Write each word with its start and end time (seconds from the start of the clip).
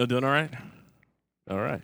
Y'all 0.00 0.06
doing 0.06 0.24
all 0.24 0.30
right? 0.30 0.50
All 1.50 1.58
right. 1.58 1.82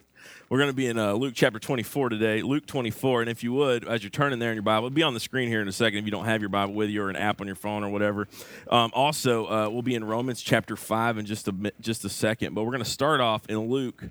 We're 0.48 0.56
going 0.56 0.70
to 0.70 0.74
be 0.74 0.86
in 0.86 0.98
uh, 0.98 1.12
Luke 1.12 1.34
chapter 1.36 1.58
24 1.58 2.08
today. 2.08 2.40
Luke 2.40 2.64
24. 2.64 3.20
And 3.20 3.28
if 3.28 3.44
you 3.44 3.52
would, 3.52 3.86
as 3.86 4.02
you're 4.02 4.08
turning 4.08 4.38
there 4.38 4.48
in 4.48 4.56
your 4.56 4.62
Bible, 4.62 4.86
it'll 4.86 4.94
be 4.94 5.02
on 5.02 5.12
the 5.12 5.20
screen 5.20 5.50
here 5.50 5.60
in 5.60 5.68
a 5.68 5.72
second 5.72 5.98
if 5.98 6.06
you 6.06 6.10
don't 6.10 6.24
have 6.24 6.40
your 6.40 6.48
Bible 6.48 6.72
with 6.72 6.88
you 6.88 7.02
or 7.02 7.10
an 7.10 7.16
app 7.16 7.42
on 7.42 7.46
your 7.46 7.56
phone 7.56 7.84
or 7.84 7.90
whatever. 7.90 8.26
Um, 8.70 8.90
also, 8.94 9.44
uh, 9.44 9.68
we'll 9.68 9.82
be 9.82 9.94
in 9.94 10.02
Romans 10.02 10.40
chapter 10.40 10.76
5 10.76 11.18
in 11.18 11.26
just 11.26 11.46
a, 11.46 11.72
just 11.78 12.06
a 12.06 12.08
second. 12.08 12.54
But 12.54 12.62
we're 12.62 12.70
going 12.70 12.84
to 12.84 12.88
start 12.88 13.20
off 13.20 13.44
in 13.50 13.68
Luke 13.68 14.02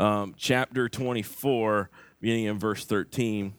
um, 0.00 0.34
chapter 0.38 0.88
24, 0.88 1.90
beginning 2.22 2.44
in 2.46 2.58
verse 2.58 2.86
13. 2.86 3.52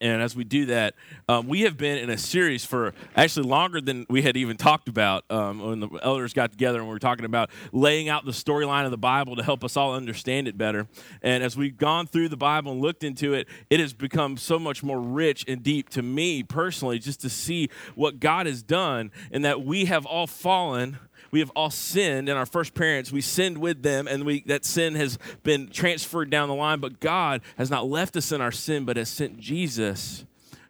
And 0.00 0.20
as 0.20 0.36
we 0.36 0.44
do 0.44 0.66
that, 0.66 0.94
um, 1.26 1.46
we 1.46 1.62
have 1.62 1.78
been 1.78 1.96
in 1.96 2.10
a 2.10 2.18
series 2.18 2.66
for 2.66 2.92
actually 3.16 3.48
longer 3.48 3.80
than 3.80 4.04
we 4.10 4.20
had 4.20 4.36
even 4.36 4.58
talked 4.58 4.88
about 4.88 5.24
um, 5.30 5.60
when 5.60 5.80
the 5.80 5.88
elders 6.02 6.34
got 6.34 6.52
together 6.52 6.80
and 6.80 6.86
we 6.86 6.92
were 6.92 6.98
talking 6.98 7.24
about 7.24 7.48
laying 7.72 8.10
out 8.10 8.26
the 8.26 8.32
storyline 8.32 8.84
of 8.84 8.90
the 8.90 8.98
Bible 8.98 9.36
to 9.36 9.42
help 9.42 9.64
us 9.64 9.74
all 9.74 9.94
understand 9.94 10.48
it 10.48 10.58
better. 10.58 10.86
And 11.22 11.42
as 11.42 11.56
we've 11.56 11.78
gone 11.78 12.06
through 12.06 12.28
the 12.28 12.36
Bible 12.36 12.72
and 12.72 12.82
looked 12.82 13.04
into 13.04 13.32
it, 13.32 13.48
it 13.70 13.80
has 13.80 13.94
become 13.94 14.36
so 14.36 14.58
much 14.58 14.82
more 14.82 15.00
rich 15.00 15.46
and 15.48 15.62
deep 15.62 15.88
to 15.90 16.02
me 16.02 16.42
personally 16.42 16.98
just 16.98 17.22
to 17.22 17.30
see 17.30 17.70
what 17.94 18.20
God 18.20 18.44
has 18.44 18.62
done 18.62 19.10
and 19.32 19.46
that 19.46 19.64
we 19.64 19.86
have 19.86 20.04
all 20.04 20.26
fallen 20.26 20.98
we 21.30 21.40
have 21.40 21.50
all 21.50 21.70
sinned 21.70 22.28
and 22.28 22.38
our 22.38 22.46
first 22.46 22.74
parents 22.74 23.12
we 23.12 23.20
sinned 23.20 23.58
with 23.58 23.82
them 23.82 24.06
and 24.06 24.24
we 24.24 24.42
that 24.42 24.64
sin 24.64 24.94
has 24.94 25.18
been 25.42 25.68
transferred 25.68 26.30
down 26.30 26.48
the 26.48 26.54
line 26.54 26.80
but 26.80 27.00
god 27.00 27.40
has 27.56 27.70
not 27.70 27.88
left 27.88 28.16
us 28.16 28.32
in 28.32 28.40
our 28.40 28.52
sin 28.52 28.84
but 28.84 28.96
has 28.96 29.08
sent 29.08 29.38
jesus 29.38 30.24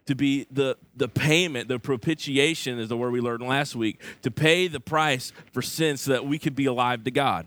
to 0.06 0.14
be 0.14 0.46
the, 0.50 0.76
the 0.96 1.08
payment, 1.08 1.68
the 1.68 1.78
propitiation 1.78 2.78
is 2.78 2.88
the 2.88 2.96
word 2.96 3.12
we 3.12 3.20
learned 3.20 3.42
last 3.42 3.74
week, 3.74 4.00
to 4.22 4.30
pay 4.30 4.68
the 4.68 4.80
price 4.80 5.32
for 5.52 5.60
sin 5.62 5.96
so 5.96 6.12
that 6.12 6.24
we 6.24 6.38
could 6.38 6.54
be 6.54 6.66
alive 6.66 7.04
to 7.04 7.10
God. 7.10 7.46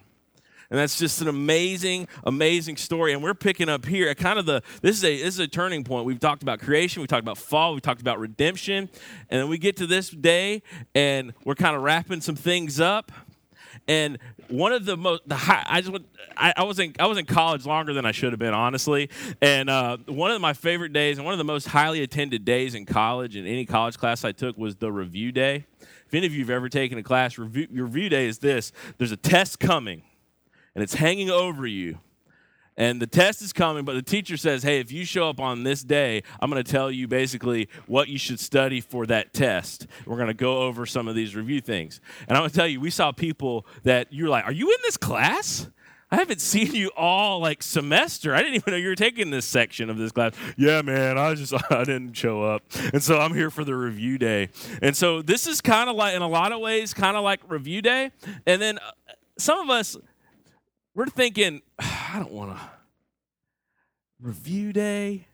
And 0.69 0.77
that's 0.77 0.99
just 0.99 1.21
an 1.21 1.27
amazing, 1.27 2.07
amazing 2.23 2.77
story. 2.77 3.13
And 3.13 3.23
we're 3.23 3.33
picking 3.33 3.69
up 3.69 3.85
here 3.85 4.07
at 4.07 4.17
kind 4.17 4.37
of 4.37 4.45
the 4.45 4.61
this 4.81 4.97
is 4.97 5.03
a 5.03 5.17
this 5.17 5.33
is 5.33 5.39
a 5.39 5.47
turning 5.47 5.83
point. 5.83 6.05
We've 6.05 6.19
talked 6.19 6.43
about 6.43 6.59
creation, 6.59 7.01
we 7.01 7.07
talked 7.07 7.23
about 7.23 7.39
fall, 7.39 7.73
we 7.73 7.81
talked 7.81 8.01
about 8.01 8.19
redemption, 8.19 8.89
and 9.29 9.41
then 9.41 9.49
we 9.49 9.57
get 9.57 9.77
to 9.77 9.87
this 9.87 10.09
day 10.09 10.61
and 10.93 11.33
we're 11.43 11.55
kind 11.55 11.75
of 11.75 11.81
wrapping 11.81 12.21
some 12.21 12.35
things 12.35 12.79
up. 12.79 13.11
And 13.87 14.19
one 14.47 14.71
of 14.71 14.85
the 14.85 14.95
most 14.95 15.23
the 15.27 15.35
high, 15.35 15.65
I 15.67 15.81
just 15.81 16.03
I, 16.37 16.53
I 16.55 16.63
was 16.63 16.77
in 16.77 16.93
I 16.99 17.07
was 17.07 17.17
in 17.17 17.25
college 17.25 17.65
longer 17.65 17.91
than 17.93 18.05
I 18.05 18.11
should 18.11 18.31
have 18.31 18.39
been 18.39 18.53
honestly. 18.53 19.09
And 19.41 19.71
uh, 19.71 19.97
one 20.05 20.29
of 20.29 20.39
my 20.39 20.53
favorite 20.53 20.93
days 20.93 21.17
and 21.17 21.25
one 21.25 21.33
of 21.33 21.39
the 21.39 21.43
most 21.43 21.67
highly 21.69 22.03
attended 22.03 22.45
days 22.45 22.75
in 22.75 22.85
college 22.85 23.35
in 23.35 23.47
any 23.47 23.65
college 23.65 23.97
class 23.97 24.23
I 24.23 24.33
took 24.33 24.55
was 24.55 24.75
the 24.75 24.91
review 24.91 25.31
day. 25.31 25.65
If 26.05 26.13
any 26.13 26.27
of 26.27 26.33
you 26.33 26.41
have 26.41 26.49
ever 26.51 26.69
taken 26.69 26.99
a 26.99 27.03
class, 27.03 27.39
review, 27.39 27.67
review 27.71 28.09
day 28.09 28.27
is 28.27 28.37
this: 28.37 28.71
there's 28.99 29.11
a 29.11 29.17
test 29.17 29.59
coming 29.59 30.03
and 30.79 30.83
it's 30.85 30.93
hanging 30.93 31.29
over 31.29 31.67
you. 31.67 31.99
And 32.77 33.01
the 33.01 33.07
test 33.07 33.41
is 33.41 33.51
coming, 33.51 33.83
but 33.83 33.95
the 33.95 34.01
teacher 34.01 34.37
says, 34.37 34.63
Hey, 34.63 34.79
if 34.79 34.93
you 34.93 35.03
show 35.03 35.27
up 35.27 35.41
on 35.41 35.63
this 35.63 35.83
day, 35.83 36.23
I'm 36.39 36.49
going 36.49 36.63
to 36.63 36.71
tell 36.71 36.89
you 36.89 37.05
basically 37.05 37.67
what 37.85 38.07
you 38.07 38.17
should 38.17 38.39
study 38.39 38.79
for 38.79 39.05
that 39.07 39.33
test. 39.33 39.87
We're 40.05 40.15
going 40.15 40.29
to 40.29 40.33
go 40.33 40.59
over 40.59 40.85
some 40.85 41.09
of 41.09 41.15
these 41.15 41.35
review 41.35 41.59
things. 41.59 41.99
And 42.29 42.37
I'm 42.37 42.43
going 42.43 42.49
to 42.51 42.55
tell 42.55 42.65
you, 42.65 42.79
we 42.79 42.91
saw 42.91 43.11
people 43.11 43.65
that 43.83 44.13
you're 44.13 44.29
like, 44.29 44.45
Are 44.45 44.53
you 44.53 44.69
in 44.69 44.77
this 44.83 44.95
class? 44.95 45.67
I 46.11 46.15
haven't 46.15 46.39
seen 46.39 46.73
you 46.73 46.91
all 46.95 47.39
like 47.39 47.61
semester. 47.61 48.33
I 48.33 48.37
didn't 48.37 48.55
even 48.55 48.71
know 48.71 48.77
you 48.77 48.87
were 48.87 48.95
taking 48.95 49.31
this 49.31 49.45
section 49.45 49.89
of 49.89 49.97
this 49.97 50.13
class. 50.13 50.33
Yeah, 50.55 50.81
man, 50.81 51.17
I 51.17 51.33
just 51.33 51.53
I 51.69 51.83
didn't 51.83 52.13
show 52.13 52.41
up. 52.41 52.63
And 52.93 53.03
so 53.03 53.19
I'm 53.19 53.33
here 53.33 53.49
for 53.49 53.65
the 53.65 53.75
review 53.75 54.17
day. 54.17 54.47
And 54.81 54.95
so 54.95 55.21
this 55.21 55.45
is 55.45 55.59
kind 55.59 55.89
of 55.89 55.97
like 55.97 56.15
in 56.15 56.21
a 56.21 56.29
lot 56.29 56.53
of 56.53 56.61
ways 56.61 56.93
kind 56.93 57.17
of 57.17 57.25
like 57.25 57.41
review 57.49 57.81
day. 57.81 58.11
And 58.45 58.61
then 58.61 58.77
uh, 58.77 58.91
some 59.37 59.59
of 59.59 59.69
us 59.69 59.97
we're 60.99 61.05
thinking, 61.05 61.61
I 61.79 62.15
don't 62.19 62.33
want 62.33 62.57
to. 62.57 62.61
Review 64.21 64.73
day. 64.73 65.27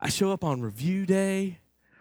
I 0.00 0.08
show 0.08 0.32
up 0.32 0.42
on 0.42 0.62
review 0.62 1.04
day. 1.04 1.58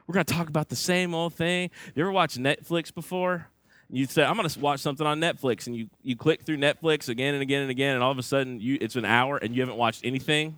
We're 0.07 0.13
going 0.13 0.25
to 0.25 0.33
talk 0.33 0.47
about 0.47 0.69
the 0.69 0.77
same 0.77 1.13
old 1.13 1.33
thing. 1.33 1.69
You 1.95 2.03
ever 2.03 2.13
watch 2.13 2.35
Netflix 2.35 2.93
before? 2.93 3.49
You 3.89 4.05
say, 4.05 4.23
I'm 4.23 4.37
going 4.37 4.47
to 4.47 4.59
watch 4.61 4.79
something 4.79 5.05
on 5.05 5.19
Netflix, 5.19 5.67
and 5.67 5.75
you, 5.75 5.89
you 6.01 6.15
click 6.15 6.43
through 6.43 6.57
Netflix 6.57 7.09
again 7.09 7.33
and 7.33 7.43
again 7.43 7.61
and 7.63 7.71
again, 7.71 7.95
and 7.95 8.03
all 8.03 8.11
of 8.11 8.19
a 8.19 8.23
sudden 8.23 8.61
you, 8.61 8.77
it's 8.79 8.95
an 8.95 9.03
hour 9.03 9.35
and 9.35 9.53
you 9.53 9.61
haven't 9.61 9.77
watched 9.77 10.05
anything. 10.05 10.57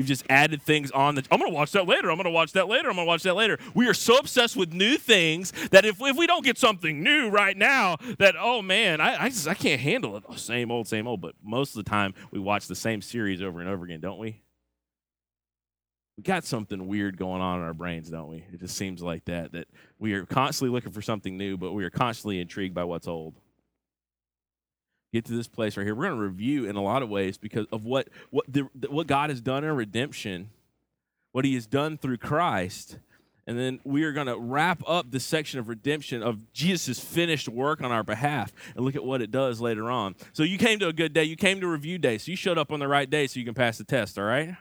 You've 0.00 0.06
just 0.06 0.24
added 0.30 0.62
things 0.62 0.90
on 0.92 1.14
the. 1.14 1.22
I'm 1.30 1.38
going 1.38 1.50
to 1.50 1.54
watch 1.54 1.72
that 1.72 1.86
later. 1.86 2.10
I'm 2.10 2.16
going 2.16 2.24
to 2.24 2.30
watch 2.30 2.52
that 2.52 2.68
later. 2.68 2.88
I'm 2.88 2.94
going 2.94 3.04
to 3.04 3.08
watch 3.08 3.22
that 3.24 3.34
later. 3.36 3.58
We 3.74 3.86
are 3.86 3.92
so 3.92 4.16
obsessed 4.16 4.56
with 4.56 4.72
new 4.72 4.96
things 4.96 5.52
that 5.72 5.84
if, 5.84 6.00
if 6.00 6.16
we 6.16 6.26
don't 6.26 6.42
get 6.42 6.56
something 6.56 7.02
new 7.02 7.28
right 7.28 7.54
now, 7.54 7.98
that, 8.18 8.34
oh 8.40 8.62
man, 8.62 9.02
I, 9.02 9.24
I 9.24 9.28
just 9.28 9.46
I 9.46 9.52
can't 9.52 9.78
handle 9.78 10.16
it. 10.16 10.24
Oh, 10.26 10.36
same 10.36 10.70
old, 10.70 10.88
same 10.88 11.06
old. 11.06 11.20
But 11.20 11.34
most 11.44 11.76
of 11.76 11.84
the 11.84 11.90
time, 11.90 12.14
we 12.30 12.38
watch 12.38 12.66
the 12.66 12.74
same 12.74 13.02
series 13.02 13.42
over 13.42 13.60
and 13.60 13.68
over 13.68 13.84
again, 13.84 14.00
don't 14.00 14.18
we? 14.18 14.40
We 16.16 16.22
got 16.22 16.44
something 16.44 16.86
weird 16.86 17.18
going 17.18 17.42
on 17.42 17.58
in 17.58 17.64
our 17.66 17.74
brains, 17.74 18.08
don't 18.08 18.30
we? 18.30 18.42
It 18.54 18.60
just 18.60 18.78
seems 18.78 19.02
like 19.02 19.26
that, 19.26 19.52
that 19.52 19.68
we 19.98 20.14
are 20.14 20.24
constantly 20.24 20.74
looking 20.74 20.92
for 20.92 21.02
something 21.02 21.36
new, 21.36 21.58
but 21.58 21.72
we 21.72 21.84
are 21.84 21.90
constantly 21.90 22.40
intrigued 22.40 22.74
by 22.74 22.84
what's 22.84 23.06
old 23.06 23.34
get 25.12 25.24
to 25.26 25.32
this 25.32 25.48
place 25.48 25.76
right 25.76 25.84
here. 25.84 25.94
We're 25.94 26.08
going 26.08 26.18
to 26.18 26.24
review 26.24 26.66
in 26.66 26.76
a 26.76 26.82
lot 26.82 27.02
of 27.02 27.08
ways 27.08 27.38
because 27.38 27.66
of 27.72 27.84
what 27.84 28.08
what 28.30 28.46
the, 28.48 28.68
what 28.88 29.06
God 29.06 29.30
has 29.30 29.40
done 29.40 29.64
in 29.64 29.74
redemption, 29.74 30.50
what 31.32 31.44
He 31.44 31.54
has 31.54 31.66
done 31.66 31.96
through 31.96 32.18
Christ, 32.18 32.98
and 33.50 33.58
then 33.58 33.80
we 33.82 34.04
are 34.04 34.12
going 34.12 34.28
to 34.28 34.38
wrap 34.38 34.80
up 34.86 35.10
this 35.10 35.24
section 35.24 35.58
of 35.58 35.68
redemption 35.68 36.22
of 36.22 36.52
Jesus' 36.52 37.00
finished 37.00 37.48
work 37.48 37.82
on 37.82 37.90
our 37.90 38.04
behalf 38.04 38.52
and 38.76 38.84
look 38.84 38.94
at 38.94 39.04
what 39.04 39.20
it 39.20 39.32
does 39.32 39.60
later 39.60 39.90
on. 39.90 40.14
So 40.32 40.44
you 40.44 40.56
came 40.56 40.78
to 40.78 40.86
a 40.86 40.92
good 40.92 41.12
day. 41.12 41.24
You 41.24 41.34
came 41.34 41.60
to 41.60 41.66
review 41.66 41.98
day. 41.98 42.18
So 42.18 42.30
you 42.30 42.36
showed 42.36 42.58
up 42.58 42.70
on 42.70 42.78
the 42.78 42.86
right 42.86 43.10
day 43.10 43.26
so 43.26 43.40
you 43.40 43.44
can 43.44 43.54
pass 43.54 43.78
the 43.78 43.82
test. 43.82 44.18
All 44.18 44.24
right. 44.24 44.56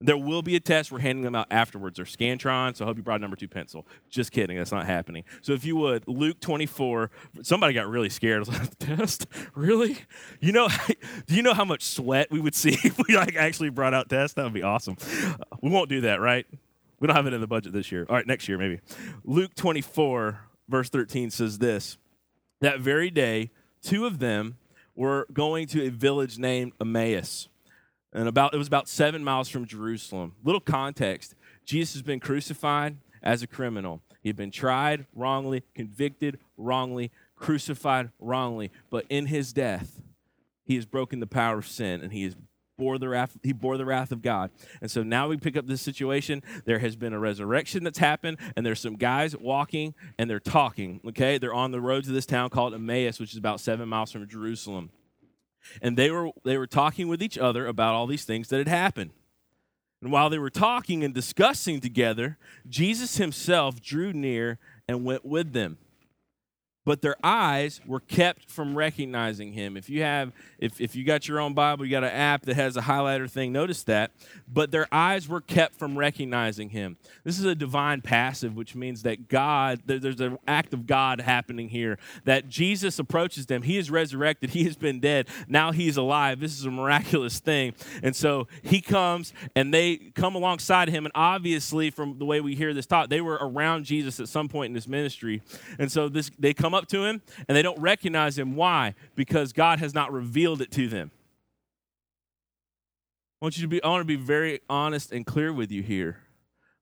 There 0.00 0.16
will 0.16 0.42
be 0.42 0.56
a 0.56 0.60
test. 0.60 0.92
We're 0.92 0.98
handing 0.98 1.24
them 1.24 1.34
out 1.34 1.46
afterwards. 1.50 1.96
They're 1.96 2.04
Scantron, 2.04 2.76
so 2.76 2.84
I 2.84 2.88
hope 2.88 2.96
you 2.96 3.02
brought 3.02 3.20
a 3.20 3.22
number 3.22 3.36
two 3.36 3.48
pencil. 3.48 3.86
Just 4.10 4.32
kidding. 4.32 4.56
That's 4.56 4.72
not 4.72 4.86
happening. 4.86 5.24
So 5.40 5.52
if 5.52 5.64
you 5.64 5.76
would, 5.76 6.06
Luke 6.06 6.40
24. 6.40 7.10
Somebody 7.42 7.74
got 7.74 7.88
really 7.88 8.10
scared. 8.10 8.36
I 8.36 8.38
was 8.40 8.48
like, 8.48 8.78
test? 8.78 9.26
Really? 9.54 9.98
You 10.40 10.52
know, 10.52 10.68
do 11.26 11.34
you 11.34 11.42
know 11.42 11.54
how 11.54 11.64
much 11.64 11.84
sweat 11.84 12.30
we 12.30 12.40
would 12.40 12.54
see 12.56 12.76
if 12.84 12.98
we 13.06 13.16
like 13.16 13.36
actually 13.36 13.70
brought 13.70 13.94
out 13.94 14.08
tests? 14.08 14.34
That 14.34 14.44
would 14.44 14.52
be 14.52 14.62
awesome. 14.62 14.96
We 15.62 15.70
won't 15.70 15.88
do 15.88 16.02
that, 16.02 16.20
right? 16.20 16.46
We 17.00 17.06
don't 17.06 17.16
have 17.16 17.26
it 17.26 17.32
in 17.32 17.40
the 17.40 17.46
budget 17.46 17.72
this 17.72 17.92
year. 17.92 18.06
All 18.08 18.16
right, 18.16 18.26
next 18.26 18.48
year 18.48 18.58
maybe. 18.58 18.80
Luke 19.24 19.54
24, 19.54 20.40
verse 20.68 20.90
13 20.90 21.30
says 21.30 21.58
this 21.58 21.98
That 22.60 22.80
very 22.80 23.10
day, 23.10 23.50
two 23.82 24.06
of 24.06 24.18
them 24.18 24.58
were 24.94 25.26
going 25.32 25.66
to 25.68 25.84
a 25.86 25.90
village 25.90 26.38
named 26.38 26.72
Emmaus 26.80 27.48
and 28.14 28.28
about 28.28 28.54
it 28.54 28.58
was 28.58 28.66
about 28.66 28.88
seven 28.88 29.22
miles 29.24 29.48
from 29.48 29.66
Jerusalem. 29.66 30.32
Little 30.42 30.60
context: 30.60 31.34
Jesus 31.64 31.94
has 31.94 32.02
been 32.02 32.20
crucified 32.20 32.96
as 33.22 33.42
a 33.42 33.46
criminal. 33.46 34.00
He 34.22 34.28
had 34.28 34.36
been 34.36 34.50
tried 34.50 35.06
wrongly, 35.14 35.64
convicted 35.74 36.38
wrongly, 36.56 37.10
crucified 37.36 38.10
wrongly, 38.18 38.70
but 38.88 39.04
in 39.10 39.26
his 39.26 39.52
death, 39.52 40.00
he 40.64 40.76
has 40.76 40.86
broken 40.86 41.20
the 41.20 41.26
power 41.26 41.58
of 41.58 41.66
sin, 41.66 42.00
and 42.00 42.12
he 42.12 42.24
has 42.24 42.36
bore 42.76 42.98
the 42.98 43.08
wrath 43.08 43.36
he 43.42 43.52
bore 43.52 43.76
the 43.76 43.84
wrath 43.84 44.12
of 44.12 44.22
God. 44.22 44.50
And 44.80 44.90
so 44.90 45.02
now 45.02 45.28
we 45.28 45.36
pick 45.36 45.56
up 45.56 45.66
this 45.66 45.82
situation. 45.82 46.42
There 46.64 46.78
has 46.80 46.96
been 46.96 47.12
a 47.12 47.18
resurrection 47.18 47.84
that's 47.84 47.98
happened 47.98 48.38
and 48.56 48.66
there's 48.66 48.80
some 48.80 48.96
guys 48.96 49.36
walking 49.36 49.94
and 50.18 50.28
they're 50.28 50.40
talking, 50.40 51.00
okay? 51.08 51.38
They're 51.38 51.54
on 51.54 51.70
the 51.70 51.80
road 51.80 52.04
to 52.04 52.10
this 52.10 52.26
town 52.26 52.50
called 52.50 52.74
Emmaus, 52.74 53.20
which 53.20 53.30
is 53.30 53.36
about 53.36 53.60
7 53.60 53.88
miles 53.88 54.10
from 54.10 54.26
Jerusalem 54.28 54.90
and 55.82 55.96
they 55.96 56.10
were 56.10 56.30
they 56.44 56.58
were 56.58 56.66
talking 56.66 57.08
with 57.08 57.22
each 57.22 57.38
other 57.38 57.66
about 57.66 57.94
all 57.94 58.06
these 58.06 58.24
things 58.24 58.48
that 58.48 58.58
had 58.58 58.68
happened. 58.68 59.10
And 60.02 60.12
while 60.12 60.28
they 60.28 60.38
were 60.38 60.50
talking 60.50 61.02
and 61.02 61.14
discussing 61.14 61.80
together, 61.80 62.36
Jesus 62.68 63.16
himself 63.16 63.80
drew 63.80 64.12
near 64.12 64.58
and 64.86 65.04
went 65.04 65.24
with 65.24 65.52
them 65.52 65.78
but 66.84 67.00
their 67.00 67.16
eyes 67.24 67.80
were 67.86 68.00
kept 68.00 68.50
from 68.50 68.76
recognizing 68.76 69.52
him. 69.52 69.76
If 69.76 69.88
you 69.88 70.02
have, 70.02 70.32
if, 70.58 70.80
if 70.80 70.94
you 70.94 71.04
got 71.04 71.26
your 71.26 71.40
own 71.40 71.54
Bible, 71.54 71.84
you 71.84 71.90
got 71.90 72.04
an 72.04 72.10
app 72.10 72.42
that 72.42 72.56
has 72.56 72.76
a 72.76 72.82
highlighter 72.82 73.30
thing, 73.30 73.52
notice 73.52 73.82
that. 73.84 74.10
But 74.46 74.70
their 74.70 74.86
eyes 74.92 75.28
were 75.28 75.40
kept 75.40 75.76
from 75.76 75.96
recognizing 75.96 76.70
him. 76.70 76.96
This 77.24 77.38
is 77.38 77.44
a 77.44 77.54
divine 77.54 78.02
passive, 78.02 78.54
which 78.54 78.74
means 78.74 79.02
that 79.02 79.28
God, 79.28 79.82
there's 79.86 80.20
an 80.20 80.38
act 80.46 80.74
of 80.74 80.86
God 80.86 81.20
happening 81.20 81.70
here. 81.70 81.98
That 82.24 82.48
Jesus 82.48 82.98
approaches 82.98 83.46
them. 83.46 83.62
He 83.62 83.78
is 83.78 83.90
resurrected. 83.90 84.50
He 84.50 84.64
has 84.64 84.76
been 84.76 85.00
dead. 85.00 85.28
Now 85.48 85.72
he's 85.72 85.96
alive. 85.96 86.40
This 86.40 86.58
is 86.58 86.66
a 86.66 86.70
miraculous 86.70 87.40
thing. 87.40 87.74
And 88.02 88.14
so 88.14 88.46
he 88.62 88.80
comes 88.80 89.32
and 89.56 89.72
they 89.72 89.96
come 89.96 90.34
alongside 90.34 90.88
him. 90.88 91.06
And 91.06 91.12
obviously, 91.14 91.90
from 91.90 92.18
the 92.18 92.24
way 92.26 92.40
we 92.40 92.54
hear 92.54 92.74
this 92.74 92.86
talk, 92.86 93.08
they 93.08 93.20
were 93.20 93.38
around 93.40 93.84
Jesus 93.84 94.20
at 94.20 94.28
some 94.28 94.48
point 94.48 94.70
in 94.70 94.74
his 94.74 94.86
ministry. 94.86 95.42
And 95.78 95.90
so 95.90 96.08
this 96.08 96.30
they 96.38 96.52
come 96.52 96.73
come 96.74 96.82
up 96.82 96.88
to 96.88 97.04
him 97.04 97.22
and 97.48 97.56
they 97.56 97.62
don't 97.62 97.78
recognize 97.80 98.38
him. 98.38 98.56
Why? 98.56 98.94
Because 99.14 99.52
God 99.52 99.78
has 99.78 99.94
not 99.94 100.12
revealed 100.12 100.60
it 100.60 100.70
to 100.72 100.88
them. 100.88 101.10
I 103.40 103.44
want 103.44 103.56
you 103.56 103.62
to 103.62 103.68
be 103.68 103.82
I 103.82 103.88
want 103.88 104.00
to 104.00 104.06
be 104.06 104.16
very 104.16 104.60
honest 104.68 105.12
and 105.12 105.26
clear 105.26 105.52
with 105.52 105.70
you 105.70 105.82
here. 105.82 106.18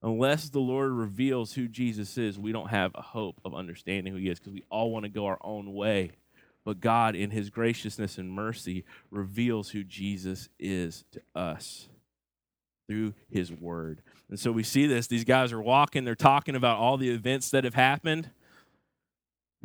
Unless 0.01 0.49
the 0.49 0.59
Lord 0.59 0.91
reveals 0.91 1.53
who 1.53 1.67
Jesus 1.67 2.17
is, 2.17 2.37
we 2.37 2.51
don't 2.51 2.69
have 2.69 2.91
a 2.95 3.01
hope 3.01 3.39
of 3.45 3.55
understanding 3.55 4.11
who 4.11 4.19
he 4.19 4.29
is 4.29 4.37
because 4.37 4.53
we 4.53 4.63
all 4.69 4.91
want 4.91 5.03
to 5.03 5.09
go 5.09 5.25
our 5.25 5.39
own 5.41 5.73
way. 5.73 6.11
but 6.65 6.79
God, 6.79 7.15
in 7.15 7.31
his 7.31 7.49
graciousness 7.49 8.17
and 8.17 8.31
mercy, 8.31 8.85
reveals 9.11 9.69
who 9.69 9.83
Jesus 9.83 10.49
is 10.59 11.03
to 11.11 11.21
us 11.35 11.89
through 12.87 13.13
his 13.29 13.51
word. 13.51 14.01
And 14.29 14.39
so 14.39 14.51
we 14.51 14.63
see 14.63 14.87
this. 14.87 15.07
These 15.07 15.23
guys 15.25 15.51
are 15.53 15.61
walking, 15.61 16.05
they're 16.05 16.15
talking 16.15 16.55
about 16.55 16.79
all 16.79 16.97
the 16.97 17.09
events 17.09 17.49
that 17.51 17.63
have 17.63 17.75
happened. 17.75 18.29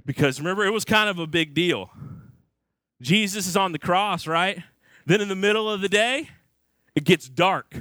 Because 0.04 0.40
remember, 0.40 0.64
it 0.64 0.72
was 0.72 0.84
kind 0.84 1.10
of 1.10 1.18
a 1.18 1.26
big 1.26 1.54
deal. 1.54 1.90
Jesus 3.00 3.46
is 3.46 3.56
on 3.56 3.72
the 3.72 3.78
cross, 3.78 4.26
right? 4.26 4.62
Then 5.06 5.20
in 5.20 5.28
the 5.28 5.36
middle 5.36 5.70
of 5.70 5.80
the 5.80 5.88
day, 5.88 6.30
it 6.94 7.04
gets 7.04 7.28
dark. 7.28 7.76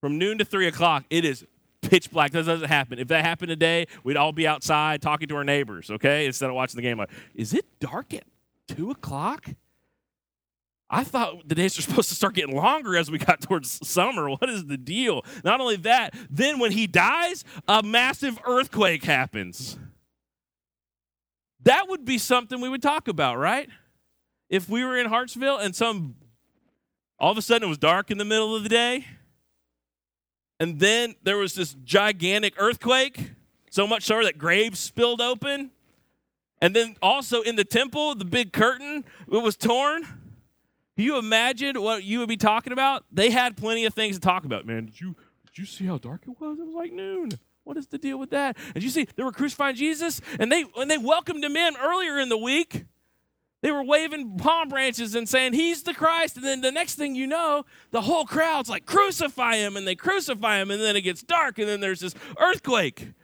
From 0.00 0.18
noon 0.18 0.38
to 0.38 0.44
three 0.44 0.66
o'clock, 0.66 1.04
it 1.08 1.24
is 1.24 1.46
pitch 1.80 2.10
black. 2.10 2.32
That 2.32 2.44
doesn't 2.44 2.68
happen. 2.68 2.98
If 2.98 3.08
that 3.08 3.24
happened 3.24 3.48
today, 3.48 3.86
we'd 4.02 4.16
all 4.16 4.32
be 4.32 4.46
outside 4.46 5.00
talking 5.00 5.28
to 5.28 5.36
our 5.36 5.44
neighbors, 5.44 5.90
okay? 5.90 6.26
Instead 6.26 6.50
of 6.50 6.56
watching 6.56 6.76
the 6.76 6.82
game. 6.82 6.98
Like, 6.98 7.10
is 7.34 7.54
it 7.54 7.64
dark 7.80 8.12
at 8.12 8.24
two 8.68 8.90
o'clock? 8.90 9.48
I 10.90 11.02
thought 11.02 11.48
the 11.48 11.54
days 11.54 11.78
are 11.78 11.82
supposed 11.82 12.10
to 12.10 12.14
start 12.14 12.34
getting 12.34 12.54
longer 12.54 12.96
as 12.96 13.10
we 13.10 13.18
got 13.18 13.40
towards 13.40 13.86
summer. 13.88 14.28
What 14.28 14.50
is 14.50 14.66
the 14.66 14.76
deal? 14.76 15.24
Not 15.42 15.60
only 15.60 15.76
that, 15.76 16.14
then 16.30 16.58
when 16.58 16.72
he 16.72 16.86
dies, 16.86 17.44
a 17.66 17.82
massive 17.82 18.38
earthquake 18.46 19.04
happens. 19.04 19.78
That 21.64 21.88
would 21.88 22.04
be 22.04 22.18
something 22.18 22.60
we 22.60 22.68
would 22.68 22.82
talk 22.82 23.08
about, 23.08 23.38
right? 23.38 23.68
If 24.48 24.68
we 24.68 24.84
were 24.84 24.96
in 24.96 25.06
Hartsville 25.06 25.58
and 25.58 25.74
some 25.74 26.16
all 27.18 27.30
of 27.30 27.38
a 27.38 27.42
sudden 27.42 27.66
it 27.66 27.68
was 27.68 27.78
dark 27.78 28.10
in 28.10 28.18
the 28.18 28.24
middle 28.24 28.54
of 28.54 28.62
the 28.62 28.68
day, 28.68 29.06
and 30.60 30.78
then 30.78 31.14
there 31.22 31.38
was 31.38 31.54
this 31.54 31.74
gigantic 31.84 32.54
earthquake, 32.58 33.32
so 33.70 33.86
much 33.86 34.02
so 34.04 34.22
that 34.22 34.38
graves 34.38 34.78
spilled 34.78 35.20
open. 35.20 35.70
And 36.60 36.74
then 36.74 36.96
also 37.02 37.42
in 37.42 37.56
the 37.56 37.64
temple, 37.64 38.14
the 38.14 38.24
big 38.24 38.52
curtain 38.52 39.04
it 39.30 39.42
was 39.42 39.56
torn. 39.56 40.02
Can 40.02 41.04
you 41.04 41.18
imagine 41.18 41.80
what 41.82 42.04
you 42.04 42.20
would 42.20 42.28
be 42.28 42.36
talking 42.36 42.72
about? 42.72 43.04
They 43.10 43.30
had 43.30 43.56
plenty 43.56 43.84
of 43.84 43.94
things 43.94 44.16
to 44.16 44.20
talk 44.20 44.44
about. 44.44 44.64
Man, 44.64 44.86
did 44.86 45.00
you 45.00 45.16
did 45.46 45.58
you 45.58 45.66
see 45.66 45.86
how 45.86 45.98
dark 45.98 46.22
it 46.26 46.40
was? 46.40 46.58
It 46.58 46.66
was 46.66 46.74
like 46.74 46.92
noon. 46.92 47.30
What 47.64 47.76
is 47.76 47.86
the 47.88 47.98
deal 47.98 48.18
with 48.18 48.30
that? 48.30 48.56
And 48.74 48.84
you 48.84 48.90
see, 48.90 49.08
they 49.16 49.22
were 49.22 49.32
crucifying 49.32 49.76
Jesus, 49.76 50.20
and 50.38 50.52
they 50.52 50.62
when 50.62 50.88
they 50.88 50.98
welcomed 50.98 51.44
him 51.44 51.56
in 51.56 51.74
earlier 51.76 52.18
in 52.18 52.28
the 52.28 52.38
week, 52.38 52.84
they 53.64 53.70
were 53.70 53.82
waving 53.82 54.36
palm 54.36 54.68
branches 54.68 55.14
and 55.14 55.26
saying, 55.26 55.54
He's 55.54 55.84
the 55.84 55.94
Christ. 55.94 56.36
And 56.36 56.44
then 56.44 56.60
the 56.60 56.70
next 56.70 56.96
thing 56.96 57.14
you 57.14 57.26
know, 57.26 57.64
the 57.92 58.02
whole 58.02 58.26
crowd's 58.26 58.68
like, 58.68 58.84
Crucify 58.84 59.56
him. 59.56 59.78
And 59.78 59.88
they 59.88 59.94
crucify 59.94 60.60
him. 60.60 60.70
And 60.70 60.82
then 60.82 60.96
it 60.96 61.00
gets 61.00 61.22
dark. 61.22 61.58
And 61.58 61.66
then 61.66 61.80
there's 61.80 62.00
this 62.00 62.14
earthquake. 62.38 63.00
And 63.00 63.14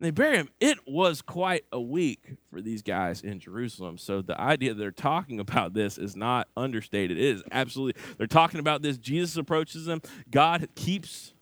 they 0.00 0.10
bury 0.10 0.38
him. 0.38 0.48
It 0.58 0.78
was 0.86 1.20
quite 1.20 1.66
a 1.70 1.78
week 1.78 2.38
for 2.50 2.62
these 2.62 2.80
guys 2.80 3.20
in 3.20 3.40
Jerusalem. 3.40 3.98
So 3.98 4.22
the 4.22 4.40
idea 4.40 4.72
they're 4.72 4.90
talking 4.90 5.38
about 5.38 5.74
this 5.74 5.98
is 5.98 6.16
not 6.16 6.48
understated. 6.56 7.18
It 7.18 7.24
is 7.24 7.42
absolutely, 7.52 8.02
they're 8.16 8.26
talking 8.26 8.58
about 8.58 8.80
this. 8.80 8.96
Jesus 8.96 9.36
approaches 9.36 9.84
them. 9.84 10.00
God 10.30 10.66
keeps 10.74 11.34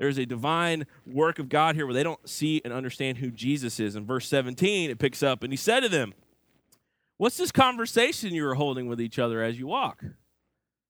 there's 0.00 0.18
a 0.18 0.24
divine 0.24 0.86
work 1.06 1.38
of 1.38 1.50
God 1.50 1.76
here 1.76 1.84
where 1.84 1.92
they 1.92 2.02
don't 2.02 2.26
see 2.26 2.62
and 2.64 2.72
understand 2.72 3.18
who 3.18 3.30
Jesus 3.30 3.78
is. 3.78 3.96
In 3.96 4.06
verse 4.06 4.26
17, 4.28 4.90
it 4.90 4.98
picks 4.98 5.22
up, 5.22 5.42
and 5.42 5.52
he 5.52 5.58
said 5.58 5.80
to 5.80 5.90
them, 5.90 6.14
What's 7.18 7.36
this 7.36 7.52
conversation 7.52 8.32
you 8.32 8.44
were 8.44 8.54
holding 8.54 8.86
with 8.86 8.98
each 8.98 9.18
other 9.18 9.42
as 9.42 9.58
you 9.58 9.66
walk? 9.66 10.02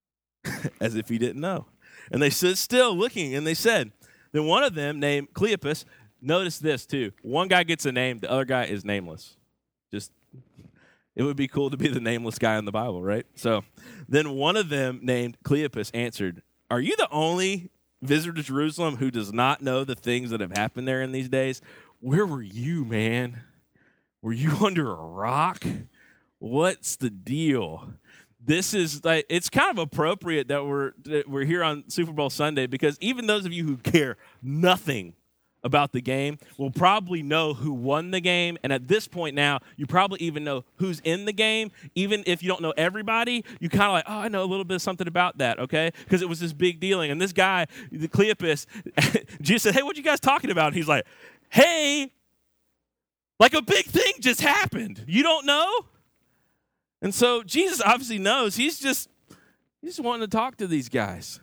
as 0.81 0.95
if 0.95 1.09
he 1.09 1.19
didn't 1.19 1.41
know. 1.41 1.67
And 2.13 2.23
they 2.23 2.31
stood 2.31 2.57
still 2.57 2.97
looking, 2.97 3.35
and 3.35 3.45
they 3.45 3.53
said, 3.53 3.91
Then 4.31 4.45
one 4.45 4.63
of 4.63 4.75
them, 4.75 5.01
named 5.01 5.35
Cleopas, 5.35 5.85
notice 6.23 6.59
this 6.59 6.87
too. 6.87 7.11
One 7.23 7.49
guy 7.49 7.65
gets 7.65 7.85
a 7.85 7.91
name, 7.91 8.21
the 8.21 8.31
other 8.31 8.45
guy 8.45 8.67
is 8.67 8.85
nameless. 8.85 9.37
Just, 9.91 10.13
it 11.17 11.25
would 11.25 11.37
be 11.37 11.49
cool 11.49 11.69
to 11.71 11.77
be 11.77 11.89
the 11.89 11.99
nameless 11.99 12.39
guy 12.39 12.59
in 12.59 12.65
the 12.65 12.71
Bible, 12.71 13.03
right? 13.03 13.27
So 13.35 13.65
then 14.09 14.31
one 14.31 14.57
of 14.57 14.69
them, 14.69 15.01
named 15.03 15.37
Cleopas, 15.45 15.91
answered, 15.95 16.43
Are 16.71 16.81
you 16.81 16.95
the 16.97 17.09
only 17.11 17.71
visitor 18.03 18.33
to 18.33 18.43
Jerusalem 18.43 18.97
who 18.97 19.11
does 19.11 19.33
not 19.33 19.63
know 19.63 19.85
the 19.85 19.95
things 19.95 20.31
that 20.31 20.41
have 20.41 20.57
happened 20.57 20.89
there 20.89 21.03
in 21.03 21.13
these 21.13 21.29
days? 21.29 21.61
Where 22.01 22.27
were 22.27 22.43
you, 22.43 22.85
man? 22.85 23.43
Were 24.23 24.33
you 24.33 24.53
under 24.65 24.91
a 24.91 24.95
rock? 24.95 25.65
What's 26.39 26.97
the 26.97 27.11
deal? 27.11 27.93
This 28.43 28.73
is 28.73 29.05
like 29.05 29.27
it's 29.29 29.51
kind 29.51 29.71
of 29.71 29.79
appropriate 29.79 30.49
that 30.49 30.65
we're 30.65 30.93
that 31.05 31.29
we're 31.29 31.45
here 31.45 31.63
on 31.63 31.85
Super 31.89 32.13
Bowl 32.13 32.31
Sunday 32.31 32.67
because 32.67 32.97
even 33.01 33.27
those 33.27 33.45
of 33.45 33.53
you 33.53 33.65
who 33.65 33.77
care 33.77 34.17
nothing 34.43 35.15
about 35.63 35.93
the 35.93 36.01
game 36.01 36.39
will 36.57 36.71
probably 36.71 37.23
know 37.23 37.55
who 37.55 37.73
won 37.73 38.11
the 38.11 38.21
game. 38.21 38.59
And 38.63 38.73
at 38.73 38.89
this 38.89 39.07
point 39.07 39.35
now, 39.35 39.61
you 39.77 39.87
probably 39.87 40.21
even 40.21 40.45
know 40.45 40.65
who's 40.77 41.01
in 41.01 41.25
the 41.25 41.33
game. 41.33 41.71
Even 41.95 42.23
if 42.27 42.43
you 42.43 42.49
don't 42.49 42.63
know 42.63 42.75
everybody, 42.77 43.45
you 43.61 43.69
kind 43.69 43.85
of 43.85 43.93
like, 43.93 44.05
oh, 44.09 44.19
I 44.21 44.29
know 44.29 44.43
a 44.43 44.47
little 44.47 44.65
bit 44.65 44.77
of 44.77 44.83
something 44.83 45.07
about 45.07 45.39
that, 45.39 45.59
okay? 45.59 45.93
Because 46.05 46.23
it 46.23 46.29
was 46.29 46.41
this 46.41 46.53
big 46.53 46.81
dealing. 46.81 47.11
And 47.11 47.21
this 47.21 47.33
guy, 47.33 47.67
the 47.93 48.09
Cleopas, 48.09 48.67
Jesus 49.41 49.63
said, 49.63 49.75
hey, 49.75 49.83
what 49.83 49.97
you 49.97 50.03
guys 50.03 50.21
talking 50.21 50.51
about? 50.51 50.69
And 50.69 50.77
he's 50.77 50.89
like, 50.89 51.07
hey, 51.51 52.13
like 53.39 53.55
a 53.55 53.63
big 53.63 53.87
thing 53.87 54.13
just 54.21 54.41
happened. 54.41 55.05
You 55.07 55.23
don't 55.23 55.47
know? 55.47 55.87
And 57.03 57.15
so 57.15 57.43
Jesus 57.43 57.81
obviously 57.85 58.19
knows. 58.19 58.57
He's 58.57 58.79
just 58.79 59.09
he's 59.81 59.97
just 59.97 60.05
wanting 60.05 60.29
to 60.29 60.37
talk 60.37 60.57
to 60.59 60.67
these 60.67 60.89
guys. 60.89 61.41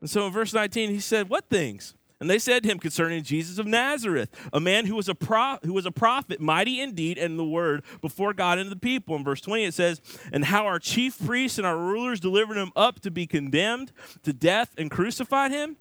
And 0.00 0.10
so 0.10 0.26
in 0.26 0.32
verse 0.32 0.52
19, 0.52 0.90
he 0.90 1.00
said, 1.00 1.28
What 1.28 1.48
things? 1.48 1.94
And 2.20 2.30
they 2.30 2.38
said 2.38 2.62
to 2.62 2.70
him 2.70 2.78
concerning 2.78 3.22
Jesus 3.22 3.58
of 3.58 3.66
Nazareth, 3.66 4.30
a 4.52 4.60
man 4.60 4.86
who 4.86 4.94
was 4.94 5.08
a 5.08 5.14
pro- 5.14 5.58
who 5.62 5.74
was 5.74 5.84
a 5.84 5.90
prophet, 5.90 6.40
mighty 6.40 6.80
indeed 6.80 7.18
in 7.18 7.36
the 7.36 7.44
word 7.44 7.84
before 8.00 8.32
God 8.32 8.58
and 8.58 8.70
the 8.70 8.76
people. 8.76 9.16
In 9.16 9.24
verse 9.24 9.42
20 9.42 9.64
it 9.64 9.74
says, 9.74 10.00
And 10.32 10.46
how 10.46 10.64
our 10.64 10.78
chief 10.78 11.24
priests 11.24 11.58
and 11.58 11.66
our 11.66 11.76
rulers 11.76 12.18
delivered 12.18 12.56
him 12.56 12.72
up 12.74 13.00
to 13.00 13.10
be 13.10 13.26
condemned 13.26 13.92
to 14.22 14.32
death 14.32 14.72
and 14.78 14.90
crucified 14.90 15.50
him. 15.50 15.76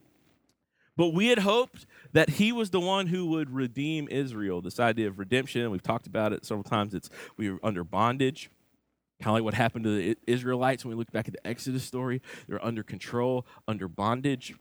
But 0.98 1.10
we 1.10 1.28
had 1.28 1.40
hoped 1.40 1.86
that 2.14 2.32
he 2.32 2.52
was 2.52 2.70
the 2.70 2.80
one 2.80 3.08
who 3.08 3.26
would 3.28 3.50
redeem 3.50 4.08
Israel. 4.10 4.62
This 4.62 4.80
idea 4.80 5.08
of 5.08 5.20
redemption, 5.20 5.70
we've 5.72 5.84
talked 5.84 6.08
about 6.08 6.34
it 6.34 6.46
several 6.46 6.64
times. 6.64 6.94
It's 6.94 7.10
we 7.38 7.50
were 7.50 7.60
under 7.64 7.84
bondage. 7.84 8.50
Kind 9.22 9.30
of 9.30 9.34
like 9.36 9.44
what 9.44 9.54
happened 9.54 9.86
to 9.86 9.96
the 9.96 10.18
Israelites 10.28 10.84
when 10.84 10.90
we 10.90 10.98
look 10.98 11.12
back 11.12 11.28
at 11.28 11.34
the 11.34 11.48
Exodus 11.48 11.86
story. 11.86 12.22
They're 12.48 12.64
under 12.64 12.84
control, 12.84 13.46
under 13.68 13.88
bondage. 13.88 14.56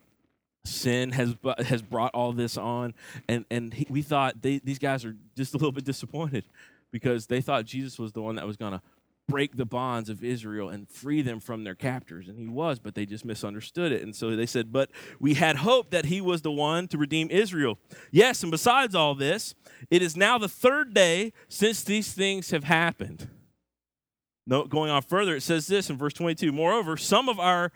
Sin 0.64 1.10
has 1.12 1.36
has 1.58 1.82
brought 1.82 2.14
all 2.14 2.32
this 2.32 2.56
on, 2.56 2.94
and 3.28 3.44
and 3.50 3.74
he, 3.74 3.86
we 3.90 4.02
thought 4.02 4.40
they, 4.40 4.58
these 4.58 4.78
guys 4.78 5.04
are 5.04 5.14
just 5.36 5.54
a 5.54 5.58
little 5.58 5.72
bit 5.72 5.84
disappointed 5.84 6.44
because 6.90 7.26
they 7.26 7.40
thought 7.40 7.64
Jesus 7.64 7.98
was 7.98 8.12
the 8.12 8.22
one 8.22 8.36
that 8.36 8.46
was 8.46 8.56
going 8.56 8.72
to 8.72 8.80
break 9.28 9.56
the 9.56 9.64
bonds 9.64 10.08
of 10.08 10.22
Israel 10.22 10.68
and 10.68 10.88
free 10.88 11.22
them 11.22 11.40
from 11.40 11.64
their 11.64 11.74
captors. 11.74 12.28
And 12.28 12.38
he 12.38 12.46
was, 12.46 12.78
but 12.78 12.94
they 12.94 13.06
just 13.06 13.24
misunderstood 13.24 13.92
it. 13.92 14.02
And 14.02 14.14
so 14.14 14.36
they 14.36 14.46
said, 14.46 14.72
But 14.72 14.90
we 15.18 15.34
had 15.34 15.56
hoped 15.56 15.90
that 15.92 16.06
he 16.06 16.20
was 16.20 16.42
the 16.42 16.52
one 16.52 16.88
to 16.88 16.98
redeem 16.98 17.30
Israel. 17.30 17.78
Yes, 18.10 18.42
and 18.42 18.50
besides 18.50 18.94
all 18.94 19.14
this, 19.14 19.54
it 19.90 20.02
is 20.02 20.16
now 20.16 20.38
the 20.38 20.48
third 20.48 20.94
day 20.94 21.32
since 21.48 21.82
these 21.82 22.12
things 22.12 22.50
have 22.50 22.64
happened. 22.64 23.28
No, 24.46 24.64
going 24.64 24.90
on 24.90 25.00
further, 25.02 25.36
it 25.36 25.42
says 25.42 25.66
this 25.66 25.88
in 25.88 25.96
verse 25.96 26.12
22. 26.12 26.52
Moreover, 26.52 26.98
some 26.98 27.30
of 27.30 27.40
our 27.40 27.72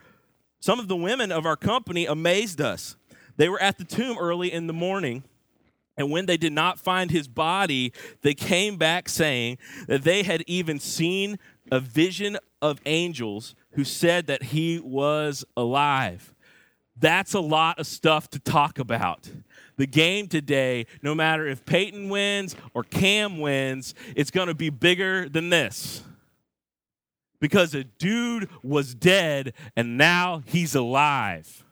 some 0.60 0.80
of 0.80 0.88
the 0.88 0.96
women 0.96 1.30
of 1.32 1.46
our 1.46 1.56
company 1.56 2.06
amazed 2.06 2.60
us. 2.60 2.96
They 3.36 3.48
were 3.48 3.60
at 3.60 3.78
the 3.78 3.84
tomb 3.84 4.18
early 4.18 4.52
in 4.52 4.66
the 4.66 4.72
morning, 4.72 5.22
and 5.96 6.10
when 6.10 6.26
they 6.26 6.36
did 6.36 6.52
not 6.52 6.78
find 6.78 7.10
his 7.10 7.28
body, 7.28 7.92
they 8.22 8.34
came 8.34 8.76
back 8.76 9.08
saying 9.08 9.58
that 9.86 10.02
they 10.02 10.22
had 10.22 10.42
even 10.46 10.80
seen 10.80 11.38
a 11.70 11.80
vision 11.80 12.38
of 12.60 12.80
angels 12.86 13.54
who 13.72 13.84
said 13.84 14.26
that 14.26 14.44
he 14.44 14.80
was 14.80 15.44
alive. 15.56 16.34
That's 16.96 17.34
a 17.34 17.40
lot 17.40 17.78
of 17.78 17.86
stuff 17.86 18.28
to 18.30 18.40
talk 18.40 18.78
about. 18.78 19.30
The 19.76 19.86
game 19.86 20.26
today, 20.26 20.86
no 21.02 21.14
matter 21.14 21.46
if 21.46 21.64
Peyton 21.64 22.08
wins 22.08 22.56
or 22.74 22.82
Cam 22.82 23.38
wins, 23.38 23.94
it's 24.16 24.32
going 24.32 24.48
to 24.48 24.54
be 24.54 24.70
bigger 24.70 25.28
than 25.28 25.50
this 25.50 26.02
because 27.40 27.74
a 27.74 27.84
dude 27.84 28.48
was 28.62 28.94
dead 28.94 29.52
and 29.76 29.96
now 29.96 30.42
he's 30.46 30.74
alive. 30.74 31.64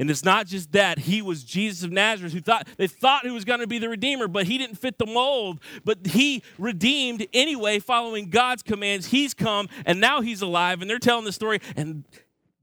And 0.00 0.10
it's 0.10 0.24
not 0.24 0.46
just 0.46 0.72
that 0.72 0.98
he 0.98 1.20
was 1.20 1.44
Jesus 1.44 1.84
of 1.84 1.92
Nazareth 1.92 2.32
who 2.32 2.40
thought 2.40 2.66
they 2.78 2.86
thought 2.86 3.24
he 3.26 3.30
was 3.30 3.44
going 3.44 3.60
to 3.60 3.66
be 3.66 3.78
the 3.78 3.88
redeemer, 3.88 4.28
but 4.28 4.46
he 4.46 4.56
didn't 4.56 4.76
fit 4.76 4.96
the 4.96 5.04
mold. 5.04 5.60
But 5.84 6.06
he 6.06 6.42
redeemed 6.58 7.26
anyway, 7.34 7.80
following 7.80 8.30
God's 8.30 8.62
commands. 8.62 9.08
He's 9.08 9.34
come 9.34 9.68
and 9.84 10.00
now 10.00 10.22
he's 10.22 10.40
alive, 10.40 10.80
and 10.80 10.88
they're 10.88 10.98
telling 10.98 11.26
the 11.26 11.32
story, 11.32 11.60
and 11.76 12.06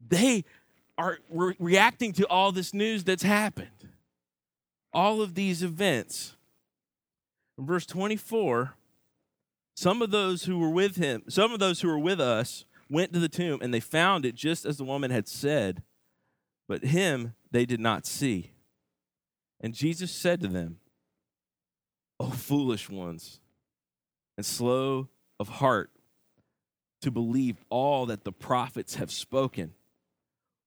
they 0.10 0.46
are 0.98 1.20
re- 1.30 1.56
reacting 1.60 2.12
to 2.14 2.28
all 2.28 2.52
this 2.52 2.74
news 2.74 3.04
that's 3.04 3.22
happened. 3.22 3.70
All 4.92 5.22
of 5.22 5.36
these 5.36 5.62
events. 5.62 6.36
In 7.60 7.68
verse 7.68 7.86
24, 7.86 8.74
some 9.78 10.02
of 10.02 10.10
those 10.10 10.46
who 10.46 10.58
were 10.58 10.72
with 10.72 10.96
him, 10.96 11.22
some 11.30 11.54
of 11.54 11.60
those 11.60 11.82
who 11.82 11.88
were 11.88 12.00
with 12.00 12.20
us 12.20 12.66
went 12.90 13.14
to 13.14 13.20
the 13.20 13.30
tomb 13.30 13.60
and 13.62 13.72
they 13.72 13.80
found 13.80 14.26
it 14.26 14.34
just 14.34 14.66
as 14.66 14.78
the 14.78 14.84
woman 14.84 15.12
had 15.12 15.28
said, 15.28 15.84
but 16.68 16.84
him 16.84 17.36
they 17.52 17.64
did 17.64 17.80
not 17.80 18.08
see. 18.08 18.54
And 19.62 19.76
Jesus 19.76 20.12
said 20.12 20.42
to 20.42 20.48
them, 20.48 20.80
O 22.20 22.32
foolish 22.32 22.90
ones, 22.90 23.40
and 24.36 24.44
slow 24.44 25.10
of 25.40 25.48
heart 25.48 25.92
to 27.02 27.12
believe 27.12 27.64
all 27.70 28.08
that 28.08 28.24
the 28.24 28.32
prophets 28.32 28.96
have 28.96 29.12
spoken? 29.12 29.76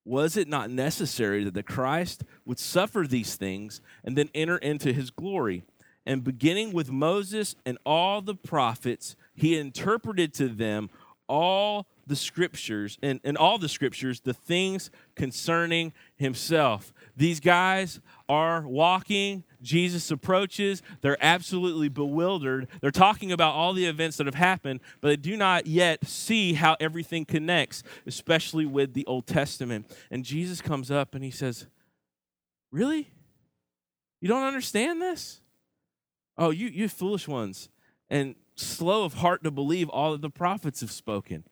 Was 0.04 0.36
it 0.36 0.46
not 0.46 0.70
necessary 0.70 1.42
that 1.42 1.54
the 1.54 1.64
Christ 1.64 2.22
would 2.44 2.60
suffer 2.60 3.04
these 3.08 3.34
things 3.34 3.80
and 4.04 4.16
then 4.16 4.30
enter 4.36 4.56
into 4.56 4.92
his 4.92 5.10
glory? 5.10 5.64
And 6.06 6.24
beginning 6.24 6.72
with 6.72 6.90
Moses 6.90 7.56
and 7.64 7.78
all 7.84 8.22
the 8.22 8.34
prophets, 8.34 9.16
he 9.34 9.58
interpreted 9.58 10.32
to 10.34 10.48
them 10.48 10.90
all 11.28 11.86
the 12.08 12.16
scriptures 12.16 12.98
and, 13.02 13.20
and 13.22 13.38
all 13.38 13.56
the 13.56 13.68
scriptures 13.68 14.20
the 14.20 14.34
things 14.34 14.90
concerning 15.14 15.92
himself. 16.16 16.92
These 17.16 17.38
guys 17.38 18.00
are 18.28 18.66
walking. 18.66 19.44
Jesus 19.62 20.10
approaches. 20.10 20.82
They're 21.02 21.22
absolutely 21.24 21.88
bewildered. 21.88 22.66
They're 22.80 22.90
talking 22.90 23.30
about 23.30 23.54
all 23.54 23.72
the 23.72 23.86
events 23.86 24.16
that 24.16 24.26
have 24.26 24.34
happened, 24.34 24.80
but 25.00 25.08
they 25.08 25.16
do 25.16 25.36
not 25.36 25.68
yet 25.68 26.04
see 26.04 26.54
how 26.54 26.76
everything 26.80 27.24
connects, 27.24 27.84
especially 28.06 28.66
with 28.66 28.94
the 28.94 29.06
Old 29.06 29.28
Testament. 29.28 29.88
And 30.10 30.24
Jesus 30.24 30.60
comes 30.60 30.90
up 30.90 31.14
and 31.14 31.22
he 31.22 31.30
says, 31.30 31.68
Really? 32.72 33.08
You 34.20 34.28
don't 34.28 34.46
understand 34.46 35.00
this? 35.00 35.40
Oh, 36.40 36.48
you, 36.48 36.68
you 36.68 36.88
foolish 36.88 37.28
ones, 37.28 37.68
and 38.08 38.34
slow 38.56 39.04
of 39.04 39.14
heart 39.14 39.44
to 39.44 39.50
believe 39.50 39.90
all 39.90 40.12
that 40.12 40.22
the 40.22 40.30
prophets 40.30 40.80
have 40.80 40.90
spoken. 40.90 41.44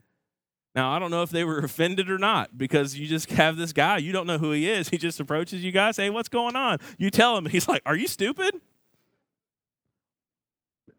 Now, 0.74 0.90
I 0.90 0.98
don't 0.98 1.10
know 1.10 1.22
if 1.22 1.28
they 1.28 1.44
were 1.44 1.58
offended 1.64 2.10
or 2.10 2.16
not 2.16 2.56
because 2.56 2.98
you 2.98 3.06
just 3.06 3.30
have 3.32 3.58
this 3.58 3.74
guy, 3.74 3.98
you 3.98 4.12
don't 4.12 4.26
know 4.26 4.38
who 4.38 4.50
he 4.52 4.68
is. 4.68 4.88
He 4.88 4.96
just 4.96 5.20
approaches 5.20 5.62
you 5.62 5.72
guys, 5.72 5.98
hey, 5.98 6.08
what's 6.08 6.30
going 6.30 6.56
on? 6.56 6.78
You 6.96 7.10
tell 7.10 7.36
him, 7.36 7.44
and 7.44 7.52
he's 7.52 7.68
like, 7.68 7.82
are 7.84 7.96
you 7.96 8.08
stupid? 8.08 8.60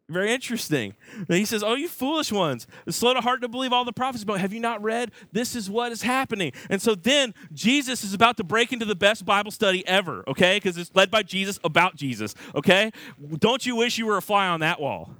Very 0.09 0.33
interesting. 0.33 0.95
And 1.15 1.37
he 1.37 1.45
says, 1.45 1.63
Oh, 1.63 1.75
you 1.75 1.87
foolish 1.87 2.31
ones, 2.31 2.65
slow 2.89 3.13
to 3.13 3.21
heart 3.21 3.41
to 3.41 3.47
believe 3.47 3.71
all 3.71 3.85
the 3.85 3.93
prophets, 3.93 4.23
but 4.23 4.41
have 4.41 4.51
you 4.51 4.59
not 4.59 4.81
read? 4.81 5.11
This 5.31 5.55
is 5.55 5.69
what 5.69 5.91
is 5.91 6.01
happening. 6.01 6.51
And 6.69 6.81
so 6.81 6.95
then 6.95 7.35
Jesus 7.53 8.03
is 8.03 8.15
about 8.15 8.35
to 8.37 8.43
break 8.43 8.73
into 8.73 8.85
the 8.85 8.95
best 8.95 9.23
Bible 9.23 9.51
study 9.51 9.87
ever, 9.87 10.23
okay? 10.27 10.57
Because 10.57 10.77
it's 10.77 10.93
led 10.95 11.11
by 11.11 11.21
Jesus 11.21 11.59
about 11.63 11.95
Jesus, 11.95 12.33
okay? 12.55 12.91
Don't 13.37 13.63
you 13.65 13.75
wish 13.75 13.99
you 13.99 14.07
were 14.07 14.17
a 14.17 14.21
fly 14.21 14.47
on 14.47 14.61
that 14.61 14.81
wall? 14.81 15.11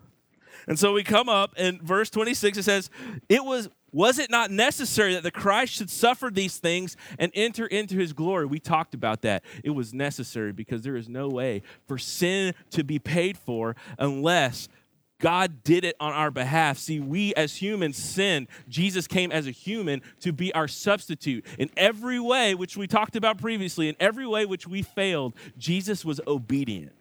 And 0.67 0.77
so 0.77 0.93
we 0.93 1.03
come 1.03 1.29
up 1.29 1.57
in 1.57 1.79
verse 1.81 2.09
26, 2.09 2.57
it 2.57 2.63
says, 2.63 2.89
It 3.29 3.45
was 3.45 3.69
was 3.91 4.19
it 4.19 4.29
not 4.29 4.51
necessary 4.51 5.15
that 5.15 5.23
the 5.23 5.31
Christ 5.31 5.73
should 5.73 5.89
suffer 5.89 6.29
these 6.31 6.57
things 6.57 6.95
and 7.17 7.31
enter 7.33 7.65
into 7.65 7.95
his 7.95 8.13
glory? 8.13 8.45
We 8.45 8.59
talked 8.59 8.93
about 8.93 9.21
that. 9.23 9.43
It 9.63 9.71
was 9.71 9.93
necessary 9.93 10.51
because 10.51 10.83
there 10.83 10.95
is 10.95 11.09
no 11.09 11.27
way 11.27 11.63
for 11.87 11.97
sin 11.97 12.53
to 12.71 12.83
be 12.83 12.99
paid 12.99 13.37
for 13.37 13.75
unless 13.97 14.69
God 15.19 15.63
did 15.63 15.83
it 15.83 15.95
on 15.99 16.13
our 16.13 16.31
behalf. 16.31 16.77
See, 16.77 16.99
we 16.99 17.33
as 17.35 17.55
humans 17.55 17.97
sinned. 17.97 18.47
Jesus 18.67 19.07
came 19.07 19.31
as 19.31 19.47
a 19.47 19.51
human 19.51 20.01
to 20.21 20.31
be 20.31 20.53
our 20.53 20.67
substitute. 20.67 21.45
In 21.57 21.69
every 21.75 22.19
way, 22.19 22.55
which 22.55 22.77
we 22.77 22.87
talked 22.87 23.15
about 23.15 23.37
previously, 23.37 23.89
in 23.89 23.95
every 23.99 24.25
way 24.25 24.45
which 24.45 24.67
we 24.67 24.81
failed, 24.81 25.33
Jesus 25.57 26.03
was 26.05 26.21
obedient. 26.25 26.93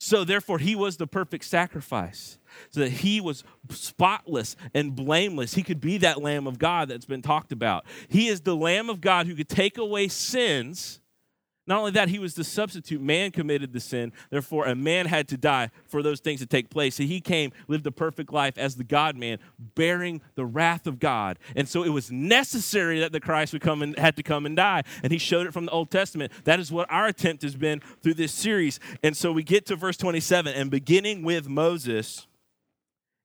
So, 0.00 0.22
therefore, 0.22 0.58
he 0.58 0.76
was 0.76 0.96
the 0.96 1.08
perfect 1.08 1.44
sacrifice, 1.44 2.38
so 2.70 2.80
that 2.80 2.90
he 2.90 3.20
was 3.20 3.42
spotless 3.70 4.54
and 4.72 4.94
blameless. 4.94 5.54
He 5.54 5.64
could 5.64 5.80
be 5.80 5.98
that 5.98 6.22
Lamb 6.22 6.46
of 6.46 6.58
God 6.58 6.88
that's 6.88 7.04
been 7.04 7.22
talked 7.22 7.50
about. 7.50 7.84
He 8.08 8.28
is 8.28 8.42
the 8.42 8.54
Lamb 8.54 8.90
of 8.90 9.00
God 9.00 9.26
who 9.26 9.34
could 9.34 9.48
take 9.48 9.76
away 9.76 10.06
sins 10.06 11.00
not 11.68 11.80
only 11.80 11.90
that, 11.92 12.08
he 12.08 12.18
was 12.18 12.34
the 12.34 12.44
substitute. 12.44 13.00
Man 13.00 13.30
committed 13.30 13.72
the 13.72 13.80
sin, 13.80 14.12
therefore, 14.30 14.66
a 14.66 14.74
man 14.74 15.06
had 15.06 15.28
to 15.28 15.36
die 15.36 15.70
for 15.86 16.02
those 16.02 16.20
things 16.20 16.40
to 16.40 16.46
take 16.46 16.70
place. 16.70 16.94
So 16.94 17.02
he 17.02 17.20
came, 17.20 17.52
lived 17.68 17.86
a 17.86 17.92
perfect 17.92 18.32
life 18.32 18.56
as 18.56 18.76
the 18.76 18.84
God 18.84 19.16
man, 19.16 19.38
bearing 19.74 20.22
the 20.34 20.46
wrath 20.46 20.86
of 20.86 20.98
God. 20.98 21.38
And 21.54 21.68
so 21.68 21.82
it 21.82 21.90
was 21.90 22.10
necessary 22.10 23.00
that 23.00 23.12
the 23.12 23.20
Christ 23.20 23.52
would 23.52 23.62
come 23.62 23.82
and 23.82 23.96
had 23.98 24.16
to 24.16 24.22
come 24.22 24.46
and 24.46 24.56
die. 24.56 24.82
And 25.02 25.12
he 25.12 25.18
showed 25.18 25.46
it 25.46 25.52
from 25.52 25.66
the 25.66 25.72
Old 25.72 25.90
Testament. 25.90 26.32
That 26.44 26.58
is 26.58 26.72
what 26.72 26.90
our 26.90 27.06
attempt 27.06 27.42
has 27.42 27.54
been 27.54 27.80
through 28.02 28.14
this 28.14 28.32
series. 28.32 28.80
And 29.02 29.16
so 29.16 29.30
we 29.30 29.42
get 29.42 29.66
to 29.66 29.76
verse 29.76 29.98
27, 29.98 30.54
and 30.54 30.70
beginning 30.70 31.22
with 31.22 31.48
Moses 31.48 32.26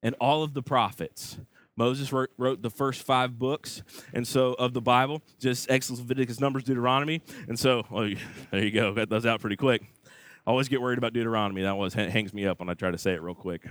and 0.01 0.15
all 0.19 0.43
of 0.43 0.53
the 0.53 0.61
prophets. 0.61 1.37
Moses 1.75 2.13
wrote, 2.13 2.29
wrote, 2.37 2.61
the 2.61 2.69
first 2.69 3.03
five 3.03 3.39
books, 3.39 3.81
and 4.13 4.27
so 4.27 4.53
of 4.53 4.73
the 4.73 4.81
Bible, 4.81 5.21
just 5.39 5.69
Exodus, 5.71 5.99
Leviticus, 5.99 6.39
Numbers, 6.39 6.63
Deuteronomy, 6.63 7.21
and 7.47 7.57
so 7.57 7.83
well, 7.89 8.03
oh, 8.03 8.19
there 8.51 8.63
you 8.63 8.71
go. 8.71 8.93
Got 8.93 9.09
those 9.09 9.25
out 9.25 9.41
pretty 9.41 9.55
quick. 9.55 9.83
I 10.45 10.51
always 10.51 10.67
get 10.67 10.81
worried 10.81 10.97
about 10.97 11.13
Deuteronomy. 11.13 11.61
That 11.61 11.71
always 11.71 11.93
hangs 11.93 12.33
me 12.33 12.45
up 12.45 12.59
when 12.59 12.69
I 12.69 12.73
try 12.73 12.91
to 12.91 12.97
say 12.97 13.13
it 13.13 13.21
real 13.21 13.35
quick. 13.35 13.65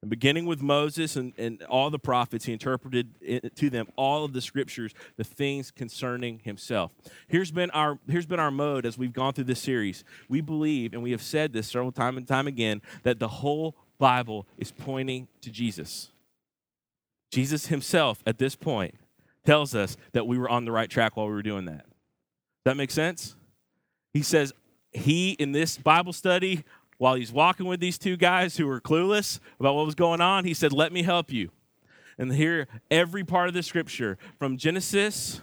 And 0.00 0.10
beginning 0.10 0.46
with 0.46 0.60
Moses 0.60 1.14
and, 1.14 1.32
and 1.38 1.62
all 1.64 1.88
the 1.88 1.98
prophets, 1.98 2.44
he 2.44 2.52
interpreted 2.52 3.54
to 3.54 3.70
them 3.70 3.86
all 3.94 4.24
of 4.24 4.32
the 4.32 4.40
scriptures, 4.40 4.92
the 5.16 5.22
things 5.22 5.70
concerning 5.70 6.40
himself. 6.40 6.92
Here's 7.28 7.52
been 7.52 7.70
our 7.70 7.98
here's 8.08 8.26
been 8.26 8.40
our 8.40 8.50
mode 8.50 8.84
as 8.84 8.98
we've 8.98 9.12
gone 9.12 9.32
through 9.32 9.44
this 9.44 9.60
series. 9.60 10.02
We 10.28 10.40
believe, 10.40 10.92
and 10.92 11.02
we 11.02 11.12
have 11.12 11.22
said 11.22 11.52
this 11.52 11.68
several 11.68 11.92
time 11.92 12.16
and 12.16 12.26
time 12.26 12.48
again, 12.48 12.82
that 13.04 13.20
the 13.20 13.28
whole 13.28 13.76
Bible 13.98 14.48
is 14.58 14.72
pointing 14.72 15.28
to 15.40 15.50
Jesus. 15.50 16.10
Jesus 17.32 17.66
himself, 17.66 18.22
at 18.26 18.38
this 18.38 18.54
point, 18.54 18.94
tells 19.44 19.74
us 19.74 19.96
that 20.12 20.26
we 20.26 20.38
were 20.38 20.48
on 20.48 20.66
the 20.66 20.70
right 20.70 20.88
track 20.88 21.16
while 21.16 21.26
we 21.26 21.32
were 21.32 21.42
doing 21.42 21.64
that. 21.64 21.86
That 22.64 22.76
make 22.76 22.90
sense? 22.90 23.34
He 24.12 24.22
says, 24.22 24.52
he, 24.92 25.32
in 25.32 25.52
this 25.52 25.78
Bible 25.78 26.12
study, 26.12 26.62
while 26.98 27.14
he's 27.14 27.32
walking 27.32 27.66
with 27.66 27.80
these 27.80 27.98
two 27.98 28.16
guys 28.16 28.58
who 28.58 28.66
were 28.66 28.80
clueless 28.80 29.40
about 29.58 29.74
what 29.74 29.86
was 29.86 29.94
going 29.94 30.20
on, 30.20 30.44
he 30.44 30.54
said, 30.54 30.72
Let 30.72 30.92
me 30.92 31.02
help 31.02 31.32
you. 31.32 31.50
And 32.18 32.32
here, 32.34 32.68
every 32.90 33.24
part 33.24 33.48
of 33.48 33.54
the 33.54 33.62
scripture, 33.62 34.18
from 34.38 34.58
Genesis 34.58 35.40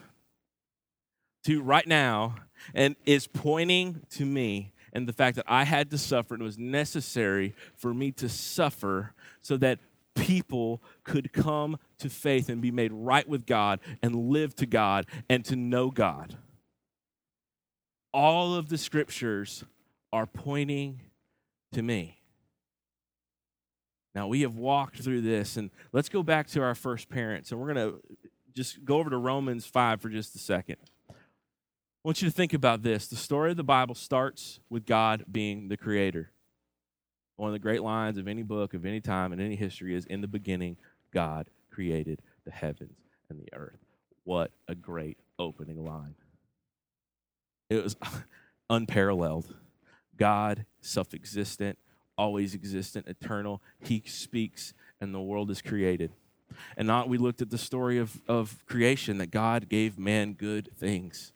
to 1.43 1.62
right 1.62 1.88
now, 1.88 2.36
and 2.74 2.96
is 3.05 3.25
pointing 3.25 4.01
to 4.12 4.25
me 4.25 4.74
and 4.93 5.08
the 5.08 5.13
fact 5.13 5.36
that 5.36 5.46
I 5.48 5.63
had 5.63 5.89
to 5.91 5.98
suffer 5.98 6.36
and 6.36 6.41
it 6.41 6.46
was 6.46 6.58
necessary 6.58 7.55
for 7.75 7.93
me 7.93 8.12
to 8.13 8.29
suffer 8.29 9.13
so 9.41 9.58
that 9.58 9.79
people 10.16 10.82
could 11.04 11.32
come 11.34 11.78
to 12.00 12.10
faith 12.10 12.50
and 12.50 12.62
be 12.62 12.72
made 12.72 12.92
right 12.92 13.28
with 13.28 13.46
God 13.46 13.80
and 14.01 14.30
live 14.30 14.56
to 14.58 14.66
God 14.66 15.06
and 15.30 15.44
to 15.46 15.56
know 15.56 15.89
God. 15.92 16.38
All 18.13 18.56
of 18.56 18.70
the 18.70 18.78
scriptures 18.78 19.63
are 20.12 20.25
pointing 20.25 21.01
to 21.74 21.82
me. 21.82 22.20
Now, 24.16 24.28
we 24.28 24.42
have 24.42 24.56
walked 24.56 24.98
through 24.98 25.22
this, 25.22 25.56
and 25.56 25.70
let's 25.94 26.10
go 26.10 26.24
back 26.24 26.48
to 26.48 26.62
our 26.62 26.74
first 26.74 27.10
parents, 27.10 27.51
and 27.51 27.62
we're 27.62 27.74
going 27.74 27.92
to 27.92 28.01
just 28.56 28.84
go 28.84 28.98
over 28.98 29.10
to 29.10 29.18
Romans 29.18 29.66
5 29.66 30.01
for 30.01 30.10
just 30.10 30.36
a 30.36 30.39
second. 30.39 30.78
I 31.10 31.13
want 32.04 32.22
you 32.22 32.28
to 32.28 32.36
think 32.36 32.54
about 32.54 32.82
this. 32.82 33.08
The 33.08 33.16
story 33.16 33.51
of 33.51 33.58
the 33.58 33.63
Bible 33.63 33.94
starts 33.94 34.60
with 34.70 34.86
God 34.86 35.25
being 35.32 35.68
the 35.68 35.78
creator. 35.78 36.32
One 37.39 37.48
of 37.48 37.53
the 37.53 37.60
great 37.60 37.81
lines 37.81 38.17
of 38.17 38.27
any 38.27 38.43
book, 38.43 38.74
of 38.74 38.86
any 38.86 39.00
time, 39.00 39.31
in 39.31 39.39
any 39.39 39.55
history 39.55 39.96
is 39.96 40.05
In 40.05 40.19
the 40.19 40.27
beginning, 40.27 40.75
God 41.13 41.50
created 41.72 42.22
the 42.43 42.51
heavens 42.51 42.98
and 43.29 43.39
the 43.39 43.48
earth. 43.53 43.79
What 44.25 44.51
a 44.67 44.75
great 44.75 45.17
opening 45.39 45.86
line. 45.86 46.15
It 47.69 47.81
was 47.81 47.96
unparalleled. 48.69 49.55
God, 50.17 50.65
self 50.81 51.13
existent, 51.13 51.77
always 52.17 52.53
existent, 52.53 53.08
eternal. 53.08 53.62
He 53.79 54.03
speaks, 54.05 54.74
and 55.00 55.15
the 55.15 55.22
world 55.22 55.50
is 55.50 55.62
created. 55.62 56.12
And 56.75 56.89
not 56.89 57.08
we 57.08 57.17
looked 57.17 57.41
at 57.41 57.51
the 57.51 57.58
story 57.58 58.00
of, 58.00 58.19
of 58.27 58.65
creation 58.65 59.17
that 59.19 59.31
God 59.31 59.69
gave 59.69 59.98
man 59.98 60.34
good 60.34 60.72
things. 60.77 61.31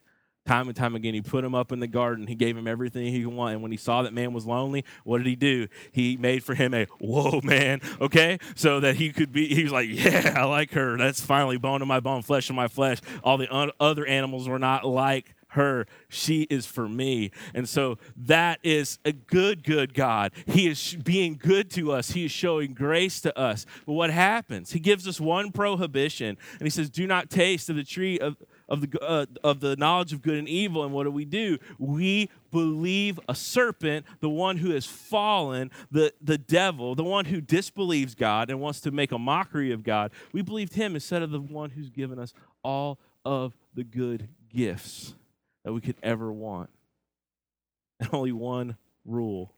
Time 0.46 0.68
and 0.68 0.76
time 0.76 0.94
again, 0.94 1.14
he 1.14 1.22
put 1.22 1.42
him 1.42 1.54
up 1.54 1.72
in 1.72 1.80
the 1.80 1.86
garden. 1.86 2.26
He 2.26 2.34
gave 2.34 2.56
him 2.56 2.66
everything 2.66 3.06
he 3.06 3.22
could 3.22 3.32
want. 3.32 3.54
And 3.54 3.62
when 3.62 3.70
he 3.70 3.78
saw 3.78 4.02
that 4.02 4.12
man 4.12 4.34
was 4.34 4.44
lonely, 4.44 4.84
what 5.02 5.18
did 5.18 5.26
he 5.26 5.36
do? 5.36 5.68
He 5.90 6.18
made 6.18 6.44
for 6.44 6.54
him 6.54 6.74
a 6.74 6.84
whoa 7.00 7.40
man, 7.42 7.80
okay? 8.00 8.38
So 8.54 8.80
that 8.80 8.96
he 8.96 9.10
could 9.10 9.32
be, 9.32 9.54
he 9.54 9.62
was 9.62 9.72
like, 9.72 9.88
yeah, 9.90 10.34
I 10.36 10.44
like 10.44 10.72
her. 10.72 10.98
That's 10.98 11.20
finally 11.20 11.56
bone 11.56 11.80
of 11.80 11.88
my 11.88 12.00
bone, 12.00 12.20
flesh 12.20 12.50
of 12.50 12.56
my 12.56 12.68
flesh. 12.68 12.98
All 13.22 13.38
the 13.38 13.52
un- 13.54 13.72
other 13.80 14.06
animals 14.06 14.46
were 14.46 14.58
not 14.58 14.84
like 14.84 15.34
her. 15.54 15.86
She 16.08 16.42
is 16.42 16.66
for 16.66 16.88
me. 16.88 17.30
And 17.54 17.68
so 17.68 17.98
that 18.16 18.58
is 18.62 18.98
a 19.04 19.12
good, 19.12 19.64
good 19.64 19.94
God. 19.94 20.32
He 20.46 20.68
is 20.68 20.94
being 21.02 21.38
good 21.40 21.70
to 21.72 21.92
us, 21.92 22.10
He 22.10 22.26
is 22.26 22.32
showing 22.32 22.74
grace 22.74 23.20
to 23.22 23.36
us. 23.38 23.64
But 23.86 23.94
what 23.94 24.10
happens? 24.10 24.72
He 24.72 24.80
gives 24.80 25.08
us 25.08 25.20
one 25.20 25.52
prohibition, 25.52 26.36
and 26.58 26.62
He 26.62 26.70
says, 26.70 26.90
Do 26.90 27.06
not 27.06 27.30
taste 27.30 27.70
of 27.70 27.76
the 27.76 27.84
tree 27.84 28.18
of 28.18 28.36
of 28.68 28.80
the, 28.80 29.00
uh, 29.02 29.26
of 29.42 29.60
the 29.60 29.76
knowledge 29.76 30.12
of 30.12 30.22
good 30.22 30.38
and 30.38 30.48
evil. 30.48 30.84
And 30.84 30.92
what 30.92 31.04
do 31.04 31.10
we 31.10 31.24
do? 31.24 31.58
We 31.78 32.30
believe 32.50 33.20
a 33.28 33.34
serpent, 33.34 34.06
the 34.20 34.28
one 34.28 34.56
who 34.58 34.70
has 34.70 34.86
fallen, 34.86 35.70
the, 35.90 36.12
the 36.20 36.38
devil, 36.38 36.94
the 36.94 37.04
one 37.04 37.26
who 37.26 37.40
disbelieves 37.40 38.14
God 38.14 38.50
and 38.50 38.60
wants 38.60 38.80
to 38.82 38.90
make 38.90 39.12
a 39.12 39.18
mockery 39.18 39.72
of 39.72 39.82
God. 39.82 40.12
We 40.32 40.42
believed 40.42 40.74
him 40.74 40.94
instead 40.94 41.22
of 41.22 41.30
the 41.30 41.40
one 41.40 41.70
who's 41.70 41.90
given 41.90 42.18
us 42.18 42.32
all 42.62 42.98
of 43.24 43.56
the 43.74 43.84
good 43.84 44.28
gifts 44.48 45.14
that 45.64 45.72
we 45.72 45.80
could 45.80 45.96
ever 46.02 46.32
want. 46.32 46.70
And 48.00 48.08
only 48.12 48.32
one 48.32 48.76
rule. 49.04 49.54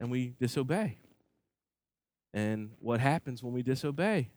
And 0.00 0.10
we 0.10 0.34
disobey. 0.40 0.96
And 2.32 2.70
what 2.80 3.00
happens 3.00 3.42
when 3.42 3.52
we 3.52 3.62
disobey? 3.62 4.30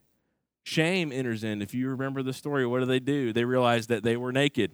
Shame 0.63 1.11
enters 1.11 1.43
in. 1.43 1.61
If 1.61 1.73
you 1.73 1.89
remember 1.89 2.23
the 2.23 2.33
story, 2.33 2.65
what 2.65 2.79
do 2.79 2.85
they 2.85 2.99
do? 2.99 3.33
They 3.33 3.45
realize 3.45 3.87
that 3.87 4.03
they 4.03 4.15
were 4.15 4.31
naked 4.31 4.71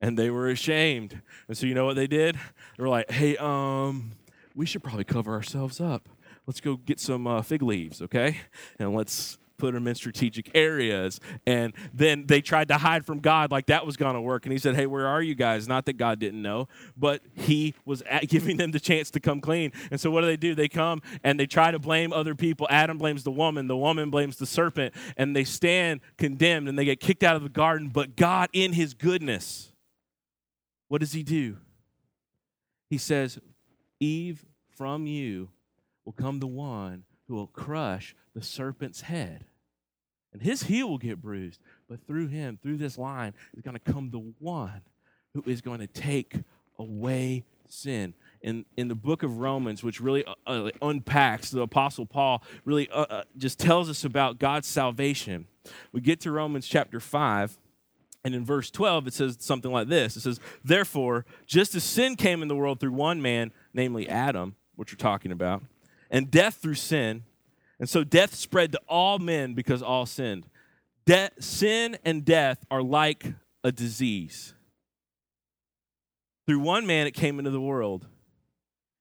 and 0.00 0.18
they 0.18 0.30
were 0.30 0.48
ashamed. 0.48 1.20
And 1.48 1.56
so 1.56 1.66
you 1.66 1.74
know 1.74 1.84
what 1.84 1.96
they 1.96 2.06
did? 2.06 2.34
They 2.34 2.82
were 2.82 2.88
like, 2.88 3.10
hey, 3.10 3.36
um, 3.36 4.12
we 4.54 4.66
should 4.66 4.82
probably 4.82 5.04
cover 5.04 5.32
ourselves 5.32 5.80
up. 5.80 6.08
Let's 6.46 6.60
go 6.60 6.76
get 6.76 6.98
some 6.98 7.26
uh, 7.26 7.42
fig 7.42 7.62
leaves, 7.62 8.02
okay? 8.02 8.38
And 8.78 8.94
let's 8.94 9.38
put 9.62 9.74
them 9.74 9.86
in 9.86 9.94
strategic 9.94 10.50
areas. 10.56 11.20
And 11.46 11.72
then 11.94 12.26
they 12.26 12.40
tried 12.40 12.66
to 12.66 12.78
hide 12.78 13.06
from 13.06 13.20
God 13.20 13.52
like 13.52 13.66
that 13.66 13.86
was 13.86 13.96
going 13.96 14.14
to 14.14 14.20
work. 14.20 14.44
And 14.44 14.52
he 14.52 14.58
said, 14.58 14.74
Hey, 14.74 14.86
where 14.86 15.06
are 15.06 15.22
you 15.22 15.36
guys? 15.36 15.68
Not 15.68 15.86
that 15.86 15.92
God 15.92 16.18
didn't 16.18 16.42
know, 16.42 16.66
but 16.96 17.22
he 17.36 17.74
was 17.84 18.02
giving 18.26 18.56
them 18.56 18.72
the 18.72 18.80
chance 18.80 19.12
to 19.12 19.20
come 19.20 19.40
clean. 19.40 19.70
And 19.92 20.00
so 20.00 20.10
what 20.10 20.22
do 20.22 20.26
they 20.26 20.36
do? 20.36 20.56
They 20.56 20.68
come 20.68 21.00
and 21.22 21.38
they 21.38 21.46
try 21.46 21.70
to 21.70 21.78
blame 21.78 22.12
other 22.12 22.34
people. 22.34 22.66
Adam 22.70 22.98
blames 22.98 23.22
the 23.22 23.30
woman, 23.30 23.68
the 23.68 23.76
woman 23.76 24.10
blames 24.10 24.36
the 24.36 24.46
serpent, 24.46 24.94
and 25.16 25.36
they 25.36 25.44
stand 25.44 26.00
condemned 26.18 26.68
and 26.68 26.76
they 26.76 26.84
get 26.84 26.98
kicked 26.98 27.22
out 27.22 27.36
of 27.36 27.44
the 27.44 27.48
garden. 27.48 27.88
But 27.88 28.16
God, 28.16 28.48
in 28.52 28.72
his 28.72 28.94
goodness, 28.94 29.70
what 30.88 31.00
does 31.00 31.12
he 31.12 31.22
do? 31.22 31.58
He 32.90 32.98
says, 32.98 33.38
Eve, 34.00 34.44
from 34.76 35.06
you 35.06 35.50
will 36.04 36.14
come 36.14 36.40
the 36.40 36.48
one 36.48 37.04
who 37.28 37.36
will 37.36 37.46
crush 37.46 38.16
the 38.34 38.42
serpent's 38.42 39.02
head 39.02 39.44
and 40.32 40.42
his 40.42 40.64
heel 40.64 40.88
will 40.88 40.98
get 40.98 41.20
bruised. 41.20 41.60
But 41.88 42.06
through 42.06 42.28
him, 42.28 42.58
through 42.62 42.78
this 42.78 42.98
line, 42.98 43.34
is 43.54 43.62
going 43.62 43.78
to 43.78 43.92
come 43.92 44.10
the 44.10 44.32
one 44.38 44.82
who 45.34 45.42
is 45.46 45.60
going 45.60 45.80
to 45.80 45.86
take 45.86 46.36
away 46.78 47.44
sin. 47.68 48.14
In, 48.42 48.64
in 48.76 48.88
the 48.88 48.94
book 48.94 49.22
of 49.22 49.38
Romans, 49.38 49.82
which 49.82 50.00
really 50.00 50.24
uh, 50.24 50.34
uh 50.46 50.70
unpacks, 50.80 51.50
the 51.50 51.62
Apostle 51.62 52.06
Paul 52.06 52.42
really 52.64 52.88
uh, 52.90 53.06
uh, 53.08 53.22
just 53.36 53.58
tells 53.58 53.88
us 53.88 54.04
about 54.04 54.38
God's 54.38 54.66
salvation. 54.66 55.46
We 55.92 56.00
get 56.00 56.20
to 56.20 56.32
Romans 56.32 56.66
chapter 56.66 56.98
5, 56.98 57.56
and 58.24 58.34
in 58.34 58.44
verse 58.44 58.70
12, 58.70 59.08
it 59.08 59.14
says 59.14 59.36
something 59.40 59.70
like 59.70 59.88
this 59.88 60.16
It 60.16 60.20
says, 60.20 60.40
Therefore, 60.64 61.24
just 61.46 61.74
as 61.74 61.84
sin 61.84 62.16
came 62.16 62.42
in 62.42 62.48
the 62.48 62.56
world 62.56 62.80
through 62.80 62.92
one 62.92 63.22
man, 63.22 63.52
namely 63.72 64.08
Adam, 64.08 64.56
which 64.76 64.92
we're 64.92 64.96
talking 64.96 65.32
about, 65.32 65.62
and 66.10 66.30
death 66.30 66.56
through 66.56 66.74
sin, 66.74 67.24
and 67.82 67.90
so 67.90 68.04
death 68.04 68.36
spread 68.36 68.70
to 68.70 68.80
all 68.88 69.18
men 69.18 69.54
because 69.54 69.82
all 69.82 70.06
sinned. 70.06 70.46
De- 71.04 71.32
sin 71.40 71.98
and 72.04 72.24
death 72.24 72.64
are 72.70 72.80
like 72.80 73.34
a 73.64 73.72
disease. 73.72 74.54
Through 76.46 76.60
one 76.60 76.86
man 76.86 77.08
it 77.08 77.10
came 77.10 77.40
into 77.40 77.50
the 77.50 77.60
world, 77.60 78.06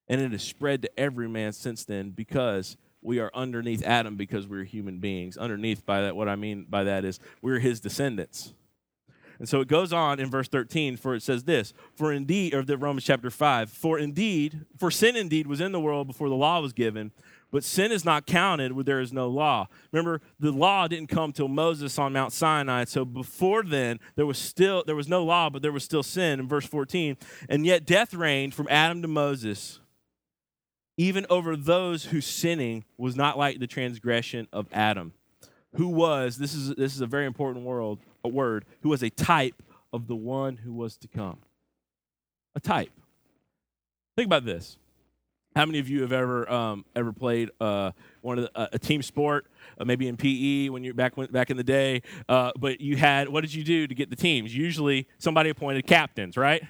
and 0.07 0.19
it 0.19 0.31
has 0.31 0.41
spread 0.41 0.81
to 0.81 0.99
every 0.99 1.29
man 1.29 1.53
since 1.53 1.85
then 1.85 2.09
because 2.09 2.75
we 3.03 3.19
are 3.19 3.29
underneath 3.35 3.83
Adam 3.85 4.15
because 4.15 4.47
we're 4.47 4.63
human 4.63 4.97
beings. 4.97 5.37
Underneath 5.37 5.85
by 5.85 6.01
that, 6.01 6.15
what 6.15 6.27
I 6.27 6.35
mean 6.35 6.65
by 6.67 6.83
that 6.85 7.05
is 7.05 7.19
we're 7.39 7.59
his 7.59 7.81
descendants. 7.81 8.55
And 9.37 9.47
so 9.47 9.61
it 9.61 9.67
goes 9.67 9.93
on 9.93 10.19
in 10.19 10.31
verse 10.31 10.47
13, 10.47 10.97
for 10.97 11.13
it 11.13 11.21
says 11.21 11.43
this, 11.43 11.73
for 11.93 12.11
indeed, 12.11 12.55
or 12.55 12.63
the 12.63 12.77
Romans 12.77 13.03
chapter 13.03 13.29
5, 13.29 13.69
for 13.69 13.99
indeed, 13.99 14.65
for 14.77 14.89
sin 14.89 15.15
indeed 15.15 15.45
was 15.45 15.61
in 15.61 15.71
the 15.71 15.79
world 15.79 16.07
before 16.07 16.29
the 16.29 16.35
law 16.35 16.59
was 16.61 16.73
given, 16.73 17.11
but 17.51 17.63
sin 17.63 17.91
is 17.91 18.05
not 18.05 18.25
counted 18.25 18.71
where 18.71 18.83
there 18.83 19.01
is 19.01 19.11
no 19.11 19.27
law. 19.27 19.67
Remember, 19.91 20.21
the 20.39 20.51
law 20.51 20.87
didn't 20.87 21.09
come 21.09 21.31
till 21.33 21.49
Moses 21.49 21.99
on 21.99 22.13
Mount 22.13 22.31
Sinai. 22.31 22.85
So 22.85 23.03
before 23.03 23.63
then, 23.63 23.99
there 24.15 24.25
was 24.25 24.37
still 24.37 24.83
there 24.85 24.95
was 24.95 25.09
no 25.09 25.23
law, 25.23 25.49
but 25.49 25.61
there 25.61 25.71
was 25.71 25.83
still 25.83 26.03
sin 26.03 26.39
in 26.39 26.47
verse 26.47 26.65
14. 26.65 27.17
And 27.49 27.65
yet 27.65 27.85
death 27.85 28.13
reigned 28.13 28.53
from 28.53 28.67
Adam 28.69 29.01
to 29.01 29.07
Moses, 29.07 29.79
even 30.97 31.25
over 31.29 31.55
those 31.55 32.05
whose 32.05 32.25
sinning 32.25 32.85
was 32.97 33.15
not 33.15 33.37
like 33.37 33.59
the 33.59 33.67
transgression 33.67 34.47
of 34.53 34.67
Adam, 34.71 35.13
who 35.75 35.89
was, 35.89 36.37
this 36.37 36.53
is 36.53 36.73
this 36.75 36.95
is 36.95 37.01
a 37.01 37.07
very 37.07 37.25
important 37.25 37.65
world, 37.65 37.99
a 38.23 38.29
word, 38.29 38.65
who 38.81 38.89
was 38.89 39.03
a 39.03 39.09
type 39.09 39.61
of 39.91 40.07
the 40.07 40.15
one 40.15 40.57
who 40.57 40.73
was 40.73 40.95
to 40.97 41.07
come. 41.07 41.39
A 42.55 42.59
type. 42.59 42.91
Think 44.15 44.25
about 44.25 44.45
this. 44.45 44.77
How 45.55 45.65
many 45.65 45.79
of 45.79 45.89
you 45.89 46.01
have 46.01 46.13
ever 46.13 46.49
um, 46.49 46.85
ever 46.95 47.11
played 47.11 47.49
uh, 47.59 47.91
one 48.21 48.39
of 48.39 48.45
the, 48.45 48.57
uh, 48.57 48.67
a 48.71 48.79
team 48.79 49.01
sport, 49.01 49.47
uh, 49.77 49.83
maybe 49.83 50.07
in 50.07 50.15
PE 50.15 50.69
when 50.69 50.83
you're 50.83 50.93
back 50.93 51.17
when, 51.17 51.27
back 51.27 51.49
in 51.49 51.57
the 51.57 51.63
day? 51.63 52.03
Uh, 52.29 52.51
but 52.57 52.79
you 52.79 52.95
had 52.95 53.27
what 53.27 53.41
did 53.41 53.53
you 53.53 53.63
do 53.63 53.85
to 53.85 53.93
get 53.93 54.09
the 54.09 54.15
teams? 54.15 54.55
Usually, 54.55 55.07
somebody 55.17 55.49
appointed 55.49 55.85
captains, 55.85 56.37
right? 56.37 56.63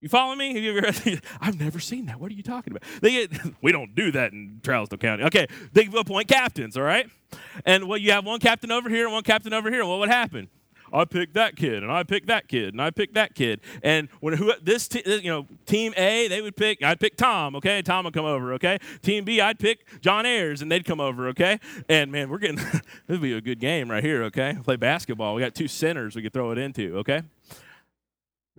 You 0.00 0.08
follow 0.08 0.34
me? 0.34 0.54
Have 0.54 0.62
you 0.62 0.78
ever? 0.78 1.20
I've 1.40 1.58
never 1.58 1.78
seen 1.80 2.06
that. 2.06 2.20
What 2.20 2.30
are 2.30 2.34
you 2.34 2.42
talking 2.42 2.72
about? 2.72 2.82
They 3.00 3.12
get, 3.12 3.30
we 3.62 3.72
don't 3.72 3.94
do 3.94 4.12
that 4.12 4.32
in 4.32 4.60
Charleston 4.64 4.98
County. 4.98 5.24
Okay, 5.24 5.46
they 5.72 5.88
appoint 5.96 6.28
captains, 6.28 6.76
all 6.76 6.82
right? 6.82 7.08
And 7.64 7.88
well, 7.88 7.98
you 7.98 8.12
have 8.12 8.26
one 8.26 8.40
captain 8.40 8.70
over 8.70 8.88
here 8.88 9.04
and 9.04 9.12
one 9.12 9.22
captain 9.22 9.52
over 9.52 9.70
here. 9.70 9.84
What 9.84 10.00
would 10.00 10.08
happen? 10.08 10.48
I 10.92 11.04
picked 11.04 11.34
that 11.34 11.56
kid, 11.56 11.82
and 11.82 11.90
I 11.90 12.02
picked 12.02 12.26
that 12.26 12.48
kid, 12.48 12.74
and 12.74 12.82
I 12.82 12.90
picked 12.90 13.14
that 13.14 13.34
kid. 13.34 13.60
And 13.82 14.08
when 14.20 14.34
who 14.34 14.52
this 14.62 14.88
you 15.04 15.30
know 15.30 15.46
team 15.66 15.94
A, 15.96 16.28
they 16.28 16.40
would 16.40 16.56
pick. 16.56 16.82
I'd 16.82 17.00
pick 17.00 17.16
Tom. 17.16 17.56
Okay, 17.56 17.82
Tom 17.82 18.04
would 18.04 18.14
come 18.14 18.24
over. 18.24 18.52
Okay, 18.54 18.78
team 19.02 19.24
B, 19.24 19.40
I'd 19.40 19.58
pick 19.58 19.86
John 20.00 20.26
Ayers, 20.26 20.62
and 20.62 20.70
they'd 20.70 20.84
come 20.84 21.00
over. 21.00 21.28
Okay, 21.28 21.58
and 21.88 22.12
man, 22.12 22.28
we're 22.28 22.38
getting 22.38 22.56
this 22.56 22.82
would 23.08 23.22
be 23.22 23.32
a 23.32 23.40
good 23.40 23.60
game 23.60 23.90
right 23.90 24.04
here. 24.04 24.22
Okay, 24.24 24.56
play 24.62 24.76
basketball. 24.76 25.34
We 25.34 25.42
got 25.42 25.54
two 25.54 25.68
centers 25.68 26.14
we 26.14 26.22
could 26.22 26.32
throw 26.32 26.50
it 26.50 26.58
into. 26.58 26.98
Okay. 26.98 27.22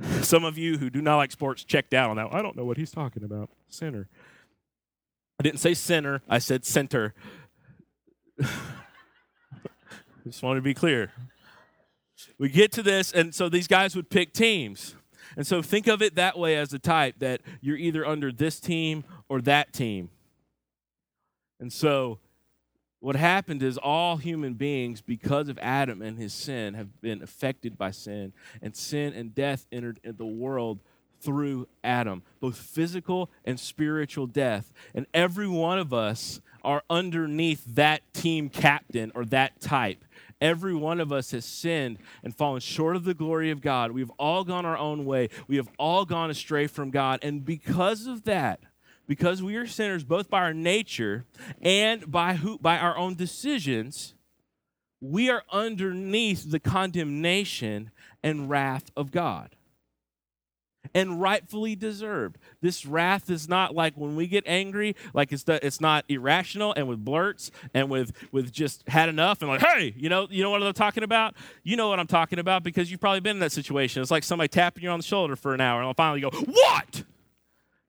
Some 0.22 0.44
of 0.44 0.58
you 0.58 0.78
who 0.78 0.90
do 0.90 1.02
not 1.02 1.18
like 1.18 1.32
sports 1.32 1.64
checked 1.64 1.94
out 1.94 2.10
on 2.10 2.16
that. 2.18 2.30
I 2.32 2.42
don't 2.42 2.56
know 2.56 2.66
what 2.66 2.78
he's 2.78 2.92
talking 2.92 3.24
about. 3.24 3.50
Center. 3.68 4.08
I 5.40 5.44
didn't 5.44 5.60
say 5.60 5.74
center. 5.74 6.22
I 6.30 6.40
said 6.40 6.66
center. 6.66 7.14
Just 10.26 10.42
wanted 10.42 10.60
to 10.60 10.64
be 10.64 10.74
clear. 10.74 11.12
We 12.38 12.50
get 12.50 12.72
to 12.74 12.84
this, 12.84 13.12
and 13.12 13.34
so 13.34 13.50
these 13.50 13.68
guys 13.68 13.96
would 13.96 14.10
pick 14.10 14.34
teams. 14.34 14.96
And 15.36 15.48
so 15.48 15.62
think 15.62 15.88
of 15.88 16.02
it 16.02 16.16
that 16.16 16.38
way 16.38 16.58
as 16.58 16.74
a 16.74 16.80
type 16.80 17.16
that 17.20 17.42
you're 17.62 17.78
either 17.78 18.06
under 18.06 18.32
this 18.32 18.60
team 18.60 19.04
or 19.30 19.42
that 19.42 19.74
team. 19.74 20.10
And 21.60 21.72
so 21.72 22.20
what 23.00 23.16
happened 23.16 23.64
is 23.64 23.78
all 23.78 24.18
human 24.18 24.54
beings, 24.54 25.02
because 25.02 25.50
of 25.50 25.60
Adam 25.62 26.02
and 26.02 26.18
his 26.18 26.34
sin, 26.34 26.74
have 26.74 27.02
been 27.02 27.22
affected 27.22 27.78
by 27.78 27.92
sin. 27.92 28.34
And 28.62 28.76
sin 28.76 29.14
and 29.14 29.34
death 29.34 29.66
entered 29.72 30.00
the 30.04 30.26
world 30.26 30.80
through 31.20 31.68
Adam, 31.84 32.22
both 32.40 32.58
physical 32.58 33.30
and 33.46 33.60
spiritual 33.60 34.28
death. 34.28 34.72
And 34.94 35.06
every 35.14 35.48
one 35.48 35.80
of 35.80 35.94
us 35.94 36.42
are 36.64 36.84
underneath 36.90 37.64
that 37.76 38.02
team 38.14 38.50
captain 38.50 39.12
or 39.16 39.26
that 39.26 39.60
type. 39.60 40.04
Every 40.44 40.76
one 40.76 41.00
of 41.00 41.14
us 41.14 41.32
has 41.32 41.46
sinned 41.46 42.00
and 42.22 42.36
fallen 42.36 42.60
short 42.60 42.98
of 42.98 43.06
the 43.06 43.14
glory 43.14 43.50
of 43.50 43.62
God. 43.62 43.94
We've 43.94 44.12
all 44.20 44.44
gone 44.44 44.66
our 44.66 44.78
own 44.78 45.06
way. 45.06 45.30
We 45.48 45.56
have 45.56 45.70
all 45.80 46.04
gone 46.04 46.30
astray 46.30 46.68
from 46.68 46.92
God. 46.92 47.20
And 47.24 47.46
because 47.46 48.08
of 48.08 48.26
that, 48.26 48.60
because 49.08 49.42
we 49.42 49.56
are 49.56 49.66
sinners 49.66 50.04
both 50.04 50.30
by 50.30 50.40
our 50.40 50.54
nature 50.54 51.24
and 51.62 52.12
by 52.12 52.34
who 52.34 52.58
by 52.58 52.78
our 52.78 52.98
own 52.98 53.16
decisions, 53.16 54.16
we 55.00 55.30
are 55.30 55.44
underneath 55.50 56.52
the 56.52 56.60
condemnation 56.60 57.92
and 58.22 58.50
wrath 58.50 58.92
of 58.98 59.12
God 59.12 59.56
and 60.94 61.22
rightfully 61.22 61.76
deserved. 61.76 62.38
This 62.62 62.86
wrath 62.86 63.30
is 63.30 63.48
not 63.48 63.76
like 63.76 63.96
when 63.96 64.16
we 64.16 64.28
get 64.28 64.44
angry, 64.46 64.96
like 65.14 65.32
it's 65.32 65.44
the, 65.44 65.66
it's 65.66 65.82
not 65.82 66.06
irrational 66.10 66.74
and 66.76 66.88
with 66.88 67.04
blurts 67.04 67.52
and 67.74 67.90
with 67.90 68.12
with 68.32 68.52
just 68.52 68.88
had 68.88 69.10
enough 69.10 69.42
and 69.42 69.50
like, 69.50 69.62
hey, 69.62 69.94
you 69.98 70.10
know, 70.10 70.28
you 70.30 70.44
know 70.44 70.50
what 70.50 70.64
I'm 70.64 70.74
talking 70.74 71.04
about? 71.04 71.36
You 71.64 71.78
know 71.78 71.90
what 71.90 72.00
I'm 72.00 72.08
talking 72.08 72.40
about 72.40 72.64
because 72.64 72.92
you've 72.92 73.00
probably 73.00 73.22
been 73.22 73.38
in 73.38 73.40
that 73.40 73.52
situation. 73.52 74.02
It's 74.02 74.12
like 74.12 74.24
somebody 74.24 74.48
tapping 74.48 74.84
you 74.84 74.90
on 74.90 75.00
the 75.00 75.04
shoulder 75.04 75.36
for 75.36 75.54
an 75.54 75.62
hour 75.62 75.80
and 75.80 75.88
I'll 75.88 75.94
finally 75.94 76.22
go, 76.22 76.30
what? 76.30 77.04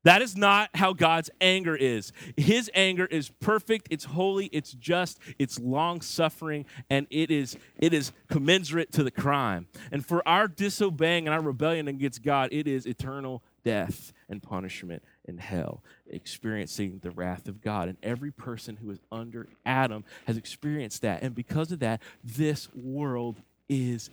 That 0.04 0.22
is 0.22 0.36
not 0.36 0.70
how 0.74 0.92
God's 0.92 1.30
anger 1.40 1.74
is. 1.74 2.12
His 2.36 2.70
anger 2.74 3.06
is 3.06 3.30
perfect, 3.40 3.88
it's 3.90 4.04
holy, 4.04 4.46
it's 4.46 4.72
just, 4.72 5.18
it's 5.38 5.58
long 5.58 6.00
suffering, 6.00 6.66
and 6.88 7.06
it 7.10 7.30
is 7.30 7.56
it 7.78 7.92
is 7.92 8.12
commensurate 8.28 8.92
to 8.92 9.02
the 9.02 9.10
crime. 9.10 9.66
And 9.90 10.04
for 10.04 10.26
our 10.28 10.46
disobeying 10.46 11.26
and 11.26 11.34
our 11.34 11.42
rebellion 11.42 11.88
against 11.88 12.22
God, 12.22 12.50
it 12.52 12.68
is 12.68 12.86
eternal 12.86 13.42
death 13.64 14.12
and 14.28 14.42
punishment 14.42 15.02
in 15.24 15.38
hell, 15.38 15.82
experiencing 16.06 17.00
the 17.02 17.10
wrath 17.10 17.48
of 17.48 17.60
God. 17.60 17.88
And 17.88 17.98
every 18.02 18.30
person 18.30 18.76
who 18.76 18.90
is 18.90 19.00
under 19.10 19.48
Adam 19.64 20.04
has 20.26 20.36
experienced 20.36 21.02
that. 21.02 21.22
And 21.22 21.34
because 21.34 21.72
of 21.72 21.80
that, 21.80 22.02
this 22.22 22.68
world 22.74 23.40
is 23.68 24.10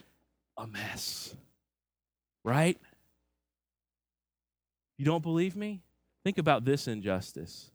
a 0.57 0.65
mess. 0.65 1.35
Right? 2.43 2.79
You 5.01 5.05
don't 5.05 5.23
believe 5.23 5.55
me? 5.55 5.81
Think 6.23 6.37
about 6.37 6.63
this 6.63 6.87
injustice. 6.87 7.71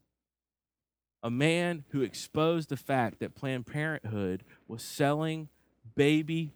A 1.21 1.29
man 1.29 1.83
who 1.89 2.01
exposed 2.01 2.69
the 2.69 2.77
fact 2.77 3.19
that 3.19 3.35
Planned 3.35 3.65
Parenthood 3.65 4.45
was 4.65 4.81
selling 4.81 5.49
baby 5.93 6.53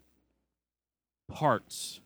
parts, 1.28 2.00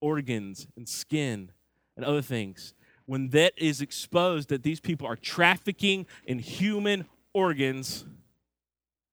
organs, 0.00 0.66
and 0.74 0.88
skin, 0.88 1.50
and 1.94 2.02
other 2.06 2.22
things 2.22 2.72
when 3.04 3.28
that 3.28 3.52
is 3.58 3.82
exposed 3.82 4.48
that 4.48 4.62
these 4.62 4.80
people 4.80 5.06
are 5.06 5.16
trafficking 5.16 6.06
in 6.24 6.38
human 6.38 7.04
organs, 7.34 8.06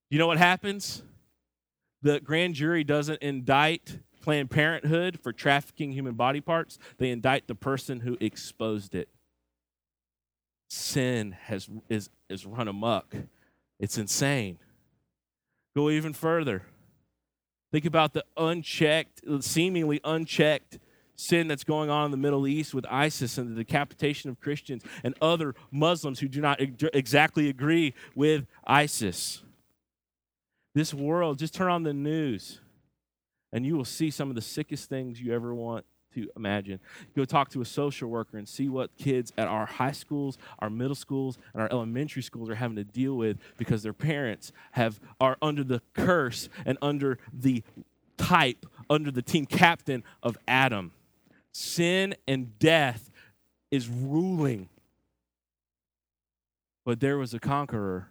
you 0.09 0.17
know 0.17 0.27
what 0.27 0.37
happens? 0.37 1.03
The 2.01 2.21
grand 2.21 2.55
jury 2.55 2.85
doesn't 2.85 3.21
indict 3.21 3.99
Planned 4.21 4.51
Parenthood 4.51 5.19
for 5.21 5.32
trafficking 5.32 5.91
human 5.91 6.13
body 6.13 6.41
parts, 6.41 6.77
they 6.97 7.10
indict 7.10 7.47
the 7.47 7.55
person 7.55 8.01
who 8.01 8.17
exposed 8.19 8.95
it. 8.95 9.10
Sin 10.69 11.32
has 11.43 11.69
is, 11.89 12.10
is 12.29 12.45
run 12.45 12.67
amok. 12.67 13.15
It's 13.79 13.97
insane. 13.97 14.60
Go 15.75 15.89
even 15.89 16.13
further. 16.13 16.63
Think 17.71 17.86
about 17.86 18.13
the 18.13 18.25
unchecked, 18.36 19.21
seemingly 19.41 19.99
unchecked 20.03 20.79
sin 21.15 21.47
that's 21.47 21.63
going 21.63 21.89
on 21.89 22.05
in 22.05 22.12
the 22.12 22.17
Middle 22.17 22.47
East 22.47 22.73
with 22.73 22.86
ISIS 22.89 23.38
and 23.38 23.51
the 23.51 23.63
decapitation 23.63 24.29
of 24.29 24.39
Christians 24.39 24.84
and 25.03 25.13
other 25.21 25.53
Muslims 25.69 26.19
who 26.19 26.27
do 26.27 26.41
not 26.41 26.60
exactly 26.93 27.49
agree 27.49 27.93
with 28.15 28.45
ISIS. 28.65 29.43
This 30.73 30.93
world, 30.93 31.39
just 31.39 31.53
turn 31.53 31.69
on 31.69 31.84
the 31.84 31.93
news 31.93 32.62
and 33.51 33.65
you 33.65 33.75
will 33.75 33.85
see 33.85 34.09
some 34.12 34.29
of 34.29 34.35
the 34.35 34.41
sickest 34.41 34.89
things 34.89 35.21
you 35.21 35.33
ever 35.33 35.53
want 35.53 35.85
to 36.13 36.27
imagine. 36.35 36.79
Go 37.15 37.25
talk 37.25 37.49
to 37.51 37.62
a 37.62 37.65
social 37.65 38.09
worker 38.09 38.38
and 38.38 38.47
see 38.47 38.67
what 38.67 38.95
kids 38.97 39.31
at 39.38 39.47
our 39.47 39.65
high 39.65 39.91
schools, 39.91 40.38
our 40.59 40.69
middle 40.69 40.95
schools, 40.95 41.38
and 41.53 41.62
our 41.62 41.69
elementary 41.71 42.23
schools 42.23 42.49
are 42.49 42.55
having 42.55 42.75
to 42.77 42.83
deal 42.83 43.15
with 43.15 43.38
because 43.57 43.83
their 43.83 43.93
parents 43.93 44.51
have 44.71 44.99
are 45.19 45.38
under 45.41 45.63
the 45.63 45.81
curse 45.93 46.49
and 46.65 46.77
under 46.81 47.19
the 47.31 47.63
type, 48.17 48.65
under 48.89 49.12
the 49.12 49.21
team 49.21 49.45
captain 49.45 50.03
of 50.23 50.38
Adam. 50.47 50.91
Sin 51.51 52.15
and 52.27 52.57
death 52.59 53.12
is 53.71 53.88
ruling. 53.88 54.69
But 56.85 56.99
there 56.99 57.17
was 57.17 57.33
a 57.33 57.39
conqueror, 57.39 58.07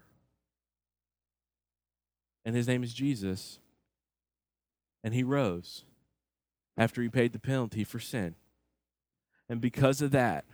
and 2.45 2.55
his 2.55 2.69
name 2.69 2.85
is 2.85 2.95
Jesus. 2.95 3.59
And 5.09 5.15
he 5.15 5.23
rose 5.23 5.85
after 6.77 7.01
he 7.01 7.09
paid 7.09 7.33
the 7.33 7.39
penalty 7.39 7.83
for 7.83 7.99
sin. 7.99 8.35
And 9.49 9.59
because 9.59 10.03
of 10.03 10.11
that, 10.11 10.45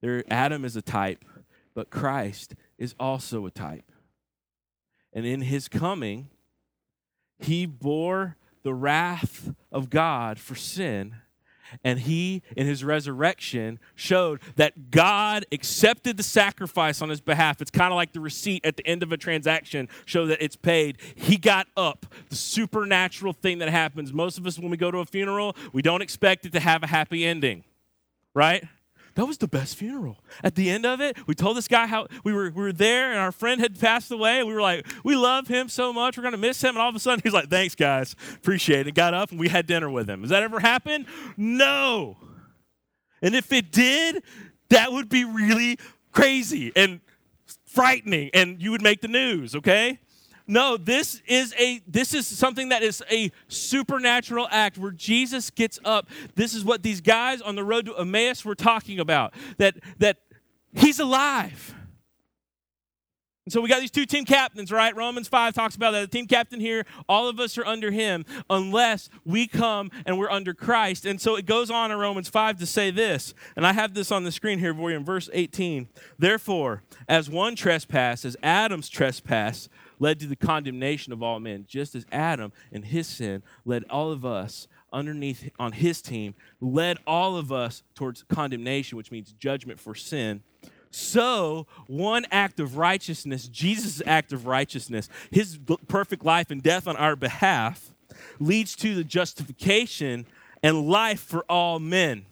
there 0.00 0.24
Adam 0.28 0.64
is 0.64 0.74
a 0.74 0.82
type, 0.82 1.24
but 1.72 1.88
Christ 1.88 2.56
is 2.78 2.96
also 2.98 3.46
a 3.46 3.52
type. 3.52 3.92
And 5.12 5.24
in 5.24 5.42
his 5.42 5.68
coming, 5.68 6.30
he 7.38 7.64
bore 7.64 8.36
the 8.64 8.74
wrath 8.74 9.54
of 9.70 9.88
God 9.88 10.40
for 10.40 10.56
sin 10.56 11.14
and 11.84 12.00
he, 12.00 12.42
in 12.56 12.66
his 12.66 12.84
resurrection, 12.84 13.78
showed 13.94 14.40
that 14.56 14.90
God 14.90 15.46
accepted 15.52 16.16
the 16.16 16.22
sacrifice 16.22 17.02
on 17.02 17.08
his 17.08 17.20
behalf. 17.20 17.60
It's 17.60 17.70
kind 17.70 17.92
of 17.92 17.96
like 17.96 18.12
the 18.12 18.20
receipt 18.20 18.64
at 18.64 18.76
the 18.76 18.86
end 18.86 19.02
of 19.02 19.12
a 19.12 19.16
transaction, 19.16 19.88
show 20.04 20.26
that 20.26 20.42
it's 20.42 20.56
paid. 20.56 20.98
He 21.14 21.36
got 21.36 21.66
up, 21.76 22.06
the 22.28 22.36
supernatural 22.36 23.32
thing 23.32 23.58
that 23.58 23.68
happens. 23.68 24.12
Most 24.12 24.38
of 24.38 24.46
us, 24.46 24.58
when 24.58 24.70
we 24.70 24.76
go 24.76 24.90
to 24.90 24.98
a 24.98 25.04
funeral, 25.04 25.56
we 25.72 25.82
don't 25.82 26.02
expect 26.02 26.46
it 26.46 26.52
to 26.52 26.60
have 26.60 26.82
a 26.82 26.86
happy 26.86 27.24
ending, 27.24 27.64
right? 28.34 28.64
That 29.14 29.26
was 29.26 29.38
the 29.38 29.48
best 29.48 29.76
funeral. 29.76 30.18
At 30.42 30.54
the 30.54 30.70
end 30.70 30.86
of 30.86 31.00
it, 31.00 31.16
we 31.26 31.34
told 31.34 31.56
this 31.56 31.68
guy 31.68 31.86
how 31.86 32.06
we 32.24 32.32
were, 32.32 32.50
we 32.50 32.62
were 32.62 32.72
there 32.72 33.10
and 33.10 33.18
our 33.18 33.32
friend 33.32 33.60
had 33.60 33.78
passed 33.78 34.10
away. 34.10 34.38
And 34.38 34.48
We 34.48 34.54
were 34.54 34.62
like, 34.62 34.86
we 35.04 35.16
love 35.16 35.48
him 35.48 35.68
so 35.68 35.92
much. 35.92 36.16
We're 36.16 36.22
going 36.22 36.32
to 36.32 36.38
miss 36.38 36.62
him. 36.62 36.70
And 36.70 36.78
all 36.78 36.88
of 36.88 36.94
a 36.94 37.00
sudden, 37.00 37.20
he's 37.22 37.32
like, 37.32 37.50
thanks, 37.50 37.74
guys. 37.74 38.16
Appreciate 38.34 38.86
it. 38.86 38.94
Got 38.94 39.14
up 39.14 39.30
and 39.30 39.38
we 39.38 39.48
had 39.48 39.66
dinner 39.66 39.90
with 39.90 40.08
him. 40.08 40.22
Has 40.22 40.30
that 40.30 40.42
ever 40.42 40.60
happened? 40.60 41.06
No. 41.36 42.16
And 43.20 43.34
if 43.34 43.52
it 43.52 43.70
did, 43.70 44.22
that 44.70 44.92
would 44.92 45.08
be 45.08 45.24
really 45.24 45.78
crazy 46.10 46.72
and 46.74 47.00
frightening 47.66 48.30
and 48.34 48.62
you 48.62 48.70
would 48.70 48.82
make 48.82 49.00
the 49.00 49.08
news, 49.08 49.54
okay? 49.54 49.98
No, 50.46 50.76
this 50.76 51.22
is 51.26 51.54
a 51.58 51.82
this 51.86 52.14
is 52.14 52.26
something 52.26 52.70
that 52.70 52.82
is 52.82 53.02
a 53.10 53.30
supernatural 53.48 54.48
act 54.50 54.78
where 54.78 54.90
Jesus 54.90 55.50
gets 55.50 55.78
up. 55.84 56.08
This 56.34 56.54
is 56.54 56.64
what 56.64 56.82
these 56.82 57.00
guys 57.00 57.40
on 57.40 57.54
the 57.54 57.64
road 57.64 57.86
to 57.86 57.96
Emmaus 57.96 58.44
were 58.44 58.54
talking 58.54 58.98
about. 58.98 59.34
That 59.58 59.76
that 59.98 60.18
he's 60.74 60.98
alive. 60.98 61.74
And 63.44 63.52
so 63.52 63.60
we 63.60 63.68
got 63.68 63.80
these 63.80 63.90
two 63.90 64.06
team 64.06 64.24
captains, 64.24 64.70
right? 64.70 64.94
Romans 64.94 65.26
5 65.26 65.52
talks 65.52 65.74
about 65.74 65.90
that. 65.92 66.00
The 66.02 66.06
team 66.06 66.26
captain 66.26 66.60
here, 66.60 66.86
all 67.08 67.28
of 67.28 67.40
us 67.40 67.58
are 67.58 67.66
under 67.66 67.90
him 67.90 68.24
unless 68.48 69.08
we 69.24 69.48
come 69.48 69.90
and 70.06 70.16
we're 70.16 70.30
under 70.30 70.54
Christ. 70.54 71.06
And 71.06 71.20
so 71.20 71.34
it 71.34 71.44
goes 71.44 71.68
on 71.68 71.90
in 71.90 71.98
Romans 71.98 72.28
5 72.28 72.60
to 72.60 72.66
say 72.66 72.92
this, 72.92 73.34
and 73.56 73.66
I 73.66 73.72
have 73.72 73.94
this 73.94 74.12
on 74.12 74.22
the 74.22 74.30
screen 74.30 74.60
here 74.60 74.72
for 74.72 74.90
you 74.92 74.96
in 74.96 75.04
verse 75.04 75.28
18. 75.32 75.88
Therefore, 76.20 76.84
as 77.08 77.28
one 77.28 77.56
trespass, 77.56 78.24
as 78.24 78.36
Adam's 78.44 78.88
trespass, 78.88 79.68
led 80.02 80.18
to 80.18 80.26
the 80.26 80.34
condemnation 80.34 81.12
of 81.12 81.22
all 81.22 81.38
men, 81.38 81.64
just 81.68 81.94
as 81.94 82.04
Adam 82.10 82.52
and 82.72 82.84
his 82.84 83.06
sin 83.06 83.40
led 83.64 83.84
all 83.88 84.10
of 84.10 84.24
us 84.24 84.66
underneath 84.92 85.48
on 85.60 85.70
his 85.70 86.02
team, 86.02 86.34
led 86.60 86.98
all 87.06 87.36
of 87.36 87.52
us 87.52 87.84
towards 87.94 88.24
condemnation, 88.24 88.98
which 88.98 89.12
means 89.12 89.32
judgment 89.32 89.78
for 89.78 89.94
sin. 89.94 90.42
So, 90.90 91.68
one 91.86 92.26
act 92.32 92.58
of 92.58 92.76
righteousness, 92.76 93.46
Jesus' 93.46 94.02
act 94.04 94.32
of 94.32 94.46
righteousness, 94.46 95.08
his 95.30 95.58
perfect 95.86 96.24
life 96.24 96.50
and 96.50 96.60
death 96.60 96.88
on 96.88 96.96
our 96.96 97.14
behalf, 97.14 97.94
leads 98.40 98.74
to 98.76 98.96
the 98.96 99.04
justification 99.04 100.26
and 100.64 100.88
life 100.88 101.20
for 101.20 101.44
all 101.48 101.78
men 101.78 102.26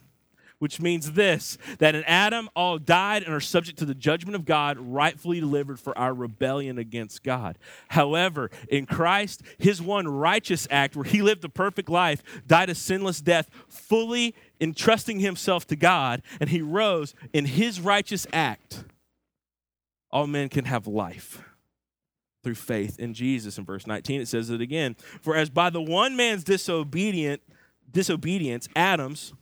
which 0.60 0.80
means 0.80 1.12
this 1.12 1.58
that 1.78 1.96
in 1.96 2.04
Adam 2.04 2.48
all 2.54 2.78
died 2.78 3.24
and 3.24 3.34
are 3.34 3.40
subject 3.40 3.78
to 3.80 3.84
the 3.84 3.94
judgment 3.94 4.36
of 4.36 4.44
God, 4.44 4.78
rightfully 4.78 5.40
delivered 5.40 5.80
for 5.80 5.96
our 5.98 6.14
rebellion 6.14 6.78
against 6.78 7.24
God. 7.24 7.58
However, 7.88 8.50
in 8.68 8.86
Christ, 8.86 9.42
his 9.58 9.82
one 9.82 10.06
righteous 10.06 10.68
act, 10.70 10.94
where 10.94 11.04
he 11.04 11.22
lived 11.22 11.44
a 11.44 11.48
perfect 11.48 11.88
life, 11.88 12.22
died 12.46 12.70
a 12.70 12.74
sinless 12.74 13.20
death, 13.20 13.48
fully 13.68 14.36
entrusting 14.60 15.18
himself 15.18 15.66
to 15.66 15.76
God, 15.76 16.22
and 16.38 16.50
he 16.50 16.60
rose 16.60 17.14
in 17.32 17.46
his 17.46 17.80
righteous 17.80 18.26
act, 18.32 18.84
all 20.10 20.26
men 20.26 20.50
can 20.50 20.66
have 20.66 20.86
life 20.86 21.42
through 22.44 22.54
faith 22.54 22.98
in 22.98 23.14
Jesus. 23.14 23.56
In 23.56 23.64
verse 23.64 23.86
19, 23.86 24.20
it 24.20 24.28
says 24.28 24.50
it 24.50 24.60
again. 24.60 24.96
For 25.22 25.36
as 25.36 25.48
by 25.48 25.70
the 25.70 25.82
one 25.82 26.16
man's 26.16 26.44
disobedient 26.44 27.40
disobedience, 27.90 28.68
Adam's 28.76 29.32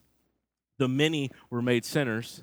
the 0.79 0.89
many 0.89 1.31
were 1.51 1.63
made 1.63 1.85
sinners. 1.85 2.43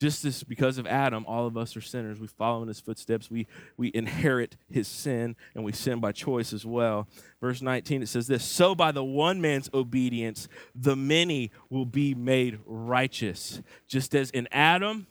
Just 0.00 0.24
as 0.24 0.42
because 0.42 0.78
of 0.78 0.86
Adam, 0.88 1.24
all 1.28 1.46
of 1.46 1.56
us 1.56 1.76
are 1.76 1.80
sinners. 1.80 2.18
We 2.18 2.26
follow 2.26 2.62
in 2.62 2.68
his 2.68 2.80
footsteps. 2.80 3.30
We, 3.30 3.46
we 3.76 3.92
inherit 3.94 4.56
his 4.68 4.88
sin, 4.88 5.36
and 5.54 5.62
we 5.62 5.70
sin 5.70 6.00
by 6.00 6.10
choice 6.10 6.52
as 6.52 6.66
well. 6.66 7.06
Verse 7.40 7.62
19, 7.62 8.02
it 8.02 8.08
says 8.08 8.26
this 8.26 8.44
So 8.44 8.74
by 8.74 8.90
the 8.90 9.04
one 9.04 9.40
man's 9.40 9.70
obedience, 9.72 10.48
the 10.74 10.96
many 10.96 11.52
will 11.70 11.86
be 11.86 12.16
made 12.16 12.58
righteous. 12.66 13.62
Just 13.86 14.12
as 14.16 14.30
in 14.32 14.48
Adam, 14.50 15.06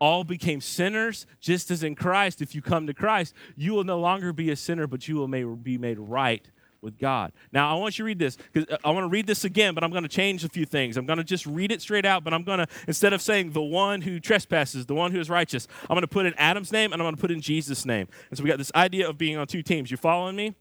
all 0.00 0.22
became 0.22 0.60
sinners, 0.60 1.26
just 1.40 1.72
as 1.72 1.82
in 1.82 1.96
Christ, 1.96 2.40
if 2.40 2.54
you 2.54 2.62
come 2.62 2.86
to 2.86 2.94
Christ, 2.94 3.34
you 3.56 3.72
will 3.72 3.82
no 3.82 3.98
longer 3.98 4.32
be 4.32 4.52
a 4.52 4.56
sinner, 4.56 4.86
but 4.86 5.08
you 5.08 5.16
will 5.16 5.56
be 5.56 5.78
made 5.78 5.98
right 5.98 6.48
with 6.80 6.98
God. 6.98 7.32
Now, 7.52 7.70
I 7.70 7.78
want 7.78 7.98
you 7.98 8.04
to 8.04 8.06
read 8.06 8.18
this 8.18 8.36
because 8.52 8.68
uh, 8.72 8.78
I 8.84 8.90
want 8.90 9.04
to 9.04 9.08
read 9.08 9.26
this 9.26 9.44
again, 9.44 9.74
but 9.74 9.82
I'm 9.82 9.90
going 9.90 10.02
to 10.02 10.08
change 10.08 10.44
a 10.44 10.48
few 10.48 10.64
things. 10.64 10.96
I'm 10.96 11.06
going 11.06 11.18
to 11.18 11.24
just 11.24 11.46
read 11.46 11.72
it 11.72 11.82
straight 11.82 12.06
out, 12.06 12.24
but 12.24 12.32
I'm 12.32 12.44
going 12.44 12.58
to, 12.58 12.66
instead 12.86 13.12
of 13.12 13.20
saying 13.20 13.52
the 13.52 13.62
one 13.62 14.02
who 14.02 14.20
trespasses, 14.20 14.86
the 14.86 14.94
one 14.94 15.12
who 15.12 15.20
is 15.20 15.28
righteous, 15.28 15.66
I'm 15.82 15.94
going 15.94 16.02
to 16.02 16.08
put 16.08 16.26
in 16.26 16.34
Adam's 16.34 16.72
name 16.72 16.92
and 16.92 17.00
I'm 17.00 17.04
going 17.04 17.16
to 17.16 17.20
put 17.20 17.30
in 17.30 17.40
Jesus' 17.40 17.84
name. 17.84 18.08
And 18.30 18.38
so 18.38 18.44
we 18.44 18.50
got 18.50 18.58
this 18.58 18.72
idea 18.74 19.08
of 19.08 19.18
being 19.18 19.36
on 19.36 19.46
two 19.46 19.62
teams. 19.62 19.90
You 19.90 19.96
following 19.96 20.36
me? 20.36 20.54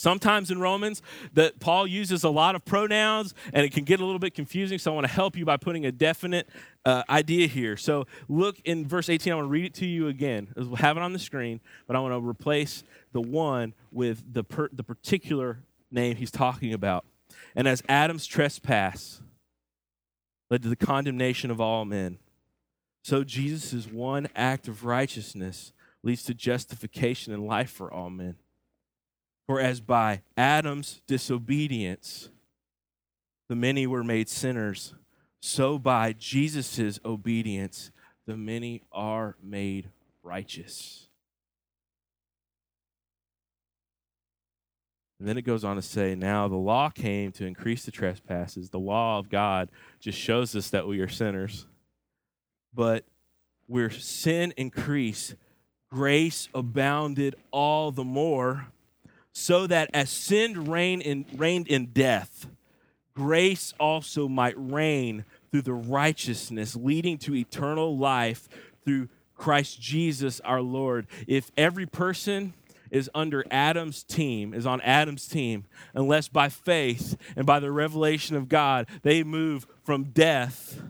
Sometimes 0.00 0.50
in 0.50 0.60
Romans, 0.60 1.02
that 1.34 1.60
Paul 1.60 1.86
uses 1.86 2.24
a 2.24 2.30
lot 2.30 2.54
of 2.54 2.64
pronouns, 2.64 3.34
and 3.52 3.64
it 3.64 3.72
can 3.72 3.84
get 3.84 4.00
a 4.00 4.04
little 4.04 4.18
bit 4.18 4.34
confusing. 4.34 4.78
So 4.78 4.92
I 4.92 4.94
want 4.94 5.06
to 5.06 5.12
help 5.12 5.36
you 5.36 5.44
by 5.44 5.56
putting 5.56 5.86
a 5.86 5.92
definite 5.92 6.48
uh, 6.84 7.02
idea 7.08 7.46
here. 7.46 7.76
So 7.76 8.06
look 8.28 8.58
in 8.64 8.86
verse 8.86 9.08
18. 9.08 9.32
I 9.32 9.36
want 9.36 9.46
to 9.46 9.50
read 9.50 9.66
it 9.66 9.74
to 9.74 9.86
you 9.86 10.08
again. 10.08 10.48
We'll 10.56 10.76
have 10.76 10.96
it 10.96 11.02
on 11.02 11.12
the 11.12 11.18
screen, 11.18 11.60
but 11.86 11.96
I 11.96 12.00
want 12.00 12.14
to 12.14 12.26
replace 12.26 12.82
the 13.12 13.20
one 13.20 13.74
with 13.92 14.32
the 14.32 14.44
per, 14.44 14.68
the 14.72 14.84
particular 14.84 15.58
name 15.90 16.16
he's 16.16 16.30
talking 16.30 16.72
about. 16.72 17.04
And 17.54 17.68
as 17.68 17.82
Adam's 17.88 18.26
trespass 18.26 19.20
led 20.50 20.62
to 20.62 20.68
the 20.68 20.76
condemnation 20.76 21.50
of 21.50 21.60
all 21.60 21.84
men, 21.84 22.18
so 23.02 23.24
Jesus' 23.24 23.86
one 23.86 24.28
act 24.36 24.68
of 24.68 24.84
righteousness 24.84 25.72
leads 26.02 26.22
to 26.24 26.34
justification 26.34 27.32
and 27.32 27.46
life 27.46 27.70
for 27.70 27.92
all 27.92 28.10
men. 28.10 28.36
For 29.50 29.60
as 29.60 29.80
by 29.80 30.22
Adam's 30.36 31.02
disobedience 31.08 32.28
the 33.48 33.56
many 33.56 33.84
were 33.84 34.04
made 34.04 34.28
sinners, 34.28 34.94
so 35.40 35.76
by 35.76 36.12
Jesus' 36.12 37.00
obedience 37.04 37.90
the 38.28 38.36
many 38.36 38.84
are 38.92 39.34
made 39.42 39.90
righteous. 40.22 41.08
And 45.18 45.26
then 45.28 45.36
it 45.36 45.42
goes 45.42 45.64
on 45.64 45.74
to 45.74 45.82
say, 45.82 46.14
now 46.14 46.46
the 46.46 46.54
law 46.54 46.88
came 46.88 47.32
to 47.32 47.44
increase 47.44 47.84
the 47.84 47.90
trespasses. 47.90 48.70
The 48.70 48.78
law 48.78 49.18
of 49.18 49.30
God 49.30 49.68
just 49.98 50.16
shows 50.16 50.54
us 50.54 50.70
that 50.70 50.86
we 50.86 51.00
are 51.00 51.08
sinners. 51.08 51.66
But 52.72 53.04
where 53.66 53.90
sin 53.90 54.54
increased, 54.56 55.34
grace 55.90 56.48
abounded 56.54 57.34
all 57.50 57.90
the 57.90 58.04
more, 58.04 58.68
so 59.32 59.66
that 59.66 59.90
as 59.94 60.10
sin 60.10 60.66
reigned 60.66 61.02
in, 61.02 61.24
reigned 61.34 61.68
in 61.68 61.86
death, 61.86 62.46
grace 63.14 63.72
also 63.78 64.28
might 64.28 64.54
reign 64.56 65.24
through 65.50 65.62
the 65.62 65.72
righteousness 65.72 66.76
leading 66.76 67.18
to 67.18 67.34
eternal 67.34 67.96
life 67.96 68.48
through 68.84 69.08
Christ 69.34 69.80
Jesus 69.80 70.40
our 70.40 70.60
Lord. 70.60 71.06
If 71.26 71.50
every 71.56 71.86
person 71.86 72.54
is 72.90 73.10
under 73.14 73.44
Adam's 73.50 74.02
team, 74.02 74.52
is 74.52 74.66
on 74.66 74.80
Adam's 74.82 75.26
team, 75.26 75.64
unless 75.94 76.28
by 76.28 76.48
faith 76.48 77.16
and 77.36 77.46
by 77.46 77.60
the 77.60 77.70
revelation 77.70 78.36
of 78.36 78.48
God, 78.48 78.86
they 79.02 79.22
move 79.22 79.66
from 79.84 80.04
death 80.04 80.82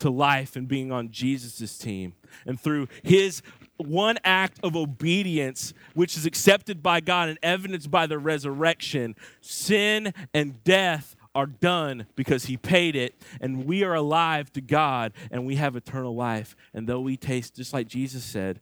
to 0.00 0.10
life 0.10 0.56
and 0.56 0.68
being 0.68 0.92
on 0.92 1.10
Jesus' 1.10 1.78
team. 1.78 2.14
And 2.44 2.60
through 2.60 2.88
his 3.02 3.42
one 3.78 4.18
act 4.24 4.58
of 4.62 4.76
obedience, 4.76 5.74
which 5.94 6.16
is 6.16 6.26
accepted 6.26 6.82
by 6.82 7.00
God 7.00 7.28
and 7.28 7.38
evidenced 7.42 7.90
by 7.90 8.06
the 8.06 8.18
resurrection, 8.18 9.14
sin 9.40 10.12
and 10.32 10.62
death 10.64 11.16
are 11.34 11.46
done 11.46 12.06
because 12.16 12.46
he 12.46 12.56
paid 12.56 12.96
it 12.96 13.14
and 13.42 13.66
we 13.66 13.84
are 13.84 13.92
alive 13.92 14.50
to 14.54 14.62
God 14.62 15.12
and 15.30 15.44
we 15.46 15.56
have 15.56 15.76
eternal 15.76 16.16
life. 16.16 16.56
And 16.72 16.88
though 16.88 17.00
we 17.00 17.18
taste 17.18 17.54
just 17.56 17.74
like 17.74 17.88
Jesus 17.88 18.24
said 18.24 18.60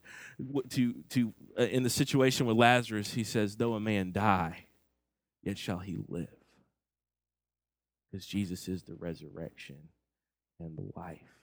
to 0.71 0.93
to 1.09 1.33
uh, 1.57 1.63
in 1.63 1.83
the 1.83 1.89
situation 1.89 2.45
with 2.45 2.57
Lazarus 2.57 3.13
he 3.13 3.23
says 3.23 3.55
though 3.55 3.75
a 3.75 3.79
man 3.79 4.11
die 4.11 4.65
yet 5.41 5.57
shall 5.57 5.79
he 5.79 5.97
live. 6.09 6.27
Because 8.11 8.25
Jesus 8.25 8.67
is 8.67 8.83
the 8.83 8.95
resurrection 8.95 9.77
and 10.59 10.77
the 10.77 10.91
life 10.97 11.34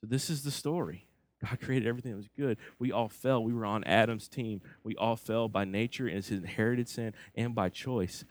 so 0.00 0.06
this 0.06 0.30
is 0.30 0.42
the 0.42 0.50
story 0.50 1.08
God 1.44 1.60
created 1.62 1.88
everything 1.88 2.12
that 2.12 2.16
was 2.16 2.28
good. 2.36 2.58
We 2.78 2.92
all 2.92 3.08
fell. 3.08 3.42
We 3.42 3.52
were 3.52 3.66
on 3.66 3.84
Adam's 3.84 4.28
team. 4.28 4.60
We 4.82 4.96
all 4.96 5.16
fell 5.16 5.48
by 5.48 5.64
nature 5.64 6.06
and 6.06 6.16
his 6.16 6.30
inherited 6.30 6.88
sin 6.88 7.14
and 7.34 7.54
by 7.54 7.68
choice. 7.68 8.24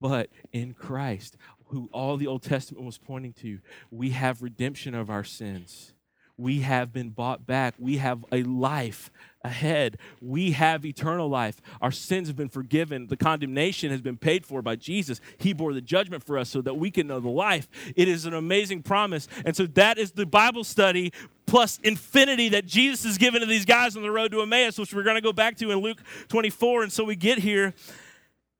But 0.00 0.30
in 0.52 0.74
Christ, 0.74 1.36
who 1.66 1.88
all 1.92 2.16
the 2.16 2.26
Old 2.26 2.42
Testament 2.42 2.84
was 2.84 2.98
pointing 2.98 3.32
to, 3.34 3.60
we 3.90 4.10
have 4.10 4.42
redemption 4.42 4.94
of 4.94 5.10
our 5.10 5.24
sins. 5.24 5.94
We 6.36 6.60
have 6.60 6.92
been 6.92 7.10
bought 7.10 7.46
back. 7.46 7.74
We 7.78 7.98
have 7.98 8.24
a 8.32 8.42
life 8.42 9.10
ahead. 9.44 9.98
We 10.20 10.52
have 10.52 10.84
eternal 10.84 11.28
life. 11.28 11.60
Our 11.80 11.90
sins 11.90 12.28
have 12.28 12.36
been 12.36 12.48
forgiven. 12.48 13.08
The 13.08 13.16
condemnation 13.16 13.90
has 13.90 14.00
been 14.00 14.16
paid 14.16 14.46
for 14.46 14.62
by 14.62 14.76
Jesus. 14.76 15.20
He 15.38 15.52
bore 15.52 15.72
the 15.72 15.80
judgment 15.80 16.24
for 16.24 16.38
us 16.38 16.48
so 16.48 16.60
that 16.62 16.74
we 16.74 16.90
can 16.90 17.06
know 17.06 17.20
the 17.20 17.28
life. 17.28 17.68
It 17.96 18.08
is 18.08 18.24
an 18.24 18.34
amazing 18.34 18.82
promise. 18.82 19.28
And 19.44 19.56
so 19.56 19.66
that 19.66 19.98
is 19.98 20.12
the 20.12 20.26
Bible 20.26 20.64
study 20.64 21.12
plus 21.46 21.78
infinity 21.82 22.48
that 22.50 22.66
Jesus 22.66 23.04
has 23.04 23.18
given 23.18 23.40
to 23.40 23.46
these 23.46 23.64
guys 23.64 23.96
on 23.96 24.02
the 24.02 24.10
road 24.10 24.32
to 24.32 24.40
Emmaus, 24.42 24.78
which 24.78 24.94
we're 24.94 25.02
going 25.02 25.16
to 25.16 25.20
go 25.20 25.32
back 25.32 25.56
to 25.58 25.70
in 25.70 25.78
Luke 25.78 26.02
24. 26.28 26.84
And 26.84 26.92
so 26.92 27.04
we 27.04 27.16
get 27.16 27.38
here. 27.38 27.74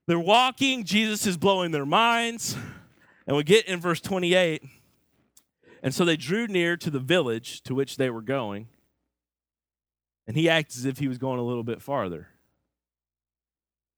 They're 0.05 0.19
walking, 0.19 0.83
Jesus 0.83 1.25
is 1.25 1.37
blowing 1.37 1.71
their 1.71 1.85
minds. 1.85 2.57
And 3.25 3.37
we 3.37 3.43
get 3.43 3.65
in 3.67 3.79
verse 3.79 4.01
28. 4.01 4.61
And 5.83 5.93
so 5.93 6.05
they 6.05 6.15
drew 6.15 6.47
near 6.47 6.77
to 6.77 6.89
the 6.89 6.99
village 6.99 7.61
to 7.63 7.75
which 7.75 7.97
they 7.97 8.09
were 8.09 8.21
going. 8.21 8.67
And 10.25 10.37
he 10.37 10.49
acts 10.49 10.77
as 10.77 10.85
if 10.85 10.97
he 10.97 11.09
was 11.09 11.17
going 11.17 11.39
a 11.39 11.43
little 11.43 11.63
bit 11.63 11.81
farther. 11.81 12.29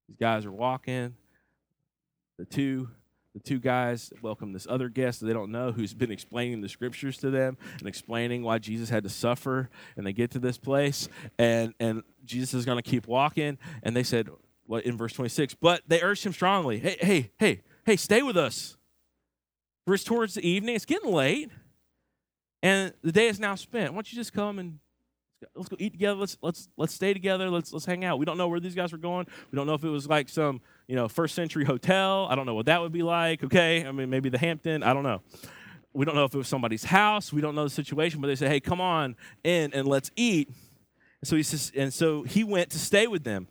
These 0.07 0.17
guys 0.17 0.45
are 0.45 0.51
walking. 0.51 1.13
The 2.39 2.45
two 2.45 2.89
the 3.35 3.41
two 3.41 3.59
guys 3.59 4.13
welcome 4.21 4.53
this 4.53 4.65
other 4.69 4.87
guest 4.87 5.19
that 5.19 5.25
they 5.25 5.33
don't 5.33 5.51
know 5.51 5.73
who's 5.73 5.93
been 5.93 6.09
explaining 6.09 6.61
the 6.61 6.69
scriptures 6.69 7.17
to 7.17 7.29
them 7.29 7.57
and 7.79 7.87
explaining 7.87 8.43
why 8.43 8.59
Jesus 8.59 8.89
had 8.89 9.03
to 9.03 9.09
suffer 9.09 9.69
and 9.97 10.07
they 10.07 10.13
get 10.13 10.31
to 10.31 10.39
this 10.39 10.57
place 10.57 11.09
and 11.37 11.73
and 11.81 12.03
Jesus 12.23 12.53
is 12.53 12.65
going 12.65 12.81
to 12.81 12.89
keep 12.89 13.07
walking 13.07 13.57
and 13.83 13.93
they 13.93 14.03
said 14.03 14.29
what 14.67 14.85
in 14.85 14.95
verse 14.95 15.11
26 15.11 15.53
but 15.55 15.81
they 15.85 16.01
urged 16.01 16.25
him 16.25 16.31
strongly 16.31 16.79
hey 16.79 16.95
hey 17.01 17.31
hey 17.37 17.61
hey 17.85 17.97
stay 17.97 18.21
with 18.21 18.37
us 18.37 18.77
it's 19.85 20.05
towards 20.05 20.35
the 20.35 20.47
evening 20.47 20.73
it's 20.73 20.85
getting 20.85 21.11
late 21.11 21.51
and 22.65 22.93
the 23.03 23.11
day 23.11 23.27
is 23.27 23.39
now 23.39 23.53
spent 23.53 23.93
why 23.93 23.97
don't 23.97 24.11
you 24.11 24.15
just 24.15 24.33
come 24.33 24.57
and 24.57 24.79
let's 25.55 25.69
go 25.69 25.75
eat 25.79 25.91
together. 25.91 26.19
Let's 26.19 26.35
let's 26.41 26.67
let's 26.77 26.95
stay 26.95 27.13
together. 27.13 27.51
Let's 27.51 27.71
let's 27.71 27.85
hang 27.85 28.03
out. 28.03 28.17
We 28.17 28.25
don't 28.25 28.39
know 28.39 28.47
where 28.47 28.59
these 28.59 28.73
guys 28.73 28.91
were 28.91 28.97
going. 28.97 29.27
We 29.51 29.55
don't 29.55 29.67
know 29.67 29.75
if 29.75 29.83
it 29.83 29.89
was 29.89 30.07
like 30.07 30.29
some 30.29 30.61
you 30.87 30.95
know 30.95 31.07
first 31.07 31.35
century 31.35 31.63
hotel. 31.63 32.27
I 32.27 32.33
don't 32.33 32.47
know 32.47 32.55
what 32.55 32.65
that 32.65 32.81
would 32.81 32.91
be 32.91 33.03
like. 33.03 33.43
Okay, 33.43 33.85
I 33.85 33.91
mean 33.91 34.09
maybe 34.09 34.29
the 34.29 34.39
Hampton. 34.39 34.81
I 34.81 34.93
don't 34.93 35.03
know. 35.03 35.21
We 35.93 36.05
don't 36.05 36.15
know 36.15 36.25
if 36.25 36.33
it 36.33 36.37
was 36.39 36.47
somebody's 36.47 36.85
house. 36.85 37.31
We 37.31 37.39
don't 37.39 37.53
know 37.53 37.65
the 37.65 37.69
situation. 37.69 38.19
But 38.19 38.27
they 38.27 38.35
say, 38.35 38.47
hey, 38.47 38.59
come 38.59 38.81
on 38.81 39.15
in 39.43 39.71
and 39.73 39.87
let's 39.87 40.09
eat. 40.15 40.49
And 41.21 41.27
so 41.27 41.35
he 41.35 41.43
says, 41.43 41.71
and 41.75 41.93
so 41.93 42.23
he 42.23 42.43
went 42.43 42.71
to 42.71 42.79
stay 42.79 43.05
with 43.05 43.23
them. 43.23 43.47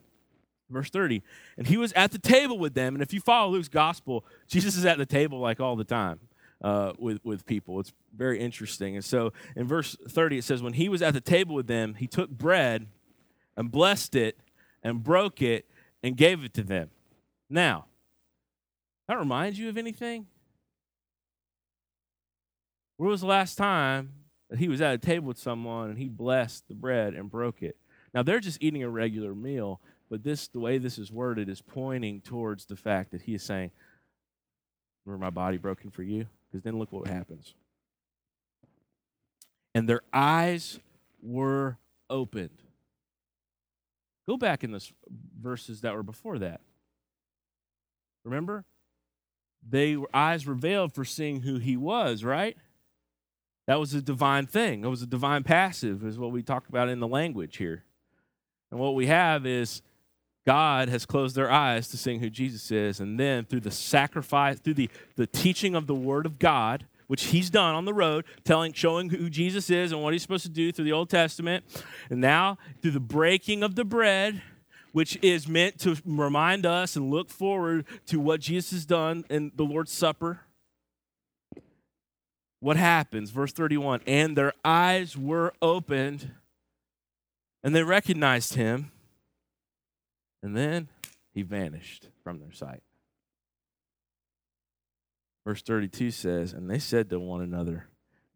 Verse 0.69 0.91
30. 0.91 1.23
And 1.57 1.67
he 1.69 1.77
was 1.77 1.93
at 1.93 2.11
the 2.11 2.19
table 2.19 2.59
with 2.59 2.75
them. 2.75 2.95
And 2.95 3.03
if 3.03 3.15
you 3.15 3.21
follow 3.21 3.53
Luke's 3.53 3.69
gospel, 3.69 4.27
Jesus 4.47 4.77
is 4.77 4.85
at 4.85 4.99
the 4.99 5.07
table 5.07 5.39
like 5.39 5.61
all 5.61 5.77
the 5.77 5.85
time 5.85 6.21
uh, 6.65 6.95
with, 6.99 7.21
with 7.23 7.45
people. 7.45 7.79
It's 7.79 7.93
very 8.17 8.41
interesting. 8.41 8.97
And 8.97 9.05
so 9.05 9.35
in 9.55 9.69
verse 9.69 9.97
30, 10.09 10.39
it 10.39 10.45
says, 10.45 10.63
When 10.63 10.73
he 10.73 10.89
was 10.89 11.03
at 11.03 11.13
the 11.13 11.21
table 11.21 11.55
with 11.55 11.67
them, 11.67 11.95
he 11.95 12.07
took 12.07 12.31
bread 12.31 12.87
and 13.55 13.71
blessed 13.71 14.17
it 14.17 14.41
and 14.83 15.05
broke 15.05 15.43
it 15.43 15.67
and 16.03 16.17
gave 16.17 16.43
it 16.43 16.55
to 16.55 16.63
them. 16.63 16.89
Now, 17.51 17.85
that 19.07 19.19
reminds 19.19 19.59
you 19.59 19.69
of 19.69 19.77
anything? 19.77 20.27
Where 22.97 23.11
was 23.11 23.21
the 23.21 23.27
last 23.27 23.57
time 23.57 24.15
that 24.49 24.59
he 24.59 24.69
was 24.69 24.81
at 24.81 24.95
a 24.95 24.99
table 24.99 25.29
with 25.29 25.39
someone 25.39 25.91
and 25.91 25.99
he 25.99 26.09
blessed 26.09 26.67
the 26.69 26.75
bread 26.75 27.13
and 27.13 27.31
broke 27.31 27.63
it? 27.63 27.77
Now, 28.15 28.23
they're 28.23 28.41
just 28.41 28.63
eating 28.63 28.83
a 28.83 28.89
regular 28.89 29.35
meal, 29.35 29.83
but 30.09 30.23
this, 30.23 30.49
the 30.49 30.61
way 30.61 30.79
this 30.79 30.99
is 30.99 31.13
worded, 31.13 31.51
is 31.51 31.61
pointing 31.61 32.23
towards 32.23 32.65
the 32.65 32.77
fact 32.77 33.11
that 33.11 33.23
he 33.23 33.35
is 33.35 33.43
saying, 33.43 33.71
Remember 35.05 35.27
my 35.27 35.31
body 35.31 35.59
broken 35.59 35.91
for 35.91 36.03
you? 36.03 36.27
Because 36.55 36.63
then 36.63 36.79
look 36.79 36.93
what 36.93 37.09
happens. 37.09 37.53
And 39.75 39.89
their 39.89 40.03
eyes 40.13 40.79
were 41.21 41.79
opened. 42.09 42.63
Go 44.29 44.37
back 44.37 44.63
in 44.63 44.71
the 44.71 44.89
verses 45.37 45.81
that 45.81 45.97
were 45.97 46.05
before 46.05 46.39
that. 46.39 46.61
Remember? 48.25 48.65
They 49.69 49.97
eyes 50.15 50.47
were 50.47 50.55
veiled 50.55 50.93
for 50.93 51.05
seeing 51.05 51.41
who 51.41 51.59
he 51.59 51.77
was, 51.77 52.23
right? 52.23 52.57
That 53.67 53.81
was 53.81 53.93
a 53.93 54.01
divine 54.01 54.47
thing. 54.47 54.85
It 54.85 54.89
was 54.89 55.03
a 55.03 55.07
divine 55.07 55.43
passive, 55.43 56.05
is 56.05 56.21
what 56.21 56.31
we 56.31 56.45
talk 56.45 56.69
about 56.69 56.89
in 56.89 57.01
the 57.01 57.09
language 57.09 57.57
here. 57.57 57.83
And 58.71 58.79
what 58.79 58.95
we 58.95 59.09
have 59.09 59.45
is 59.45 59.83
God 60.47 60.89
has 60.89 61.07
closed 61.07 61.37
their 61.37 61.51
eyes 61.51 61.89
to 61.89 61.97
seeing 61.97 62.21
who 62.21 62.31
Jesus 62.31 62.71
is. 62.71 63.01
And 63.01 63.19
then 63.19 63.45
through 63.45 63.61
the 63.61 63.71
sacrifice, 63.71 64.59
through 64.59 64.75
the, 64.75 64.91
the 65.17 65.27
teaching 65.27 65.75
of 65.75 65.87
the 65.87 65.95
Word 65.95 66.27
of 66.27 66.39
God, 66.39 66.87
which 67.07 67.27
he's 67.27 67.51
done 67.51 67.75
on 67.75 67.85
the 67.85 67.95
road, 67.95 68.25
telling, 68.45 68.73
showing 68.73 69.11
who 69.11 69.31
Jesus 69.31 69.71
is 69.71 69.93
and 69.93 70.03
what 70.03 70.13
he's 70.13 70.23
supposed 70.23 70.45
to 70.45 70.51
do 70.51 70.73
through 70.73 70.85
the 70.85 70.93
Old 70.93 71.11
Testament. 71.11 71.65
And 72.11 72.21
now 72.21 72.59
through 72.83 72.93
the 72.93 73.01
breaking 73.01 73.63
of 73.63 73.75
the 73.75 73.85
bread, 73.85 74.43
which 74.93 75.19
is 75.23 75.49
meant 75.49 75.79
to 75.81 75.97
remind 76.05 76.65
us 76.65 76.97
and 76.97 77.11
look 77.11 77.29
forward 77.29 77.85
to 78.07 78.21
what 78.21 78.41
Jesus 78.41 78.71
has 78.71 78.87
done 78.87 79.25
in 79.29 79.51
the 79.57 79.65
Lord's 79.65 79.93
Supper. 79.93 80.41
What 82.61 82.77
happens? 82.77 83.31
Verse 83.31 83.53
31 83.53 84.01
And 84.07 84.37
their 84.37 84.53
eyes 84.65 85.19
were 85.19 85.53
opened, 85.61 86.31
and 87.63 87.75
they 87.75 87.83
recognized 87.83 88.55
him 88.55 88.93
and 90.45 90.55
then 90.55 90.89
he 91.33 91.41
vanished 91.41 92.11
from 92.23 92.39
their 92.39 92.53
sight. 92.53 92.83
Verse 95.47 95.63
32 95.63 96.11
says, 96.11 96.53
And 96.53 96.71
they 96.71 96.79
said 96.79 97.09
to 97.09 97.19
one 97.19 97.41
another, 97.41 97.89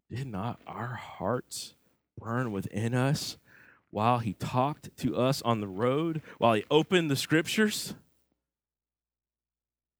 Did 0.09 0.25
not 0.25 0.59
our 0.65 0.95
hearts 0.95 1.75
burn 2.17 2.51
within 2.51 2.95
us 2.95 3.37
while 3.91 4.17
he 4.17 4.33
talked 4.33 4.89
to 4.97 5.17
us 5.17 5.43
on 5.43 5.61
the 5.61 5.67
road, 5.67 6.23
while 6.39 6.55
he 6.55 6.65
opened 6.71 7.11
the 7.11 7.15
scriptures? 7.15 7.93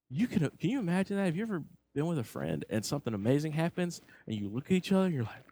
You 0.08 0.26
can, 0.26 0.50
can 0.58 0.70
you 0.70 0.80
imagine 0.80 1.16
that? 1.16 1.26
Have 1.26 1.36
you 1.36 1.44
ever 1.44 1.62
been 1.94 2.06
with 2.06 2.18
a 2.18 2.24
friend 2.24 2.64
and 2.68 2.84
something 2.84 3.14
amazing 3.14 3.52
happens 3.52 4.00
and 4.26 4.34
you 4.34 4.48
look 4.48 4.66
at 4.66 4.72
each 4.72 4.90
other 4.90 5.04
and 5.04 5.14
you're 5.14 5.22
like, 5.22 5.44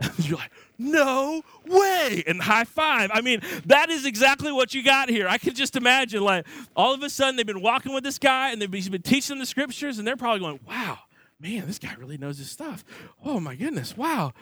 you're 0.18 0.38
like, 0.38 0.50
no 0.78 1.42
way, 1.66 2.24
and 2.26 2.40
high 2.40 2.64
five. 2.64 3.10
I 3.12 3.20
mean, 3.20 3.40
that 3.66 3.90
is 3.90 4.06
exactly 4.06 4.50
what 4.52 4.74
you 4.74 4.82
got 4.82 5.08
here. 5.08 5.28
I 5.28 5.38
can 5.38 5.54
just 5.54 5.76
imagine, 5.76 6.22
like, 6.22 6.46
all 6.74 6.94
of 6.94 7.02
a 7.02 7.10
sudden 7.10 7.36
they've 7.36 7.46
been 7.46 7.62
walking 7.62 7.92
with 7.92 8.04
this 8.04 8.18
guy 8.18 8.50
and 8.50 8.60
they've 8.60 8.70
been, 8.70 9.02
teaching 9.02 9.38
the 9.38 9.46
scriptures, 9.46 9.98
and 9.98 10.06
they're 10.06 10.16
probably 10.16 10.40
going, 10.40 10.60
wow, 10.66 10.98
man, 11.38 11.66
this 11.66 11.78
guy 11.78 11.94
really 11.98 12.18
knows 12.18 12.38
his 12.38 12.50
stuff. 12.50 12.84
Oh 13.24 13.40
my 13.40 13.54
goodness, 13.54 13.96
wow. 13.96 14.32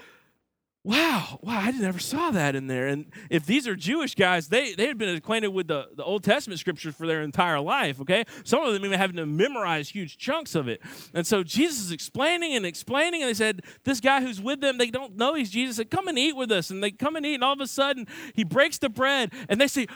Wow, 0.89 1.39
wow, 1.43 1.59
I 1.61 1.71
never 1.73 1.99
saw 1.99 2.31
that 2.31 2.57
in 2.57 2.67
there. 2.67 2.89
And 2.89 3.13
if 3.29 3.45
these 3.45 3.69
are 3.69 3.77
Jewish 3.77 4.15
guys, 4.15 4.49
they, 4.49 4.73
they 4.73 4.87
had 4.87 4.97
been 4.97 5.15
acquainted 5.15 5.49
with 5.49 5.69
the, 5.69 5.89
the 5.95 6.03
Old 6.03 6.25
Testament 6.25 6.59
scriptures 6.61 6.95
for 6.95 7.07
their 7.07 7.21
entire 7.21 7.61
life, 7.61 8.01
okay? 8.01 8.25
Some 8.43 8.63
of 8.63 8.73
them 8.73 8.83
even 8.87 8.99
having 8.99 9.17
to 9.17 9.27
memorize 9.27 9.91
huge 9.91 10.17
chunks 10.17 10.55
of 10.55 10.67
it. 10.67 10.81
And 11.13 11.27
so 11.27 11.43
Jesus 11.43 11.81
is 11.81 11.93
explaining 11.93 12.55
and 12.55 12.65
explaining, 12.65 13.21
and 13.21 13.29
they 13.29 13.35
said, 13.35 13.61
This 13.85 14.01
guy 14.01 14.23
who's 14.23 14.41
with 14.41 14.63
them, 14.63 14.79
they 14.79 14.91
don't 14.91 15.15
know 15.15 15.35
he's 15.35 15.51
Jesus, 15.51 15.77
said, 15.77 15.91
Come 15.91 16.09
and 16.09 16.19
eat 16.19 16.35
with 16.35 16.51
us. 16.51 16.71
And 16.71 16.83
they 16.83 16.91
come 16.91 17.17
and 17.17 17.27
eat, 17.27 17.35
and 17.35 17.45
all 17.45 17.53
of 17.53 17.61
a 17.61 17.67
sudden, 17.67 18.07
he 18.35 18.43
breaks 18.43 18.79
the 18.79 18.89
bread, 18.89 19.31
and 19.51 19.61
they 19.61 19.69
say, 19.69 19.89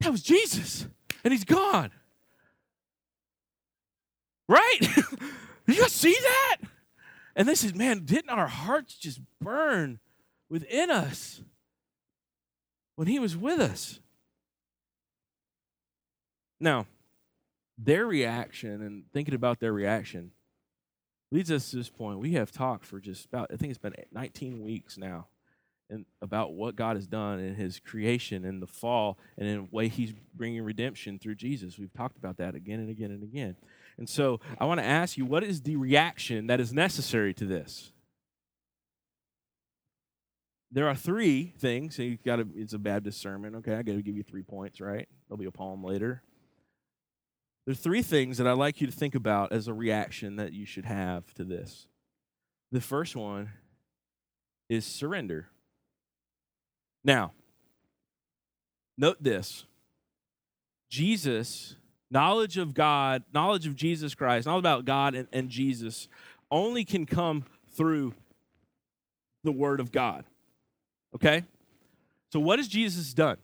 That 0.00 0.10
was 0.10 0.22
Jesus, 0.22 0.86
and 1.22 1.34
he's 1.34 1.44
gone. 1.44 1.90
Right? 4.48 4.80
You 5.68 5.80
guys 5.80 5.90
see 5.90 6.14
that? 6.14 6.58
And 7.36 7.46
they 7.46 7.54
said, 7.54 7.76
Man, 7.76 8.04
didn't 8.04 8.30
our 8.30 8.48
hearts 8.48 8.96
just 8.96 9.20
burn 9.40 10.00
within 10.48 10.90
us 10.90 11.42
when 12.96 13.06
he 13.06 13.18
was 13.18 13.36
with 13.36 13.60
us? 13.60 14.00
Now, 16.58 16.86
their 17.76 18.06
reaction 18.06 18.80
and 18.80 19.04
thinking 19.12 19.34
about 19.34 19.60
their 19.60 19.74
reaction 19.74 20.30
leads 21.30 21.52
us 21.52 21.70
to 21.70 21.76
this 21.76 21.90
point. 21.90 22.18
We 22.18 22.32
have 22.32 22.50
talked 22.50 22.86
for 22.86 22.98
just 22.98 23.26
about, 23.26 23.50
I 23.52 23.56
think 23.56 23.70
it's 23.70 23.78
been 23.78 23.94
19 24.12 24.62
weeks 24.62 24.96
now, 24.96 25.26
and 25.90 26.06
about 26.22 26.54
what 26.54 26.74
God 26.74 26.96
has 26.96 27.06
done 27.06 27.38
in 27.38 27.54
his 27.54 27.78
creation 27.78 28.44
in 28.46 28.60
the 28.60 28.66
fall 28.66 29.18
and 29.36 29.46
in 29.46 29.56
the 29.56 29.68
way 29.70 29.88
he's 29.88 30.14
bringing 30.34 30.62
redemption 30.62 31.18
through 31.18 31.34
Jesus. 31.34 31.78
We've 31.78 31.92
talked 31.92 32.16
about 32.16 32.38
that 32.38 32.54
again 32.54 32.80
and 32.80 32.88
again 32.88 33.10
and 33.10 33.22
again. 33.22 33.56
And 33.98 34.08
so 34.08 34.40
I 34.58 34.66
want 34.66 34.80
to 34.80 34.86
ask 34.86 35.16
you, 35.16 35.24
what 35.24 35.42
is 35.42 35.62
the 35.62 35.76
reaction 35.76 36.48
that 36.48 36.60
is 36.60 36.72
necessary 36.72 37.32
to 37.34 37.46
this? 37.46 37.92
There 40.70 40.88
are 40.88 40.94
three 40.94 41.54
things. 41.58 41.98
You've 41.98 42.22
got 42.22 42.36
to, 42.36 42.48
it's 42.54 42.74
a 42.74 42.78
Baptist 42.78 43.20
sermon. 43.20 43.56
Okay, 43.56 43.74
I 43.74 43.82
got 43.82 43.94
to 43.94 44.02
give 44.02 44.16
you 44.16 44.22
three 44.22 44.42
points, 44.42 44.80
right? 44.80 45.08
There'll 45.28 45.38
be 45.38 45.46
a 45.46 45.50
poem 45.50 45.82
later. 45.82 46.22
There 47.64 47.72
are 47.72 47.76
three 47.76 48.02
things 48.02 48.38
that 48.38 48.46
I'd 48.46 48.58
like 48.58 48.80
you 48.80 48.86
to 48.86 48.92
think 48.92 49.14
about 49.14 49.52
as 49.52 49.68
a 49.68 49.74
reaction 49.74 50.36
that 50.36 50.52
you 50.52 50.66
should 50.66 50.84
have 50.84 51.32
to 51.34 51.44
this. 51.44 51.86
The 52.72 52.80
first 52.80 53.16
one 53.16 53.50
is 54.68 54.84
surrender. 54.84 55.48
Now, 57.04 57.32
note 58.98 59.22
this 59.22 59.64
Jesus 60.90 61.76
Knowledge 62.10 62.56
of 62.56 62.74
God, 62.74 63.24
knowledge 63.32 63.66
of 63.66 63.74
Jesus 63.74 64.14
Christ, 64.14 64.46
all 64.46 64.58
about 64.58 64.84
God 64.84 65.14
and, 65.14 65.28
and 65.32 65.48
Jesus 65.48 66.08
only 66.50 66.84
can 66.84 67.06
come 67.06 67.44
through 67.72 68.14
the 69.42 69.52
Word 69.52 69.80
of 69.80 69.90
God. 69.90 70.24
Okay? 71.14 71.44
So, 72.32 72.40
what 72.40 72.58
has 72.58 72.68
Jesus 72.68 73.12
done? 73.12 73.38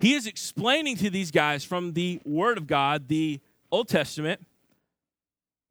He 0.00 0.14
is 0.14 0.26
explaining 0.26 0.96
to 0.98 1.10
these 1.10 1.30
guys 1.30 1.64
from 1.64 1.94
the 1.94 2.20
Word 2.24 2.58
of 2.58 2.66
God, 2.66 3.08
the 3.08 3.40
Old 3.70 3.88
Testament, 3.88 4.44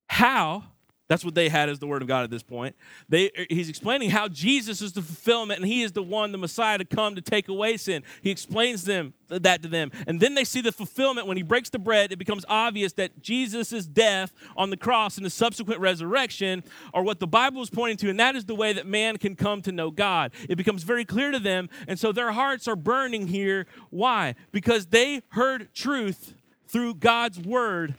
how 0.10 0.64
that's 1.08 1.24
what 1.24 1.36
they 1.36 1.50
had 1.50 1.70
as 1.70 1.78
the 1.78 1.86
word 1.86 2.02
of 2.02 2.08
God 2.08 2.24
at 2.24 2.32
this 2.32 2.42
point. 2.42 2.76
They, 3.08 3.30
he's 3.50 3.70
explaining 3.70 4.10
how 4.10 4.28
Jesus 4.28 4.82
is 4.82 4.94
the 4.94 5.04
fulfillment 5.04 5.60
and 5.60 5.70
he 5.70 5.84
is 5.84 5.92
the 5.92 6.02
one, 6.02 6.32
the 6.32 6.38
Messiah, 6.40 6.80
to 6.80 6.86
come 6.86 7.14
to 7.16 7.22
take 7.22 7.48
away 7.48 7.78
sin. 7.78 8.04
He 8.22 8.32
explains 8.32 8.86
them 8.86 9.14
that 9.28 9.62
to 9.62 9.68
them. 9.68 9.92
And 10.08 10.20
then 10.20 10.34
they 10.34 10.44
see 10.44 10.62
the 10.62 10.72
fulfillment 10.72 11.28
when 11.28 11.38
he 11.38 11.44
breaks 11.44 11.70
the 11.70 11.78
bread. 11.78 12.12
It 12.12 12.18
becomes 12.18 12.44
obvious 12.50 12.94
that 12.94 13.22
Jesus' 13.22 13.86
death 13.86 14.34
on 14.58 14.72
the 14.72 14.78
cross 14.78 15.18
and 15.18 15.26
the 15.26 15.30
subsequent 15.30 15.80
resurrection 15.80 16.64
are 16.92 17.04
what 17.04 17.20
the 17.20 17.28
Bible 17.28 17.62
is 17.62 17.70
pointing 17.70 17.98
to, 17.98 18.10
and 18.10 18.20
that 18.20 18.36
is 18.36 18.46
the 18.46 18.56
way 18.56 18.74
that 18.74 18.88
man 18.88 19.18
can 19.18 19.36
come 19.36 19.62
to 19.64 19.72
know 19.72 19.92
God. 19.92 20.32
It 20.50 20.56
becomes 20.56 20.84
very 20.84 21.06
clear 21.06 21.32
to 21.32 21.40
them, 21.40 21.70
and 21.88 22.00
so 22.00 22.12
their 22.12 22.32
hearts 22.32 22.68
are 22.68 22.76
burning 22.76 23.28
here. 23.28 23.68
Why? 23.90 24.36
Because 24.52 24.88
they 24.88 25.22
heard 25.30 25.74
truth 25.74 26.34
through 26.68 26.96
God's 26.96 27.40
word. 27.40 27.96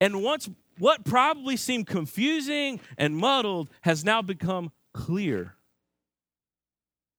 And 0.00 0.22
once 0.22 0.48
what 0.80 1.04
probably 1.04 1.56
seemed 1.56 1.86
confusing 1.86 2.80
and 2.98 3.16
muddled 3.16 3.70
has 3.82 4.04
now 4.04 4.22
become 4.22 4.72
clear. 4.92 5.54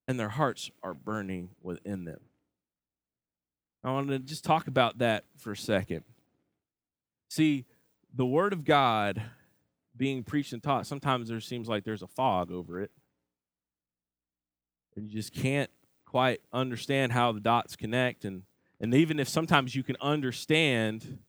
And 0.07 0.19
their 0.19 0.29
hearts 0.29 0.69
are 0.83 0.93
burning 0.93 1.51
within 1.61 2.03
them. 2.03 2.19
I 3.83 3.91
want 3.91 4.09
to 4.09 4.19
just 4.19 4.43
talk 4.43 4.67
about 4.67 4.97
that 4.97 5.23
for 5.37 5.51
a 5.51 5.57
second. 5.57 6.03
See, 7.29 7.65
the 8.13 8.25
Word 8.25 8.51
of 8.51 8.65
God 8.65 9.21
being 9.95 10.23
preached 10.23 10.53
and 10.53 10.61
taught, 10.61 10.85
sometimes 10.85 11.29
there 11.29 11.39
seems 11.39 11.69
like 11.69 11.83
there's 11.83 12.01
a 12.01 12.07
fog 12.07 12.51
over 12.51 12.81
it. 12.81 12.91
And 14.95 15.07
you 15.07 15.13
just 15.13 15.33
can't 15.33 15.69
quite 16.05 16.41
understand 16.51 17.13
how 17.13 17.31
the 17.31 17.39
dots 17.39 17.75
connect. 17.75 18.25
And, 18.25 18.43
and 18.79 18.93
even 18.93 19.19
if 19.19 19.29
sometimes 19.29 19.75
you 19.75 19.83
can 19.83 19.95
understand 20.01 21.19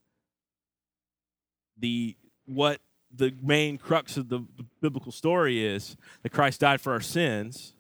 the 1.79 2.17
what 2.47 2.81
the 3.15 3.35
main 3.43 3.79
crux 3.79 4.17
of 4.17 4.29
the, 4.29 4.39
the, 4.57 4.65
biblical 4.81 5.13
story 5.13 5.65
is 5.65 5.97
that 6.23 6.31
Christ 6.31 6.61
died 6.61 6.81
for 6.81 6.93
our 6.93 7.01
sins, 7.01 7.75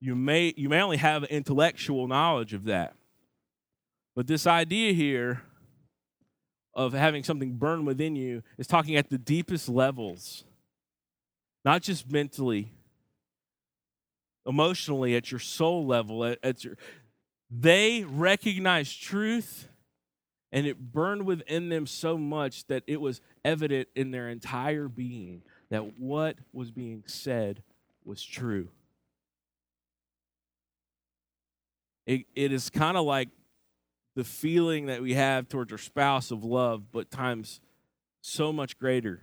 you 0.00 0.14
may 0.14 0.54
you 0.56 0.68
may 0.68 0.80
only 0.80 0.98
have 0.98 1.24
intellectual 1.24 2.06
knowledge 2.06 2.54
of 2.54 2.64
that. 2.64 2.94
But 4.14 4.26
this 4.26 4.46
idea 4.46 4.92
here 4.92 5.42
of 6.74 6.92
having 6.92 7.24
something 7.24 7.54
burn 7.54 7.84
within 7.84 8.16
you 8.16 8.42
is 8.58 8.66
talking 8.66 8.96
at 8.96 9.10
the 9.10 9.18
deepest 9.18 9.68
levels, 9.68 10.44
not 11.64 11.82
just 11.82 12.10
mentally, 12.10 12.72
emotionally, 14.46 15.16
at 15.16 15.30
your 15.30 15.40
soul 15.40 15.86
level, 15.86 16.24
at, 16.24 16.38
at 16.42 16.64
your 16.64 16.76
they 17.50 18.04
recognize 18.04 18.94
truth 18.94 19.68
and 20.52 20.66
it 20.66 20.92
burned 20.92 21.26
within 21.26 21.68
them 21.68 21.86
so 21.86 22.16
much 22.16 22.66
that 22.66 22.82
it 22.86 23.00
was 23.00 23.20
evident 23.46 23.88
in 23.94 24.10
their 24.10 24.28
entire 24.28 24.88
being 24.88 25.42
that 25.70 25.98
what 25.98 26.36
was 26.52 26.72
being 26.72 27.04
said 27.06 27.62
was 28.04 28.22
true. 28.22 28.68
It, 32.06 32.26
it 32.34 32.52
is 32.52 32.70
kind 32.70 32.96
of 32.96 33.04
like 33.04 33.28
the 34.16 34.24
feeling 34.24 34.86
that 34.86 35.00
we 35.00 35.14
have 35.14 35.48
towards 35.48 35.70
our 35.70 35.78
spouse 35.78 36.30
of 36.30 36.44
love, 36.44 36.90
but 36.90 37.10
times 37.10 37.60
so 38.20 38.52
much 38.52 38.78
greater. 38.78 39.22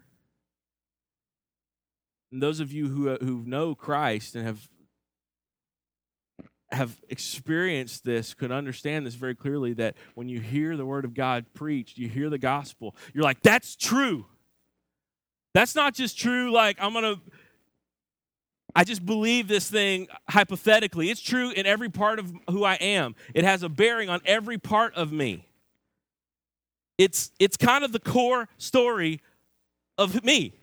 And 2.32 2.42
those 2.42 2.60
of 2.60 2.72
you 2.72 2.88
who, 2.88 3.16
who 3.18 3.44
know 3.46 3.76
Christ 3.76 4.36
and 4.36 4.46
have 4.46 4.70
have 6.74 6.98
experienced 7.10 8.04
this 8.04 8.34
could 8.34 8.52
understand 8.52 9.06
this 9.06 9.16
very 9.16 9.36
clearly 9.36 9.74
that 9.74 9.96
when 10.16 10.28
you 10.28 10.40
hear 10.40 10.76
the 10.76 10.86
word 10.86 11.06
of 11.06 11.14
God 11.14 11.46
preached, 11.54 11.98
you 11.98 12.10
hear 12.10 12.30
the 12.30 12.38
gospel, 12.38 12.96
you're 13.14 13.24
like, 13.24 13.42
that's 13.42 13.76
true. 13.76 14.26
That's 15.54 15.76
not 15.76 15.94
just 15.94 16.18
true, 16.18 16.52
like, 16.52 16.78
I'm 16.80 16.94
going 16.94 17.16
to, 17.16 17.22
I 18.76 18.84
just 18.84 19.06
believe 19.06 19.48
this 19.48 19.70
thing 19.70 20.08
hypothetically. 20.28 21.12
It's 21.12 21.22
true 21.22 21.52
in 21.52 21.66
every 21.68 21.90
part 21.90 22.18
of 22.18 22.34
who 22.50 22.64
I 22.64 22.76
am, 22.76 23.16
it 23.34 23.44
has 23.44 23.64
a 23.64 23.70
bearing 23.70 24.10
on 24.10 24.22
every 24.26 24.58
part 24.58 24.96
of 24.96 25.12
me. 25.12 25.48
It's, 26.98 27.32
it's 27.40 27.58
kind 27.58 27.84
of 27.84 27.92
the 27.92 28.00
core 28.00 28.48
story 28.58 29.20
of 29.98 30.24
me 30.24 30.54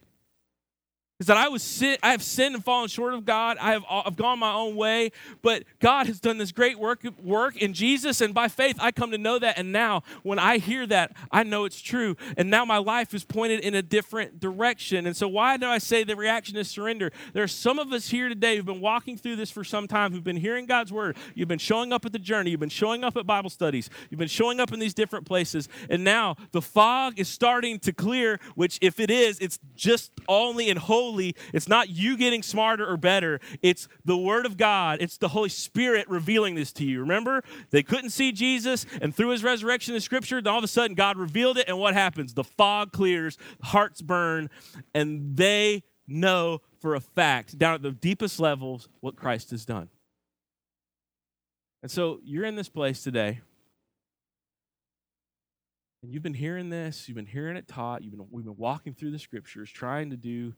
is 1.20 1.26
that 1.26 1.36
I 1.36 1.48
was 1.48 1.62
sin, 1.62 1.98
I 2.02 2.12
have 2.12 2.22
sinned 2.22 2.54
and 2.54 2.64
fallen 2.64 2.88
short 2.88 3.12
of 3.12 3.26
God. 3.26 3.58
I 3.60 3.72
have 3.72 3.84
I've 3.90 4.16
gone 4.16 4.38
my 4.38 4.52
own 4.54 4.74
way, 4.74 5.12
but 5.42 5.64
God 5.78 6.06
has 6.06 6.18
done 6.18 6.38
this 6.38 6.50
great 6.50 6.78
work 6.78 7.04
work 7.22 7.56
in 7.56 7.74
Jesus, 7.74 8.22
and 8.22 8.32
by 8.32 8.48
faith 8.48 8.76
I 8.80 8.90
come 8.90 9.10
to 9.10 9.18
know 9.18 9.38
that. 9.38 9.58
And 9.58 9.70
now, 9.70 10.02
when 10.22 10.38
I 10.38 10.56
hear 10.56 10.86
that, 10.86 11.12
I 11.30 11.42
know 11.42 11.66
it's 11.66 11.80
true. 11.80 12.16
And 12.38 12.48
now 12.48 12.64
my 12.64 12.78
life 12.78 13.12
is 13.12 13.22
pointed 13.22 13.60
in 13.60 13.74
a 13.74 13.82
different 13.82 14.40
direction. 14.40 15.06
And 15.06 15.14
so, 15.14 15.28
why 15.28 15.58
do 15.58 15.66
I 15.66 15.76
say 15.76 16.04
the 16.04 16.16
reaction 16.16 16.56
is 16.56 16.68
surrender? 16.68 17.12
There 17.34 17.42
are 17.42 17.48
some 17.48 17.78
of 17.78 17.92
us 17.92 18.08
here 18.08 18.30
today 18.30 18.56
who've 18.56 18.64
been 18.64 18.80
walking 18.80 19.18
through 19.18 19.36
this 19.36 19.50
for 19.50 19.62
some 19.62 19.86
time, 19.86 20.12
who've 20.12 20.24
been 20.24 20.36
hearing 20.36 20.64
God's 20.64 20.90
word. 20.90 21.18
You've 21.34 21.48
been 21.48 21.58
showing 21.58 21.92
up 21.92 22.06
at 22.06 22.12
the 22.12 22.18
journey. 22.18 22.50
You've 22.50 22.60
been 22.60 22.70
showing 22.70 23.04
up 23.04 23.18
at 23.18 23.26
Bible 23.26 23.50
studies. 23.50 23.90
You've 24.08 24.18
been 24.18 24.28
showing 24.28 24.58
up 24.58 24.72
in 24.72 24.80
these 24.80 24.94
different 24.94 25.26
places, 25.26 25.68
and 25.90 26.02
now 26.02 26.36
the 26.52 26.62
fog 26.62 27.18
is 27.18 27.28
starting 27.28 27.78
to 27.80 27.92
clear. 27.92 28.40
Which, 28.54 28.78
if 28.80 28.98
it 28.98 29.10
is, 29.10 29.38
it's 29.38 29.58
just 29.76 30.12
only 30.26 30.70
in 30.70 30.78
holy 30.78 31.09
holy. 31.10 31.34
It's 31.52 31.68
not 31.68 31.90
you 31.90 32.16
getting 32.16 32.42
smarter 32.42 32.86
or 32.86 32.96
better. 32.96 33.40
It's 33.62 33.88
the 34.04 34.16
Word 34.16 34.46
of 34.46 34.56
God. 34.56 34.98
It's 35.00 35.18
the 35.18 35.28
Holy 35.28 35.48
Spirit 35.48 36.08
revealing 36.08 36.54
this 36.54 36.72
to 36.74 36.84
you. 36.84 37.00
Remember, 37.00 37.42
they 37.70 37.82
couldn't 37.82 38.10
see 38.10 38.32
Jesus, 38.32 38.86
and 39.00 39.14
through 39.14 39.30
his 39.30 39.42
resurrection 39.42 39.94
in 39.94 40.00
Scripture, 40.00 40.40
then 40.40 40.52
all 40.52 40.58
of 40.58 40.64
a 40.64 40.68
sudden 40.68 40.94
God 40.94 41.16
revealed 41.16 41.58
it, 41.58 41.68
and 41.68 41.78
what 41.78 41.94
happens? 41.94 42.34
The 42.34 42.44
fog 42.44 42.92
clears, 42.92 43.36
hearts 43.62 44.02
burn, 44.02 44.50
and 44.94 45.36
they 45.36 45.82
know 46.06 46.60
for 46.80 46.94
a 46.94 47.00
fact, 47.00 47.58
down 47.58 47.74
at 47.74 47.82
the 47.82 47.92
deepest 47.92 48.40
levels, 48.40 48.88
what 49.00 49.14
Christ 49.14 49.50
has 49.50 49.64
done. 49.64 49.90
And 51.82 51.90
so 51.90 52.20
you're 52.24 52.44
in 52.44 52.56
this 52.56 52.68
place 52.68 53.02
today. 53.02 53.40
And 56.02 56.10
you've 56.10 56.22
been 56.22 56.34
hearing 56.34 56.70
this, 56.70 57.08
you've 57.08 57.16
been 57.16 57.26
hearing 57.26 57.58
it 57.58 57.68
taught, 57.68 58.02
you've 58.02 58.16
been, 58.16 58.26
we've 58.30 58.44
been 58.44 58.56
walking 58.56 58.94
through 58.94 59.10
the 59.10 59.18
scriptures, 59.18 59.70
trying 59.70 60.08
to 60.10 60.16
do 60.16 60.54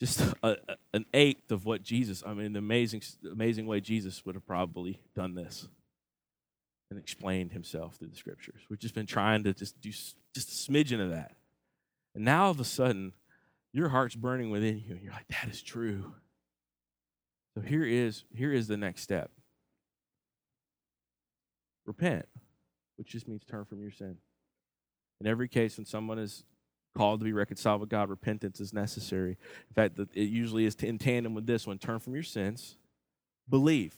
just 0.00 0.20
a, 0.42 0.56
a, 0.68 0.76
an 0.94 1.06
eighth 1.14 1.50
of 1.50 1.64
what 1.64 1.82
Jesus, 1.82 2.22
I 2.26 2.34
mean, 2.34 2.52
the 2.52 2.58
amazing, 2.58 3.02
amazing 3.30 3.66
way 3.66 3.80
Jesus 3.80 4.24
would 4.24 4.34
have 4.34 4.46
probably 4.46 5.00
done 5.14 5.34
this 5.34 5.68
and 6.90 6.98
explained 6.98 7.52
himself 7.52 7.96
through 7.96 8.08
the 8.08 8.16
scriptures. 8.16 8.60
We've 8.70 8.78
just 8.78 8.94
been 8.94 9.06
trying 9.06 9.44
to 9.44 9.52
just 9.52 9.80
do 9.80 9.90
just 9.90 10.16
a 10.36 10.70
smidgen 10.70 11.00
of 11.00 11.10
that. 11.10 11.32
And 12.14 12.24
now 12.24 12.44
all 12.44 12.50
of 12.50 12.60
a 12.60 12.64
sudden, 12.64 13.12
your 13.72 13.88
heart's 13.88 14.14
burning 14.14 14.50
within 14.50 14.78
you, 14.78 14.94
and 14.94 15.02
you're 15.02 15.12
like, 15.12 15.28
that 15.28 15.48
is 15.48 15.62
true. 15.62 16.14
So 17.54 17.62
here 17.62 17.84
is 17.84 18.24
here 18.34 18.52
is 18.52 18.68
the 18.68 18.76
next 18.76 19.02
step. 19.02 19.30
Repent, 21.86 22.26
which 22.96 23.08
just 23.08 23.28
means 23.28 23.44
turn 23.44 23.64
from 23.64 23.80
your 23.80 23.90
sin. 23.90 24.16
In 25.20 25.26
every 25.26 25.48
case, 25.48 25.76
when 25.76 25.86
someone 25.86 26.18
is 26.18 26.44
called 26.96 27.20
to 27.20 27.24
be 27.24 27.32
reconciled 27.32 27.80
with 27.80 27.90
God, 27.90 28.08
repentance 28.08 28.60
is 28.60 28.72
necessary. 28.72 29.32
In 29.68 29.74
fact, 29.74 29.98
it 29.98 30.22
usually 30.28 30.64
is 30.64 30.74
in 30.76 30.98
tandem 30.98 31.34
with 31.34 31.46
this 31.46 31.66
one 31.66 31.78
turn 31.78 31.98
from 31.98 32.14
your 32.14 32.22
sins, 32.22 32.76
believe. 33.48 33.96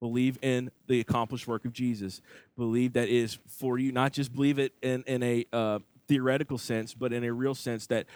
Believe 0.00 0.36
in 0.42 0.72
the 0.88 0.98
accomplished 0.98 1.46
work 1.46 1.64
of 1.64 1.72
Jesus. 1.72 2.20
Believe 2.56 2.94
that 2.94 3.08
is 3.08 3.38
for 3.46 3.78
you. 3.78 3.92
Not 3.92 4.12
just 4.12 4.34
believe 4.34 4.58
it 4.58 4.72
in, 4.82 5.04
in 5.06 5.22
a 5.22 5.46
uh, 5.52 5.78
theoretical 6.08 6.58
sense, 6.58 6.92
but 6.92 7.12
in 7.12 7.22
a 7.22 7.32
real 7.32 7.54
sense 7.54 7.86
that 7.86 8.06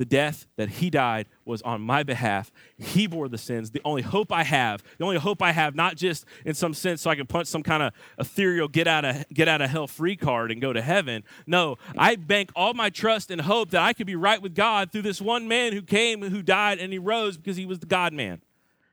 the 0.00 0.06
death 0.06 0.46
that 0.56 0.70
he 0.70 0.88
died 0.88 1.26
was 1.44 1.60
on 1.60 1.82
my 1.82 2.02
behalf. 2.02 2.50
He 2.78 3.06
bore 3.06 3.28
the 3.28 3.36
sins. 3.36 3.70
The 3.70 3.82
only 3.84 4.00
hope 4.00 4.32
I 4.32 4.44
have, 4.44 4.82
the 4.96 5.04
only 5.04 5.18
hope 5.18 5.42
I 5.42 5.52
have, 5.52 5.74
not 5.74 5.94
just 5.94 6.24
in 6.46 6.54
some 6.54 6.72
sense 6.72 7.02
so 7.02 7.10
I 7.10 7.16
can 7.16 7.26
punch 7.26 7.48
some 7.48 7.62
kind 7.62 7.82
of 7.82 7.92
ethereal 8.18 8.66
get 8.66 8.88
out 8.88 9.04
of 9.04 9.28
get 9.28 9.46
out 9.46 9.60
of 9.60 9.68
hell 9.68 9.86
free 9.86 10.16
card 10.16 10.52
and 10.52 10.58
go 10.58 10.72
to 10.72 10.80
heaven. 10.80 11.22
No, 11.46 11.76
I 11.98 12.16
bank 12.16 12.50
all 12.56 12.72
my 12.72 12.88
trust 12.88 13.30
and 13.30 13.42
hope 13.42 13.72
that 13.72 13.82
I 13.82 13.92
could 13.92 14.06
be 14.06 14.16
right 14.16 14.40
with 14.40 14.54
God 14.54 14.90
through 14.90 15.02
this 15.02 15.20
one 15.20 15.48
man 15.48 15.74
who 15.74 15.82
came, 15.82 16.22
who 16.22 16.40
died, 16.40 16.78
and 16.78 16.94
he 16.94 16.98
rose 16.98 17.36
because 17.36 17.58
he 17.58 17.66
was 17.66 17.80
the 17.80 17.86
God 17.86 18.14
man. 18.14 18.40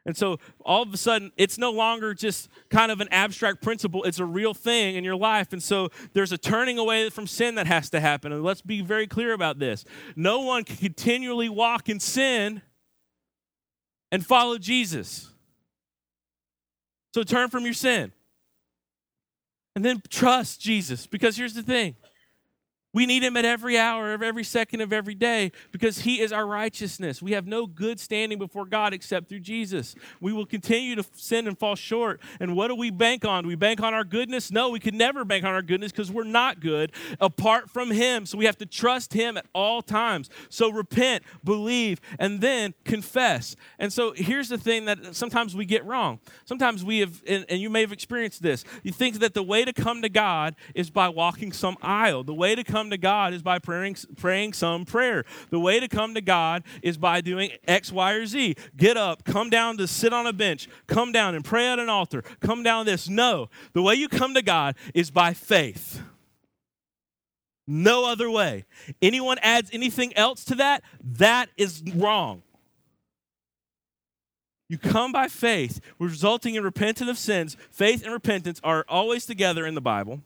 And 0.07 0.15
so 0.15 0.39
all 0.61 0.81
of 0.81 0.93
a 0.93 0.97
sudden, 0.97 1.33
it's 1.35 1.57
no 1.57 1.69
longer 1.69 2.13
just 2.13 2.47
kind 2.69 2.93
of 2.93 3.01
an 3.01 3.09
abstract 3.11 3.61
principle, 3.61 4.05
it's 4.05 4.19
a 4.19 4.25
real 4.25 4.53
thing 4.53 4.95
in 4.95 5.03
your 5.03 5.17
life. 5.17 5.51
And 5.51 5.61
so 5.61 5.89
there's 6.13 6.31
a 6.31 6.37
turning 6.37 6.79
away 6.79 7.09
from 7.09 7.27
sin 7.27 7.55
that 7.55 7.67
has 7.67 7.89
to 7.89 7.99
happen. 7.99 8.31
And 8.31 8.41
let's 8.41 8.61
be 8.61 8.81
very 8.81 9.05
clear 9.05 9.33
about 9.33 9.59
this 9.59 9.83
no 10.15 10.39
one 10.39 10.63
can 10.63 10.77
continually 10.77 11.49
walk 11.49 11.89
in 11.89 11.99
sin 11.99 12.61
and 14.09 14.25
follow 14.25 14.57
Jesus. 14.57 15.29
So 17.13 17.23
turn 17.23 17.49
from 17.49 17.65
your 17.65 17.73
sin. 17.73 18.13
And 19.75 19.83
then 19.83 20.01
trust 20.09 20.61
Jesus. 20.61 21.05
Because 21.05 21.35
here's 21.35 21.53
the 21.53 21.63
thing 21.63 21.97
we 22.97 23.05
need 23.05 23.21
him 23.21 23.37
at 23.37 23.45
every 23.45 23.77
hour 23.77 24.11
of 24.15 24.23
every 24.23 24.43
second 24.43 24.81
of 24.81 24.91
every 24.91 25.13
day 25.13 25.51
because 25.71 25.99
he 25.99 26.19
is 26.19 26.31
our 26.31 26.47
righteousness. 26.47 27.21
We 27.21 27.33
have 27.33 27.45
no 27.45 27.67
good 27.67 27.99
standing 27.99 28.39
before 28.39 28.65
God 28.65 28.91
except 28.91 29.29
through 29.29 29.41
Jesus. 29.41 29.93
We 30.19 30.33
will 30.33 30.47
continue 30.47 30.95
to 30.95 31.05
sin 31.13 31.47
and 31.47 31.55
fall 31.59 31.75
short. 31.75 32.19
And 32.39 32.55
what 32.55 32.69
do 32.69 32.75
we 32.75 32.89
bank 32.89 33.23
on? 33.23 33.43
Do 33.43 33.49
we 33.49 33.55
bank 33.55 33.81
on 33.81 33.93
our 33.93 34.03
goodness? 34.03 34.51
No, 34.51 34.71
we 34.71 34.79
can 34.79 34.97
never 34.97 35.23
bank 35.23 35.45
on 35.45 35.53
our 35.53 35.61
goodness 35.61 35.91
because 35.91 36.11
we're 36.11 36.23
not 36.23 36.59
good 36.59 36.91
apart 37.21 37.69
from 37.69 37.91
him. 37.91 38.25
So 38.25 38.35
we 38.35 38.45
have 38.45 38.57
to 38.57 38.65
trust 38.65 39.13
him 39.13 39.37
at 39.37 39.45
all 39.53 39.83
times. 39.83 40.31
So 40.49 40.71
repent, 40.71 41.23
believe, 41.43 42.01
and 42.17 42.41
then 42.41 42.73
confess. 42.83 43.55
And 43.77 43.93
so 43.93 44.13
here's 44.13 44.49
the 44.49 44.57
thing 44.57 44.85
that 44.85 45.15
sometimes 45.15 45.55
we 45.55 45.65
get 45.65 45.85
wrong. 45.85 46.17
Sometimes 46.45 46.83
we 46.83 47.01
have, 47.01 47.21
and, 47.27 47.45
and 47.47 47.61
you 47.61 47.69
may 47.69 47.81
have 47.81 47.91
experienced 47.91 48.41
this, 48.41 48.65
you 48.81 48.91
think 48.91 49.19
that 49.19 49.35
the 49.35 49.43
way 49.43 49.65
to 49.65 49.71
come 49.71 50.01
to 50.01 50.09
God 50.09 50.55
is 50.73 50.89
by 50.89 51.09
walking 51.09 51.51
some 51.51 51.77
aisle. 51.83 52.23
The 52.23 52.33
way 52.33 52.55
to 52.55 52.63
come 52.63 52.86
come 52.87 52.91
to 52.91 52.97
God 52.97 53.33
is 53.33 53.41
by 53.41 53.59
praying, 53.59 53.97
praying 54.15 54.53
some 54.53 54.85
prayer. 54.85 55.25
The 55.49 55.59
way 55.59 55.81
to 55.81 55.89
come 55.89 56.13
to 56.13 56.21
God 56.21 56.63
is 56.81 56.97
by 56.97 57.19
doing 57.19 57.51
X, 57.67 57.91
Y, 57.91 58.13
or 58.13 58.25
Z. 58.25 58.55
Get 58.77 58.95
up, 58.95 59.25
come 59.25 59.49
down 59.49 59.77
to 59.77 59.87
sit 59.87 60.13
on 60.13 60.25
a 60.25 60.31
bench, 60.31 60.69
come 60.87 61.11
down 61.11 61.35
and 61.35 61.43
pray 61.43 61.67
at 61.67 61.79
an 61.79 61.89
altar, 61.89 62.23
come 62.39 62.63
down 62.63 62.85
this. 62.85 63.09
No, 63.09 63.49
the 63.73 63.81
way 63.81 63.95
you 63.95 64.07
come 64.07 64.33
to 64.35 64.41
God 64.41 64.75
is 64.93 65.11
by 65.11 65.33
faith. 65.33 66.01
No 67.67 68.09
other 68.09 68.31
way. 68.31 68.63
Anyone 69.01 69.37
adds 69.41 69.69
anything 69.73 70.15
else 70.15 70.45
to 70.45 70.55
that, 70.55 70.81
that 71.03 71.49
is 71.57 71.83
wrong. 71.93 72.41
You 74.69 74.77
come 74.77 75.11
by 75.11 75.27
faith, 75.27 75.81
resulting 75.99 76.55
in 76.55 76.63
repentance 76.63 77.09
of 77.09 77.17
sins. 77.17 77.57
Faith 77.69 78.03
and 78.03 78.13
repentance 78.13 78.61
are 78.63 78.85
always 78.87 79.25
together 79.25 79.65
in 79.65 79.75
the 79.75 79.81
Bible. 79.81 80.21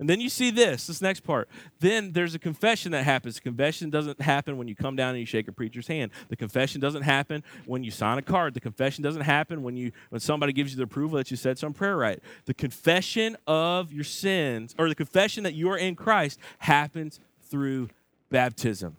And 0.00 0.08
then 0.08 0.18
you 0.18 0.30
see 0.30 0.50
this, 0.50 0.86
this 0.86 1.02
next 1.02 1.20
part. 1.20 1.46
Then 1.78 2.12
there's 2.12 2.34
a 2.34 2.38
confession 2.38 2.92
that 2.92 3.04
happens. 3.04 3.38
confession 3.38 3.90
doesn't 3.90 4.18
happen 4.22 4.56
when 4.56 4.66
you 4.66 4.74
come 4.74 4.96
down 4.96 5.10
and 5.10 5.20
you 5.20 5.26
shake 5.26 5.46
a 5.46 5.52
preacher's 5.52 5.86
hand. 5.86 6.10
The 6.30 6.36
confession 6.36 6.80
doesn't 6.80 7.02
happen 7.02 7.44
when 7.66 7.84
you 7.84 7.90
sign 7.90 8.16
a 8.16 8.22
card. 8.22 8.54
The 8.54 8.60
confession 8.60 9.04
doesn't 9.04 9.20
happen 9.20 9.62
when 9.62 9.76
you 9.76 9.92
when 10.08 10.20
somebody 10.20 10.54
gives 10.54 10.72
you 10.72 10.78
the 10.78 10.84
approval 10.84 11.18
that 11.18 11.30
you 11.30 11.36
said 11.36 11.58
some 11.58 11.74
prayer 11.74 11.98
right. 11.98 12.18
The 12.46 12.54
confession 12.54 13.36
of 13.46 13.92
your 13.92 14.04
sins 14.04 14.74
or 14.78 14.88
the 14.88 14.94
confession 14.94 15.44
that 15.44 15.52
you 15.52 15.70
are 15.70 15.78
in 15.78 15.94
Christ 15.96 16.40
happens 16.60 17.20
through 17.50 17.90
baptism. 18.30 18.96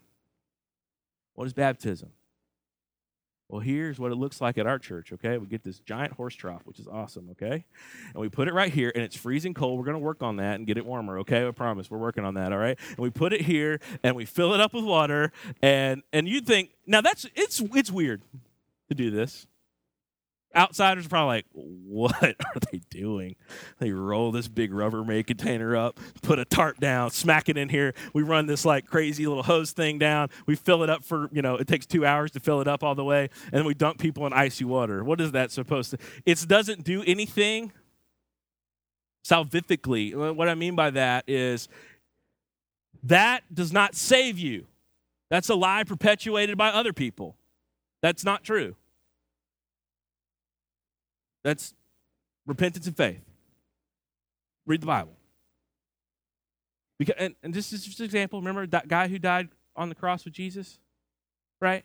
What 1.34 1.48
is 1.48 1.54
baptism? 1.54 2.10
Well, 3.52 3.60
here's 3.60 4.00
what 4.00 4.14
it 4.14 4.16
looks 4.16 4.40
like 4.40 4.58
at 4.58 4.66
our 4.66 4.80
church, 4.80 5.12
okay? 5.12 5.38
We 5.38 5.46
get 5.46 5.62
this 5.62 5.80
giant 5.80 6.14
horse 6.14 6.34
trough, 6.34 6.62
which 6.64 6.80
is 6.80 6.88
awesome, 6.88 7.28
okay? 7.32 7.66
And 8.14 8.16
we 8.16 8.30
put 8.30 8.48
it 8.48 8.54
right 8.54 8.72
here, 8.72 8.94
and 8.96 9.04
it's 9.04 9.18
freezing 9.18 9.54
cold. 9.54 9.78
We're 9.78 9.84
to 9.92 10.00
work 10.00 10.24
on 10.24 10.38
that 10.38 10.56
and 10.56 10.66
get 10.66 10.78
it 10.78 10.86
warmer, 10.86 11.20
okay? 11.20 11.46
I 11.46 11.52
promise. 11.52 11.92
We're 11.92 11.98
working 11.98 12.24
on 12.24 12.36
that, 12.36 12.54
all 12.54 12.60
right? 12.60 12.80
And 12.88 13.00
we 13.00 13.10
put 13.10 13.34
it 13.34 13.42
here, 13.42 13.82
and 14.04 14.16
we 14.16 14.24
fill 14.24 14.54
it 14.54 14.62
up 14.62 14.74
with 14.74 14.86
water, 14.86 15.34
and 15.62 16.02
and 16.14 16.30
you'd 16.30 16.48
think, 16.48 16.70
now 16.88 17.02
that's, 17.02 17.26
it's, 17.36 17.60
it's 17.76 17.92
weird 17.92 18.22
to 18.88 18.96
do 18.96 19.12
this. 19.12 19.48
Outsiders 20.56 21.06
are 21.06 21.10
probably 21.10 21.38
like, 21.38 21.46
what 21.54 22.24
are 22.24 22.60
they 22.72 22.82
doing? 22.90 23.36
They 23.80 23.92
roll 23.92 24.32
this 24.32 24.48
big 24.48 24.72
Rubbermaid 24.72 25.28
container 25.28 25.76
up, 25.76 26.00
put 26.22 26.40
a 26.40 26.46
tarp 26.46 26.80
down, 26.80 27.12
smack 27.12 27.50
it 27.50 27.58
in 27.58 27.70
here. 27.70 27.94
We 28.14 28.24
run 28.24 28.48
this 28.48 28.66
like 28.66 28.86
crazy 28.86 29.26
little 29.28 29.44
hose 29.44 29.72
thing 29.72 30.00
down. 30.00 30.30
We 30.46 30.56
fill 30.56 30.84
it 30.84 30.90
up 30.90 31.04
for, 31.04 31.30
you 31.32 31.42
know, 31.42 31.56
it 31.56 31.68
takes 31.68 31.86
two 31.86 32.06
hours 32.06 32.32
to 32.32 32.40
fill 32.40 32.62
it 32.62 32.68
up 32.68 32.84
all 32.84 32.96
the 32.96 33.04
way. 33.04 33.30
And 33.46 33.54
then 33.54 33.66
we 33.66 33.74
dunk 33.74 34.00
people 34.00 34.26
in 34.28 34.34
icy 34.34 34.66
water. 34.66 35.04
What 35.04 35.22
is 35.22 35.32
that 35.32 35.52
supposed 35.52 35.92
to? 35.92 35.98
It 36.26 36.46
doesn't 36.48 36.84
do 36.84 37.04
anything 37.06 37.72
salvifically. 39.26 40.36
What 40.36 40.50
I 40.50 40.56
mean 40.56 40.76
by 40.76 40.90
that 40.92 41.24
is 41.28 41.70
that 43.04 43.44
does 43.54 43.72
not 43.72 43.96
save 43.96 44.38
you. 44.38 44.66
That's 45.30 45.50
a 45.50 45.56
lie 45.56 45.84
perpetuated 45.84 46.58
by 46.58 46.70
other 46.70 46.94
people. 46.94 47.38
That's 48.02 48.26
not 48.26 48.44
true. 48.44 48.76
That's 51.44 51.74
repentance 52.46 52.88
and 52.88 52.96
faith. 52.96 53.22
Read 54.66 54.82
the 54.82 54.88
Bible. 54.88 55.14
Because, 57.00 57.16
and, 57.18 57.36
and 57.42 57.54
this 57.54 57.74
is 57.74 57.84
just 57.84 58.00
an 58.00 58.06
example. 58.06 58.40
Remember 58.40 58.68
that 58.68 58.88
guy 58.88 59.08
who 59.08 59.18
died 59.18 59.50
on 59.76 59.90
the 59.90 59.96
cross 59.96 60.24
with 60.24 60.34
Jesus? 60.34 60.78
Right? 61.60 61.84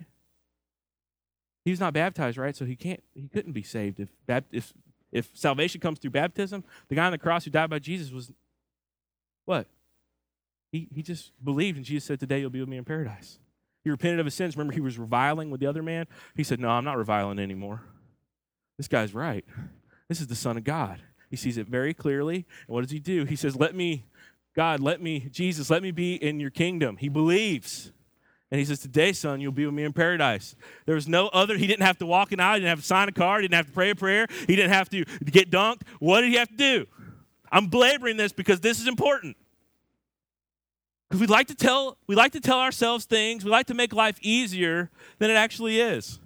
He 1.64 1.70
was 1.70 1.80
not 1.80 1.94
baptized, 1.94 2.38
right? 2.38 2.54
So 2.54 2.64
he 2.64 2.76
can't 2.76 3.02
he 3.14 3.28
couldn't 3.28 3.52
be 3.52 3.62
saved 3.62 3.98
if 3.98 4.08
if 4.52 4.72
if 5.10 5.30
salvation 5.34 5.80
comes 5.80 5.98
through 5.98 6.12
baptism. 6.12 6.62
The 6.88 6.94
guy 6.94 7.06
on 7.06 7.12
the 7.12 7.18
cross 7.18 7.44
who 7.44 7.50
died 7.50 7.70
by 7.70 7.78
Jesus 7.78 8.12
was 8.12 8.30
what? 9.46 9.66
He 10.70 10.88
he 10.94 11.02
just 11.02 11.32
believed 11.42 11.76
and 11.76 11.84
Jesus 11.84 12.06
said, 12.06 12.20
Today 12.20 12.40
you'll 12.40 12.50
be 12.50 12.60
with 12.60 12.68
me 12.68 12.76
in 12.76 12.84
paradise. 12.84 13.38
He 13.82 13.90
repented 13.90 14.20
of 14.20 14.26
his 14.26 14.34
sins. 14.34 14.56
Remember, 14.56 14.74
he 14.74 14.80
was 14.80 14.98
reviling 14.98 15.50
with 15.50 15.60
the 15.60 15.66
other 15.66 15.82
man. 15.82 16.06
He 16.34 16.44
said, 16.44 16.60
No, 16.60 16.68
I'm 16.68 16.84
not 16.84 16.98
reviling 16.98 17.38
anymore. 17.38 17.82
This 18.76 18.88
guy's 18.88 19.14
right. 19.14 19.44
This 20.08 20.20
is 20.20 20.26
the 20.26 20.36
Son 20.36 20.56
of 20.56 20.64
God. 20.64 21.00
He 21.30 21.36
sees 21.36 21.56
it 21.58 21.66
very 21.66 21.94
clearly. 21.94 22.46
And 22.66 22.74
what 22.74 22.82
does 22.82 22.90
he 22.90 23.00
do? 23.00 23.24
He 23.24 23.36
says, 23.36 23.56
Let 23.56 23.74
me, 23.74 24.04
God, 24.54 24.80
let 24.80 25.00
me, 25.00 25.28
Jesus, 25.30 25.70
let 25.70 25.82
me 25.82 25.90
be 25.90 26.14
in 26.14 26.40
your 26.40 26.50
kingdom. 26.50 26.96
He 26.98 27.08
believes. 27.08 27.92
And 28.50 28.60
he 28.60 28.64
says, 28.64 28.78
Today, 28.78 29.12
son, 29.12 29.40
you'll 29.40 29.52
be 29.52 29.66
with 29.66 29.74
me 29.74 29.84
in 29.84 29.92
paradise. 29.92 30.54
There 30.84 30.94
was 30.94 31.08
no 31.08 31.28
other, 31.28 31.56
he 31.56 31.66
didn't 31.66 31.84
have 31.84 31.98
to 31.98 32.06
walk 32.06 32.32
an 32.32 32.40
aisle, 32.40 32.54
he 32.54 32.60
didn't 32.60 32.70
have 32.70 32.80
to 32.80 32.86
sign 32.86 33.08
a 33.08 33.12
card, 33.12 33.42
he 33.42 33.48
didn't 33.48 33.56
have 33.56 33.66
to 33.66 33.72
pray 33.72 33.90
a 33.90 33.94
prayer, 33.94 34.26
he 34.46 34.54
didn't 34.54 34.72
have 34.72 34.88
to 34.90 35.04
get 35.24 35.50
dunked. 35.50 35.82
What 35.98 36.20
did 36.20 36.30
he 36.30 36.36
have 36.36 36.48
to 36.48 36.56
do? 36.56 36.86
I'm 37.50 37.68
belaboring 37.68 38.16
this 38.16 38.32
because 38.32 38.60
this 38.60 38.80
is 38.80 38.86
important. 38.86 39.36
Because 41.08 41.20
we 41.20 41.26
like 41.28 41.48
to 41.48 41.54
tell 41.54 41.98
we 42.06 42.16
like 42.16 42.32
to 42.32 42.40
tell 42.40 42.58
ourselves 42.58 43.04
things, 43.04 43.44
we 43.44 43.50
like 43.50 43.66
to 43.66 43.74
make 43.74 43.92
life 43.92 44.18
easier 44.20 44.90
than 45.18 45.30
it 45.30 45.34
actually 45.34 45.80
is 45.80 46.20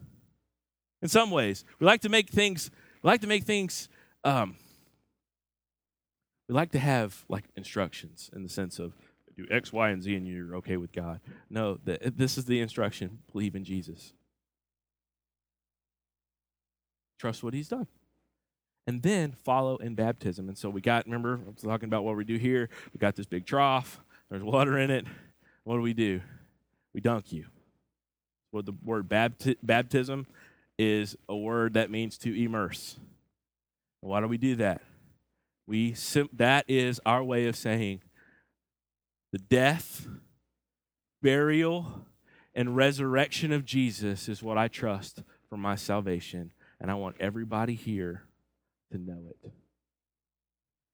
in 1.03 1.09
some 1.09 1.31
ways. 1.31 1.65
We 1.79 1.87
like 1.87 2.01
to 2.03 2.09
make 2.09 2.31
things, 2.31 2.71
we 3.03 3.09
like 3.09 3.21
to 3.23 3.27
make 3.27 3.45
things, 3.45 3.89
um, 4.25 4.57
we 6.49 6.55
like 6.55 6.73
to 6.73 6.79
have 6.79 7.25
like 7.29 7.45
instructions 7.57 8.31
in 8.35 8.43
the 8.43 8.49
sense 8.49 8.79
of 8.79 8.93
do 9.37 9.47
X, 9.51 9.73
Y, 9.73 9.91
and 9.91 10.03
Z 10.03 10.15
and 10.15 10.27
you're 10.27 10.57
okay 10.57 10.77
with 10.77 10.93
God. 10.93 11.21
No, 11.49 11.79
the, 11.85 11.99
this 12.17 12.37
is 12.37 12.45
the 12.45 12.61
instruction 12.61 13.19
believe 13.33 13.55
in 13.55 13.65
Jesus. 13.65 14.13
Trust 17.19 17.43
what 17.43 17.55
he's 17.55 17.69
done. 17.69 17.87
And 18.87 19.03
then 19.03 19.33
follow 19.45 19.77
in 19.77 19.95
baptism. 19.95 20.49
And 20.49 20.57
so 20.59 20.71
we 20.71 20.81
got, 20.81 21.05
remember, 21.05 21.41
I 21.47 21.51
was 21.51 21.63
talking 21.63 21.89
about 21.89 22.03
what 22.03 22.17
we 22.17 22.25
do 22.25 22.37
here. 22.37 22.69
We 22.93 22.99
got 22.99 23.15
this 23.15 23.27
big 23.27 23.47
trough, 23.47 24.01
there's 24.31 24.43
water 24.43 24.79
in 24.79 24.91
it. 24.91 25.07
What 25.65 25.77
do 25.77 25.83
we 25.83 25.95
do? 25.95 26.21
We 26.95 27.01
dunk 27.01 27.33
you. 27.33 27.47
What 28.51 28.67
the 28.67 28.75
word 28.83 29.09
bapti- 29.09 29.59
baptism 29.63 30.27
is 30.81 31.15
a 31.29 31.37
word 31.37 31.75
that 31.75 31.91
means 31.91 32.17
to 32.17 32.33
immerse. 32.33 32.97
Why 34.01 34.23
do 34.23 34.29
we 34.29 34.39
do 34.39 34.57
that? 34.57 34.81
We 35.67 35.93
sim- 35.93 36.31
that 36.33 36.65
is 36.69 36.99
our 37.05 37.23
way 37.23 37.47
of 37.49 37.55
saying 37.55 38.01
the 39.31 39.39
death, 39.39 40.07
burial, 41.21 42.07
and 42.55 42.75
resurrection 42.75 43.53
of 43.53 43.67
Jesus 43.67 44.27
is 44.27 44.43
what 44.43 44.57
I 44.57 44.69
trust 44.69 45.23
for 45.51 45.59
my 45.59 45.77
salvation, 45.77 46.51
and 46.81 46.91
I 46.91 46.95
want 46.95 47.17
everybody 47.21 47.75
here 47.75 48.23
to 48.91 48.97
know 48.97 49.21
it. 49.29 49.53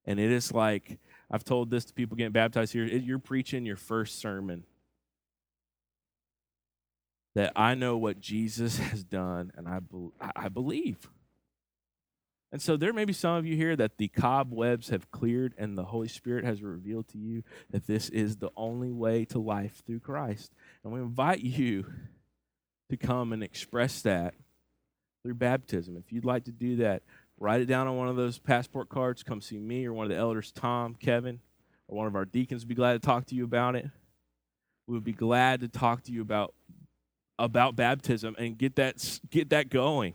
And 0.05 0.19
it 0.19 0.33
is 0.33 0.53
like 0.53 0.99
I've 1.31 1.45
told 1.45 1.71
this 1.71 1.85
to 1.85 1.95
people 1.95 2.17
getting 2.17 2.33
baptized 2.33 2.73
here. 2.73 2.85
You're 2.85 3.21
preaching 3.21 3.65
your 3.65 3.77
first 3.77 4.19
sermon 4.19 4.65
that 7.37 7.53
I 7.55 7.75
know 7.75 7.99
what 7.99 8.19
Jesus 8.19 8.79
has 8.91 9.05
done, 9.05 9.53
and 9.57 9.69
I, 9.69 9.81
be- 9.81 10.11
I 10.35 10.49
believe. 10.49 10.97
And 12.51 12.63
so 12.63 12.79
there 12.79 12.95
may 12.95 13.05
be 13.05 13.13
some 13.13 13.37
of 13.37 13.45
you 13.45 13.57
here 13.57 13.77
that 13.77 13.99
the 13.99 14.09
cobwebs 14.09 14.89
have 14.89 15.11
cleared 15.11 15.53
and 15.59 15.77
the 15.77 15.85
Holy 15.85 16.09
Spirit 16.09 16.47
has 16.47 16.63
revealed 16.63 17.09
to 17.09 17.19
you 17.19 17.43
that 17.71 17.87
this 17.87 18.09
is 18.09 18.37
the 18.37 18.49
only 18.57 18.91
way 18.91 19.27
to 19.27 19.39
life 19.39 19.83
through 19.87 20.01
Christ. 20.01 20.55
And 20.83 20.95
we 20.95 21.01
invite 21.01 21.41
you 21.41 21.85
to 22.89 22.97
come 22.97 23.35
and 23.35 23.43
express 23.43 24.01
that 24.01 24.33
through 25.23 25.35
baptism. 25.35 25.99
If 25.99 26.13
you'd 26.13 26.25
like 26.25 26.45
to 26.45 26.53
do 26.53 26.77
that, 26.77 27.03
write 27.39 27.61
it 27.61 27.67
down 27.67 27.87
on 27.87 27.99
one 27.99 28.09
of 28.09 28.17
those 28.17 28.39
passport 28.39 28.89
cards. 28.89 29.23
Come 29.23 29.43
see 29.43 29.59
me 29.59 29.85
or 29.85 29.93
one 29.93 30.07
of 30.07 30.11
the 30.11 30.17
elders, 30.17 30.53
Tom, 30.53 30.95
Kevin, 30.95 31.41
or 31.87 31.99
one 31.99 32.07
of 32.07 32.17
our 32.17 32.25
deacons 32.25 32.63
would 32.63 32.69
be 32.69 32.75
glad 32.75 32.95
to 32.95 32.99
talk 32.99 33.27
to 33.27 33.35
you 33.35 33.45
about 33.45 33.77
it. 33.77 33.91
We 34.87 34.95
would 34.95 35.05
be 35.05 35.13
glad 35.13 35.61
to 35.61 35.69
talk 35.69 36.05
to 36.05 36.13
you 36.13 36.23
about 36.23 36.55
about 37.39 37.77
baptism 37.77 38.35
and 38.39 38.57
get 38.57 38.77
that 38.77 39.21
get 39.31 39.51
that 39.51 39.71
going. 39.71 40.15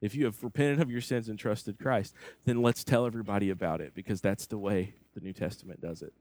If 0.00 0.16
you 0.16 0.24
have 0.24 0.42
repented 0.42 0.80
of 0.80 0.90
your 0.90 1.00
sins 1.00 1.28
and 1.28 1.38
trusted 1.38 1.78
Christ, 1.78 2.14
then 2.44 2.60
let's 2.60 2.82
tell 2.82 3.06
everybody 3.06 3.50
about 3.50 3.80
it 3.80 3.94
because 3.94 4.20
that's 4.20 4.46
the 4.46 4.58
way 4.58 4.94
the 5.14 5.20
New 5.20 5.32
Testament 5.32 5.80
does 5.80 6.02
it. 6.02 6.12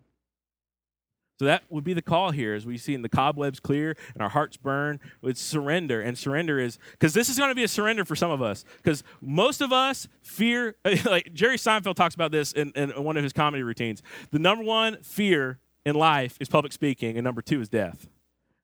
So 1.41 1.45
that 1.45 1.63
would 1.69 1.83
be 1.83 1.93
the 1.95 2.03
call 2.03 2.29
here 2.29 2.53
as 2.53 2.67
we 2.67 2.77
see 2.77 2.93
in 2.93 3.01
the 3.01 3.09
cobwebs 3.09 3.59
clear 3.59 3.97
and 4.13 4.21
our 4.21 4.29
hearts 4.29 4.57
burn 4.57 4.99
with 5.23 5.39
surrender. 5.39 5.99
And 5.99 6.15
surrender 6.15 6.59
is 6.59 6.77
because 6.91 7.15
this 7.15 7.29
is 7.29 7.39
going 7.39 7.49
to 7.49 7.55
be 7.55 7.63
a 7.63 7.67
surrender 7.67 8.05
for 8.05 8.15
some 8.15 8.29
of 8.29 8.43
us. 8.43 8.63
Because 8.77 9.03
most 9.21 9.59
of 9.59 9.73
us 9.73 10.07
fear, 10.21 10.75
like 11.05 11.33
Jerry 11.33 11.57
Seinfeld 11.57 11.95
talks 11.95 12.13
about 12.13 12.31
this 12.31 12.51
in, 12.51 12.71
in 12.75 12.91
one 13.03 13.17
of 13.17 13.23
his 13.23 13.33
comedy 13.33 13.63
routines. 13.63 14.03
The 14.29 14.37
number 14.37 14.63
one 14.63 15.01
fear 15.01 15.57
in 15.83 15.95
life 15.95 16.37
is 16.39 16.47
public 16.47 16.73
speaking, 16.73 17.17
and 17.17 17.23
number 17.23 17.41
two 17.41 17.59
is 17.59 17.69
death. 17.69 18.07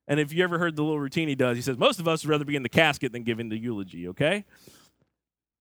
And 0.08 0.18
if 0.18 0.32
you 0.32 0.42
ever 0.42 0.58
heard 0.58 0.74
the 0.74 0.82
little 0.82 0.98
routine 0.98 1.28
he 1.28 1.34
does, 1.34 1.56
he 1.56 1.62
says, 1.62 1.76
Most 1.78 2.00
of 2.00 2.08
us 2.08 2.24
would 2.24 2.30
rather 2.30 2.44
be 2.46 2.56
in 2.56 2.62
the 2.62 2.68
casket 2.68 3.12
than 3.12 3.22
giving 3.22 3.50
the 3.50 3.58
eulogy, 3.58 4.08
okay? 4.08 4.44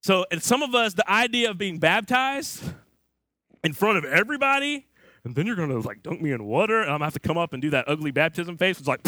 So, 0.02 0.26
and 0.32 0.41
some 0.41 0.64
of 0.64 0.74
us, 0.74 0.93
the 0.93 1.10
idea 1.12 1.52
of 1.52 1.58
being 1.58 1.80
baptized 1.80 2.64
in 3.64 3.74
front 3.74 3.98
of 3.98 4.06
everybody, 4.06 4.88
and 5.26 5.36
then 5.36 5.45
you're 5.45 5.58
gonna 5.58 5.80
like 5.80 6.02
dunk 6.02 6.22
me 6.22 6.32
in 6.32 6.45
water, 6.45 6.80
and 6.80 6.89
I'm 6.89 6.95
gonna 6.95 7.06
have 7.06 7.14
to 7.14 7.20
come 7.20 7.38
up 7.38 7.52
and 7.52 7.62
do 7.62 7.70
that 7.72 7.89
ugly 7.89 8.12
baptism 8.12 8.58
face. 8.58 8.80
It's 8.80 8.88
like 8.88 9.02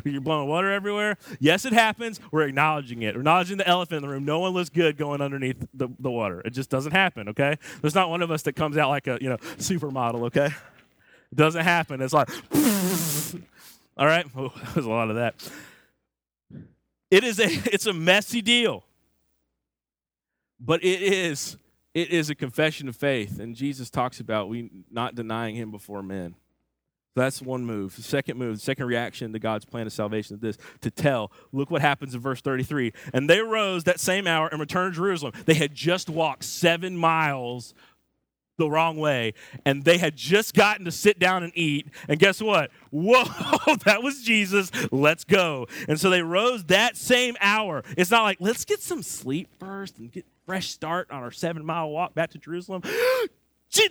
you're 0.04 0.20
blowing 0.20 0.48
water 0.48 0.72
everywhere. 0.72 1.16
Yes, 1.38 1.64
it 1.64 1.72
happens. 1.72 2.18
We're 2.32 2.42
acknowledging 2.42 3.02
it. 3.02 3.14
We're 3.14 3.20
acknowledging 3.20 3.58
the 3.58 3.68
elephant 3.68 3.98
in 3.98 4.02
the 4.02 4.12
room. 4.12 4.24
No 4.24 4.40
one 4.40 4.50
looks 4.52 4.70
good 4.70 4.96
going 4.96 5.20
underneath 5.20 5.64
the, 5.72 5.88
the 6.00 6.10
water. 6.10 6.40
It 6.40 6.50
just 6.50 6.70
doesn't 6.70 6.90
happen. 6.90 7.28
Okay, 7.28 7.56
there's 7.80 7.94
not 7.94 8.10
one 8.10 8.22
of 8.22 8.32
us 8.32 8.42
that 8.42 8.54
comes 8.54 8.76
out 8.76 8.88
like 8.88 9.06
a 9.06 9.18
you 9.20 9.28
know 9.28 9.36
supermodel. 9.36 10.22
Okay, 10.26 10.46
it 10.46 11.36
doesn't 11.36 11.62
happen. 11.62 12.02
It's 12.02 12.12
like 12.12 12.28
all 13.96 14.06
right. 14.06 14.26
There's 14.74 14.86
a 14.86 14.90
lot 14.90 15.10
of 15.10 15.16
that. 15.16 15.34
It 17.10 17.24
is 17.24 17.38
a 17.38 17.46
it's 17.72 17.86
a 17.86 17.92
messy 17.92 18.42
deal. 18.42 18.84
But 20.60 20.82
it 20.82 21.02
is 21.02 21.56
it 21.92 22.10
is 22.10 22.30
a 22.30 22.34
confession 22.34 22.88
of 22.88 22.96
faith. 22.96 23.38
And 23.38 23.54
jesus 23.54 23.90
talks 23.90 24.20
about 24.20 24.48
we 24.48 24.70
not 24.90 25.14
denying 25.14 25.54
him 25.54 25.70
before 25.70 26.02
men. 26.02 26.34
That's 27.16 27.40
one 27.40 27.64
move. 27.64 27.94
The 27.94 28.02
second 28.02 28.38
move 28.38 28.56
the 28.56 28.62
second 28.62 28.86
reaction 28.86 29.32
to 29.32 29.38
god's 29.38 29.64
plan 29.64 29.86
of 29.86 29.92
salvation 29.92 30.36
is 30.36 30.40
this 30.40 30.58
to 30.80 30.90
tell. 30.90 31.30
Look 31.52 31.70
what 31.70 31.82
happens 31.82 32.14
in 32.14 32.20
verse 32.20 32.40
33 32.40 32.92
and 33.12 33.30
they 33.30 33.40
rose 33.40 33.84
that 33.84 34.00
same 34.00 34.26
hour 34.26 34.48
and 34.48 34.58
returned 34.58 34.94
to 34.94 34.96
jerusalem. 34.96 35.34
They 35.44 35.54
had 35.54 35.74
just 35.74 36.08
walked 36.08 36.44
seven 36.44 36.96
miles 36.96 37.74
the 38.56 38.70
wrong 38.70 38.96
way 38.96 39.34
and 39.64 39.84
they 39.84 39.98
had 39.98 40.16
just 40.16 40.54
gotten 40.54 40.84
to 40.84 40.92
sit 40.92 41.18
down 41.18 41.42
and 41.42 41.52
eat 41.56 41.88
and 42.08 42.18
guess 42.18 42.40
what? 42.40 42.70
Whoa 42.90 43.24
that 43.84 44.02
was 44.02 44.22
jesus. 44.22 44.70
Let's 44.92 45.24
go. 45.24 45.66
And 45.88 45.98
so 45.98 46.10
they 46.10 46.22
rose 46.22 46.64
that 46.64 46.96
same 46.96 47.36
hour. 47.40 47.82
It's 47.96 48.10
not 48.10 48.22
like 48.22 48.38
let's 48.40 48.64
get 48.64 48.80
some 48.80 49.02
sleep 49.02 49.48
first 49.58 49.98
and 49.98 50.10
get 50.10 50.24
fresh 50.46 50.70
start 50.70 51.10
on 51.10 51.22
our 51.22 51.30
seven 51.30 51.64
mile 51.64 51.90
walk 51.90 52.14
back 52.14 52.30
to 52.30 52.38
jerusalem. 52.38 52.82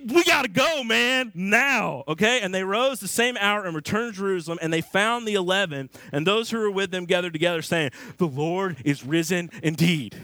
We 0.07 0.23
gotta 0.23 0.47
go 0.47 0.85
man 0.85 1.33
now 1.35 2.05
okay? 2.07 2.39
And 2.39 2.55
they 2.55 2.63
rose 2.63 3.01
the 3.01 3.07
same 3.09 3.35
hour 3.35 3.65
and 3.65 3.75
returned 3.75 4.13
to 4.13 4.19
jerusalem 4.19 4.57
and 4.61 4.71
they 4.71 4.79
found 4.79 5.27
the 5.27 5.33
eleven 5.33 5.89
and 6.13 6.25
those 6.25 6.49
who 6.49 6.59
were 6.59 6.71
with 6.71 6.91
them 6.91 7.03
gathered 7.03 7.33
together 7.33 7.61
saying 7.61 7.91
the 8.17 8.25
lord 8.25 8.77
is 8.85 9.05
risen 9.05 9.49
indeed. 9.61 10.15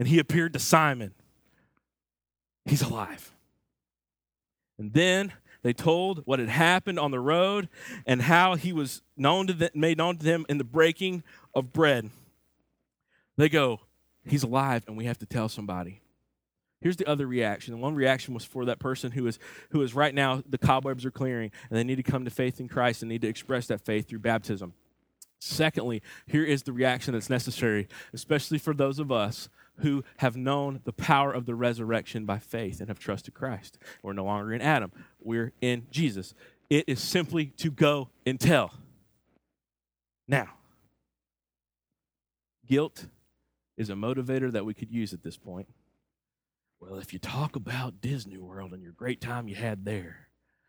And 0.00 0.08
he 0.08 0.18
appeared 0.18 0.52
to 0.54 0.58
simon. 0.58 1.14
He's 2.64 2.82
alive 2.82 3.31
and 4.82 4.92
then 4.94 5.32
they 5.62 5.72
told 5.72 6.22
what 6.26 6.40
had 6.40 6.48
happened 6.48 6.98
on 6.98 7.12
the 7.12 7.20
road 7.20 7.68
and 8.04 8.20
how 8.20 8.56
he 8.56 8.72
was 8.72 9.00
known 9.16 9.46
to 9.46 9.52
them, 9.52 9.70
made 9.76 9.96
known 9.96 10.16
to 10.16 10.24
them 10.24 10.44
in 10.48 10.58
the 10.58 10.64
breaking 10.64 11.22
of 11.54 11.72
bread. 11.72 12.10
They 13.36 13.48
go, 13.48 13.80
He's 14.24 14.42
alive, 14.42 14.82
and 14.88 14.96
we 14.96 15.04
have 15.04 15.18
to 15.18 15.26
tell 15.26 15.48
somebody. 15.48 16.00
Here's 16.80 16.96
the 16.96 17.06
other 17.06 17.28
reaction. 17.28 17.80
One 17.80 17.94
reaction 17.94 18.34
was 18.34 18.44
for 18.44 18.64
that 18.64 18.80
person 18.80 19.12
who 19.12 19.24
is 19.28 19.38
who 19.70 19.82
is 19.82 19.94
right 19.94 20.14
now 20.14 20.42
the 20.48 20.58
cobwebs 20.58 21.04
are 21.04 21.12
clearing, 21.12 21.52
and 21.70 21.78
they 21.78 21.84
need 21.84 21.96
to 21.96 22.02
come 22.02 22.24
to 22.24 22.30
faith 22.30 22.58
in 22.58 22.66
Christ 22.66 23.02
and 23.02 23.08
need 23.08 23.22
to 23.22 23.28
express 23.28 23.68
that 23.68 23.84
faith 23.84 24.08
through 24.08 24.18
baptism. 24.18 24.74
Secondly, 25.38 26.02
here 26.26 26.44
is 26.44 26.64
the 26.64 26.72
reaction 26.72 27.14
that's 27.14 27.30
necessary, 27.30 27.86
especially 28.12 28.58
for 28.58 28.74
those 28.74 28.98
of 28.98 29.12
us 29.12 29.48
who 29.82 30.02
have 30.18 30.36
known 30.36 30.80
the 30.84 30.92
power 30.92 31.32
of 31.32 31.46
the 31.46 31.54
resurrection 31.54 32.24
by 32.24 32.38
faith 32.38 32.80
and 32.80 32.88
have 32.88 32.98
trusted 32.98 33.34
Christ. 33.34 33.78
We're 34.02 34.12
no 34.12 34.24
longer 34.24 34.52
in 34.52 34.60
Adam, 34.60 34.92
we're 35.20 35.52
in 35.60 35.86
Jesus. 35.90 36.34
It 36.70 36.84
is 36.88 37.00
simply 37.00 37.46
to 37.58 37.70
go 37.70 38.08
and 38.24 38.40
tell. 38.40 38.72
Now, 40.26 40.48
guilt 42.66 43.06
is 43.76 43.90
a 43.90 43.94
motivator 43.94 44.50
that 44.52 44.64
we 44.64 44.72
could 44.72 44.90
use 44.90 45.12
at 45.12 45.22
this 45.22 45.36
point. 45.36 45.68
Well, 46.80 46.98
if 46.98 47.12
you 47.12 47.18
talk 47.18 47.54
about 47.54 48.00
Disney 48.00 48.38
World 48.38 48.72
and 48.72 48.82
your 48.82 48.92
great 48.92 49.20
time 49.20 49.48
you 49.48 49.54
had 49.54 49.84
there, 49.84 50.28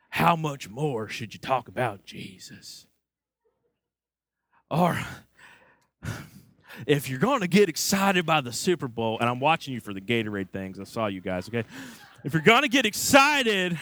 how 0.09 0.36
much 0.36 0.70
more 0.70 1.07
should 1.07 1.34
you 1.34 1.39
talk 1.39 1.68
about 1.68 2.05
Jesus? 2.05 2.86
Or 4.70 4.99
if 6.86 7.09
you're 7.09 7.19
going 7.19 7.41
to 7.41 7.47
get 7.47 7.69
excited 7.69 8.26
by 8.26 8.41
the 8.41 8.51
Super 8.51 8.88
Bowl, 8.88 9.19
and 9.19 9.30
I'm 9.30 9.39
watching 9.39 9.74
you 9.74 9.80
for 9.80 9.93
the 9.93 10.01
Gatorade 10.01 10.49
things, 10.49 10.80
I 10.80 10.84
saw 10.84 11.07
you 11.07 11.21
guys, 11.21 11.47
okay? 11.49 11.63
If 12.24 12.34
you're 12.34 12.41
going 12.41 12.61
to 12.61 12.69
get 12.69 12.86
excited 12.86 13.78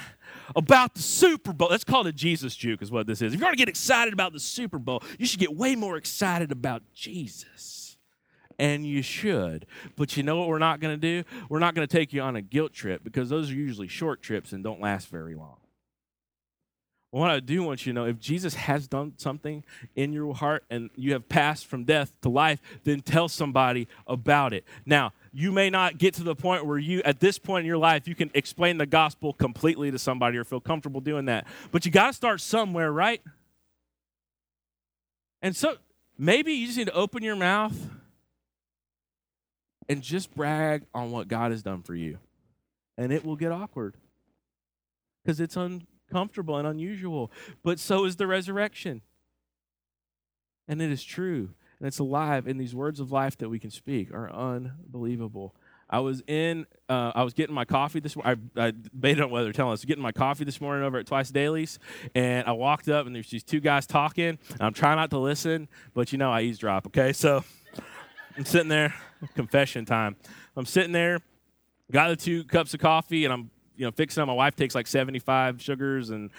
about 0.55 0.95
the 0.95 1.01
Super 1.01 1.53
Bowl, 1.53 1.69
let's 1.69 1.83
call 1.83 2.05
it 2.05 2.09
a 2.09 2.11
Jesus 2.11 2.55
juke, 2.55 2.81
is 2.81 2.91
what 2.91 3.07
this 3.07 3.21
is. 3.21 3.33
If 3.33 3.39
you're 3.39 3.47
going 3.47 3.53
to 3.53 3.59
get 3.61 3.69
excited 3.69 4.13
about 4.13 4.33
the 4.33 4.39
Super 4.39 4.79
Bowl, 4.79 5.03
you 5.19 5.25
should 5.25 5.39
get 5.39 5.55
way 5.55 5.75
more 5.75 5.97
excited 5.97 6.51
about 6.51 6.81
Jesus. 6.93 7.97
And 8.59 8.85
you 8.85 9.01
should. 9.01 9.65
But 9.95 10.17
you 10.17 10.23
know 10.23 10.37
what 10.37 10.47
we're 10.47 10.59
not 10.59 10.79
going 10.79 10.99
to 10.99 11.23
do? 11.23 11.27
We're 11.49 11.59
not 11.59 11.73
going 11.73 11.87
to 11.87 11.91
take 11.91 12.13
you 12.13 12.21
on 12.21 12.35
a 12.35 12.41
guilt 12.41 12.73
trip 12.73 13.03
because 13.03 13.29
those 13.29 13.49
are 13.49 13.55
usually 13.55 13.87
short 13.87 14.21
trips 14.21 14.53
and 14.53 14.63
don't 14.63 14.79
last 14.79 15.07
very 15.07 15.33
long. 15.33 15.57
What 17.11 17.29
I 17.29 17.41
do 17.41 17.61
want 17.61 17.85
you 17.85 17.91
to 17.91 17.99
know 17.99 18.05
if 18.05 18.19
Jesus 18.19 18.55
has 18.55 18.87
done 18.87 19.13
something 19.17 19.65
in 19.95 20.13
your 20.13 20.33
heart 20.33 20.63
and 20.69 20.89
you 20.95 21.11
have 21.11 21.27
passed 21.27 21.65
from 21.65 21.83
death 21.83 22.13
to 22.21 22.29
life, 22.29 22.61
then 22.85 23.01
tell 23.01 23.27
somebody 23.27 23.89
about 24.07 24.53
it. 24.53 24.63
Now, 24.85 25.11
you 25.33 25.51
may 25.51 25.69
not 25.69 25.97
get 25.97 26.13
to 26.15 26.23
the 26.23 26.35
point 26.35 26.65
where 26.65 26.77
you, 26.77 27.01
at 27.03 27.19
this 27.19 27.37
point 27.37 27.61
in 27.61 27.65
your 27.67 27.77
life, 27.77 28.07
you 28.07 28.15
can 28.15 28.31
explain 28.33 28.77
the 28.77 28.85
gospel 28.85 29.33
completely 29.33 29.91
to 29.91 29.99
somebody 29.99 30.37
or 30.37 30.45
feel 30.45 30.61
comfortable 30.61 31.01
doing 31.01 31.25
that. 31.25 31.47
But 31.71 31.85
you 31.85 31.91
got 31.91 32.07
to 32.07 32.13
start 32.13 32.39
somewhere, 32.39 32.93
right? 32.93 33.21
And 35.41 35.53
so 35.53 35.75
maybe 36.17 36.53
you 36.53 36.65
just 36.65 36.77
need 36.77 36.87
to 36.87 36.93
open 36.93 37.23
your 37.23 37.35
mouth 37.35 37.77
and 39.89 40.01
just 40.01 40.33
brag 40.33 40.83
on 40.93 41.11
what 41.11 41.27
God 41.27 41.51
has 41.51 41.61
done 41.61 41.81
for 41.83 41.93
you. 41.93 42.19
And 42.97 43.11
it 43.11 43.25
will 43.25 43.35
get 43.35 43.51
awkward 43.51 43.95
because 45.23 45.41
it's 45.41 45.57
un- 45.57 45.85
comfortable 46.11 46.57
and 46.57 46.67
unusual, 46.67 47.31
but 47.63 47.79
so 47.79 48.05
is 48.05 48.17
the 48.17 48.27
resurrection. 48.27 49.01
And 50.67 50.81
it 50.81 50.91
is 50.91 51.03
true, 51.03 51.49
and 51.79 51.87
it's 51.87 51.99
alive, 51.99 52.47
and 52.47 52.59
these 52.59 52.75
words 52.75 52.99
of 52.99 53.11
life 53.11 53.37
that 53.39 53.49
we 53.49 53.59
can 53.59 53.71
speak 53.71 54.13
are 54.13 54.31
unbelievable. 54.31 55.55
I 55.91 55.99
was 55.99 56.23
in, 56.25 56.65
uh, 56.87 57.11
I 57.13 57.23
was 57.23 57.33
getting 57.33 57.53
my 57.53 57.65
coffee 57.65 57.99
this 57.99 58.15
morning. 58.15 58.49
I, 58.55 58.71
debated 58.71 59.23
on 59.23 59.29
whether 59.29 59.43
they're 59.43 59.53
telling 59.53 59.73
us, 59.73 59.83
getting 59.83 60.01
my 60.01 60.13
coffee 60.13 60.45
this 60.45 60.61
morning 60.61 60.85
over 60.85 60.97
at 60.97 61.05
Twice 61.05 61.29
Dailies. 61.29 61.79
And 62.15 62.47
I 62.47 62.53
walked 62.53 62.87
up 62.87 63.05
and 63.05 63.13
there's 63.13 63.29
these 63.29 63.43
two 63.43 63.59
guys 63.59 63.85
talking. 63.85 64.39
I'm 64.61 64.73
trying 64.73 64.95
not 64.95 65.09
to 65.09 65.17
listen, 65.17 65.67
but 65.93 66.13
you 66.13 66.17
know, 66.17 66.31
I 66.31 66.43
eavesdrop, 66.43 66.87
okay? 66.87 67.11
So 67.11 67.43
I'm 68.37 68.45
sitting 68.45 68.69
there, 68.69 68.95
confession 69.35 69.83
time. 69.83 70.15
I'm 70.55 70.65
sitting 70.65 70.93
there, 70.93 71.19
got 71.91 72.07
the 72.07 72.15
two 72.15 72.45
cups 72.45 72.73
of 72.73 72.79
coffee, 72.79 73.25
and 73.25 73.33
I'm 73.33 73.51
you 73.81 73.87
know, 73.87 73.91
fixing 73.91 74.21
up. 74.21 74.27
My 74.27 74.33
wife 74.33 74.55
takes 74.55 74.75
like 74.75 74.85
75 74.85 75.59
sugars 75.59 76.11
and 76.11 76.29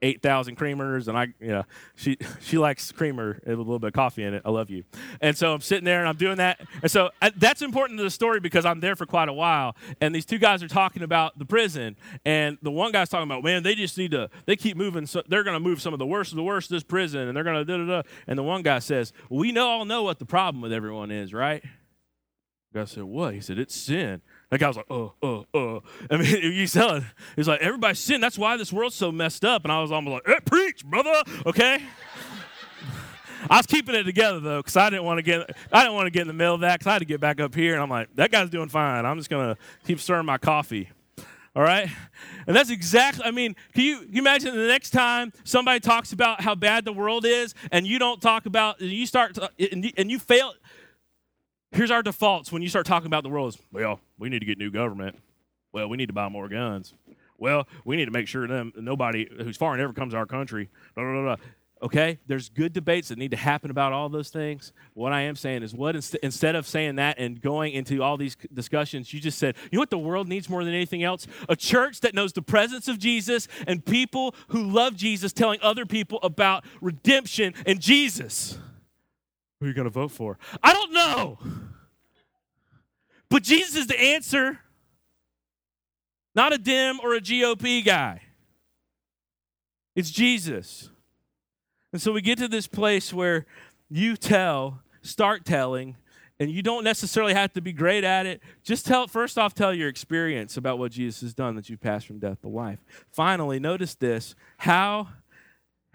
8,000 0.00 0.56
creamers, 0.56 1.08
and 1.08 1.18
I, 1.18 1.26
you 1.40 1.48
know, 1.48 1.64
she 1.96 2.16
she 2.40 2.56
likes 2.56 2.92
creamer 2.92 3.40
with 3.44 3.52
a 3.52 3.56
little 3.56 3.80
bit 3.80 3.88
of 3.88 3.94
coffee 3.94 4.22
in 4.22 4.32
it. 4.32 4.42
I 4.44 4.50
love 4.50 4.70
you. 4.70 4.84
And 5.20 5.36
so 5.36 5.52
I'm 5.52 5.60
sitting 5.60 5.84
there 5.84 5.98
and 5.98 6.08
I'm 6.08 6.16
doing 6.16 6.36
that. 6.36 6.60
And 6.82 6.90
so 6.90 7.10
I, 7.20 7.30
that's 7.30 7.62
important 7.62 7.98
to 7.98 8.04
the 8.04 8.10
story 8.10 8.38
because 8.38 8.64
I'm 8.64 8.78
there 8.78 8.94
for 8.94 9.06
quite 9.06 9.28
a 9.28 9.32
while. 9.32 9.74
And 10.00 10.14
these 10.14 10.24
two 10.24 10.38
guys 10.38 10.62
are 10.62 10.68
talking 10.68 11.02
about 11.02 11.36
the 11.36 11.44
prison, 11.44 11.96
and 12.24 12.58
the 12.62 12.70
one 12.70 12.92
guy's 12.92 13.08
talking 13.08 13.28
about, 13.28 13.42
man, 13.42 13.64
they 13.64 13.74
just 13.74 13.98
need 13.98 14.12
to, 14.12 14.30
they 14.46 14.54
keep 14.54 14.76
moving. 14.76 15.04
So 15.04 15.24
they're 15.26 15.42
going 15.42 15.56
to 15.56 15.60
move 15.68 15.82
some 15.82 15.92
of 15.92 15.98
the 15.98 16.06
worst 16.06 16.30
of 16.30 16.36
the 16.36 16.44
worst 16.44 16.70
of 16.70 16.76
this 16.76 16.84
prison, 16.84 17.26
and 17.26 17.36
they're 17.36 17.42
going 17.42 17.56
to 17.56 17.64
da 17.64 17.76
da 17.78 18.02
da. 18.02 18.08
And 18.28 18.38
the 18.38 18.44
one 18.44 18.62
guy 18.62 18.78
says, 18.78 19.12
we 19.28 19.50
know 19.50 19.66
all 19.66 19.84
know 19.84 20.04
what 20.04 20.20
the 20.20 20.26
problem 20.26 20.62
with 20.62 20.72
everyone 20.72 21.10
is, 21.10 21.34
right? 21.34 21.64
Guy 22.72 22.84
said, 22.84 23.02
what? 23.02 23.34
He 23.34 23.40
said, 23.40 23.58
it's 23.58 23.74
sin. 23.74 24.20
That 24.54 24.60
guy 24.60 24.68
was 24.68 24.76
like, 24.76 24.86
oh, 24.88 25.12
oh, 25.20 25.46
oh. 25.52 25.82
I 26.08 26.16
mean, 26.16 26.28
you 26.40 26.68
tell 26.68 26.94
it. 26.94 27.02
He's 27.34 27.48
like, 27.48 27.60
everybody's 27.60 27.98
sin. 27.98 28.20
That's 28.20 28.38
why 28.38 28.56
this 28.56 28.72
world's 28.72 28.94
so 28.94 29.10
messed 29.10 29.44
up. 29.44 29.64
And 29.64 29.72
I 29.72 29.82
was 29.82 29.90
almost 29.90 30.12
like, 30.12 30.22
hey, 30.28 30.38
preach, 30.46 30.86
brother. 30.86 31.24
Okay. 31.44 31.82
I 33.50 33.56
was 33.56 33.66
keeping 33.66 33.96
it 33.96 34.04
together 34.04 34.38
though, 34.38 34.58
because 34.58 34.76
I 34.76 34.90
didn't 34.90 35.06
want 35.06 35.18
to 35.18 35.22
get 35.24 35.56
I 35.72 35.82
didn't 35.82 35.96
want 35.96 36.06
to 36.06 36.12
get 36.12 36.20
in 36.20 36.28
the 36.28 36.34
middle 36.34 36.54
of 36.54 36.60
that, 36.60 36.78
because 36.78 36.86
I 36.88 36.92
had 36.92 36.98
to 37.00 37.04
get 37.04 37.20
back 37.20 37.40
up 37.40 37.52
here, 37.52 37.74
and 37.74 37.82
I'm 37.82 37.90
like, 37.90 38.14
that 38.14 38.30
guy's 38.30 38.48
doing 38.48 38.68
fine. 38.68 39.04
I'm 39.04 39.18
just 39.18 39.28
gonna 39.28 39.58
keep 39.88 39.98
stirring 39.98 40.24
my 40.24 40.38
coffee. 40.38 40.88
All 41.56 41.62
right? 41.64 41.88
And 42.46 42.54
that's 42.54 42.70
exactly, 42.70 43.24
I 43.24 43.32
mean, 43.32 43.56
can 43.72 43.82
you, 43.82 43.98
can 44.02 44.14
you 44.14 44.22
imagine 44.22 44.54
the 44.54 44.68
next 44.68 44.90
time 44.90 45.32
somebody 45.42 45.80
talks 45.80 46.12
about 46.12 46.42
how 46.42 46.54
bad 46.54 46.84
the 46.84 46.92
world 46.92 47.24
is 47.24 47.54
and 47.72 47.88
you 47.88 47.98
don't 47.98 48.22
talk 48.22 48.46
about, 48.46 48.80
and 48.80 48.90
you 48.90 49.04
start, 49.04 49.34
to, 49.34 49.50
and, 49.72 49.92
and 49.96 50.12
you 50.12 50.20
fail, 50.20 50.54
here's 51.74 51.90
our 51.90 52.02
defaults 52.02 52.50
when 52.50 52.62
you 52.62 52.68
start 52.68 52.86
talking 52.86 53.06
about 53.06 53.22
the 53.22 53.28
world 53.28 53.54
is, 53.54 53.60
well, 53.72 54.00
we 54.18 54.28
need 54.28 54.40
to 54.40 54.46
get 54.46 54.58
new 54.58 54.70
government. 54.70 55.18
Well, 55.72 55.88
we 55.88 55.96
need 55.96 56.06
to 56.06 56.12
buy 56.12 56.28
more 56.28 56.48
guns. 56.48 56.94
Well, 57.36 57.66
we 57.84 57.96
need 57.96 58.04
to 58.04 58.10
make 58.12 58.28
sure 58.28 58.46
them 58.46 58.72
nobody 58.76 59.28
who's 59.38 59.56
foreign 59.56 59.80
ever 59.80 59.92
comes 59.92 60.12
to 60.12 60.18
our 60.18 60.26
country. 60.26 60.70
Blah, 60.94 61.04
blah, 61.04 61.22
blah. 61.22 61.36
Okay, 61.82 62.18
there's 62.26 62.48
good 62.48 62.72
debates 62.72 63.08
that 63.08 63.18
need 63.18 63.32
to 63.32 63.36
happen 63.36 63.70
about 63.70 63.92
all 63.92 64.08
those 64.08 64.30
things. 64.30 64.72
What 64.94 65.12
I 65.12 65.22
am 65.22 65.36
saying 65.36 65.62
is, 65.62 65.74
what 65.74 65.96
inst- 65.96 66.14
instead 66.22 66.54
of 66.54 66.66
saying 66.66 66.96
that 66.96 67.18
and 67.18 67.40
going 67.42 67.74
into 67.74 68.02
all 68.02 68.16
these 68.16 68.36
discussions, 68.54 69.12
you 69.12 69.20
just 69.20 69.38
said, 69.38 69.56
you 69.70 69.76
know 69.76 69.80
what 69.80 69.90
the 69.90 69.98
world 69.98 70.26
needs 70.26 70.48
more 70.48 70.64
than 70.64 70.72
anything 70.72 71.02
else? 71.02 71.26
A 71.48 71.56
church 71.56 72.00
that 72.00 72.14
knows 72.14 72.32
the 72.32 72.40
presence 72.40 72.88
of 72.88 72.98
Jesus 72.98 73.48
and 73.66 73.84
people 73.84 74.34
who 74.48 74.62
love 74.62 74.96
Jesus 74.96 75.32
telling 75.32 75.58
other 75.60 75.84
people 75.84 76.20
about 76.22 76.64
redemption 76.80 77.52
and 77.66 77.80
Jesus. 77.80 78.56
Who 79.64 79.68
are 79.68 79.70
you 79.70 79.74
going 79.76 79.84
to 79.84 79.90
vote 79.90 80.10
for? 80.10 80.38
I 80.62 80.74
don't 80.74 80.92
know. 80.92 81.38
But 83.30 83.42
Jesus 83.42 83.76
is 83.76 83.86
the 83.86 83.98
answer, 83.98 84.58
not 86.34 86.52
a 86.52 86.58
Dem 86.58 87.00
or 87.02 87.14
a 87.14 87.20
GOP 87.22 87.82
guy. 87.82 88.20
It's 89.96 90.10
Jesus. 90.10 90.90
And 91.94 92.02
so 92.02 92.12
we 92.12 92.20
get 92.20 92.36
to 92.40 92.48
this 92.48 92.66
place 92.66 93.10
where 93.10 93.46
you 93.88 94.18
tell, 94.18 94.82
start 95.00 95.46
telling, 95.46 95.96
and 96.38 96.50
you 96.50 96.60
don't 96.60 96.84
necessarily 96.84 97.32
have 97.32 97.54
to 97.54 97.62
be 97.62 97.72
great 97.72 98.04
at 98.04 98.26
it. 98.26 98.42
Just 98.64 98.84
tell, 98.84 99.08
first 99.08 99.38
off, 99.38 99.54
tell 99.54 99.72
your 99.72 99.88
experience 99.88 100.58
about 100.58 100.78
what 100.78 100.92
Jesus 100.92 101.22
has 101.22 101.32
done 101.32 101.56
that 101.56 101.70
you 101.70 101.78
passed 101.78 102.06
from 102.06 102.18
death 102.18 102.42
to 102.42 102.48
life. 102.48 102.80
Finally, 103.10 103.60
notice 103.60 103.94
this 103.94 104.34
how 104.58 105.08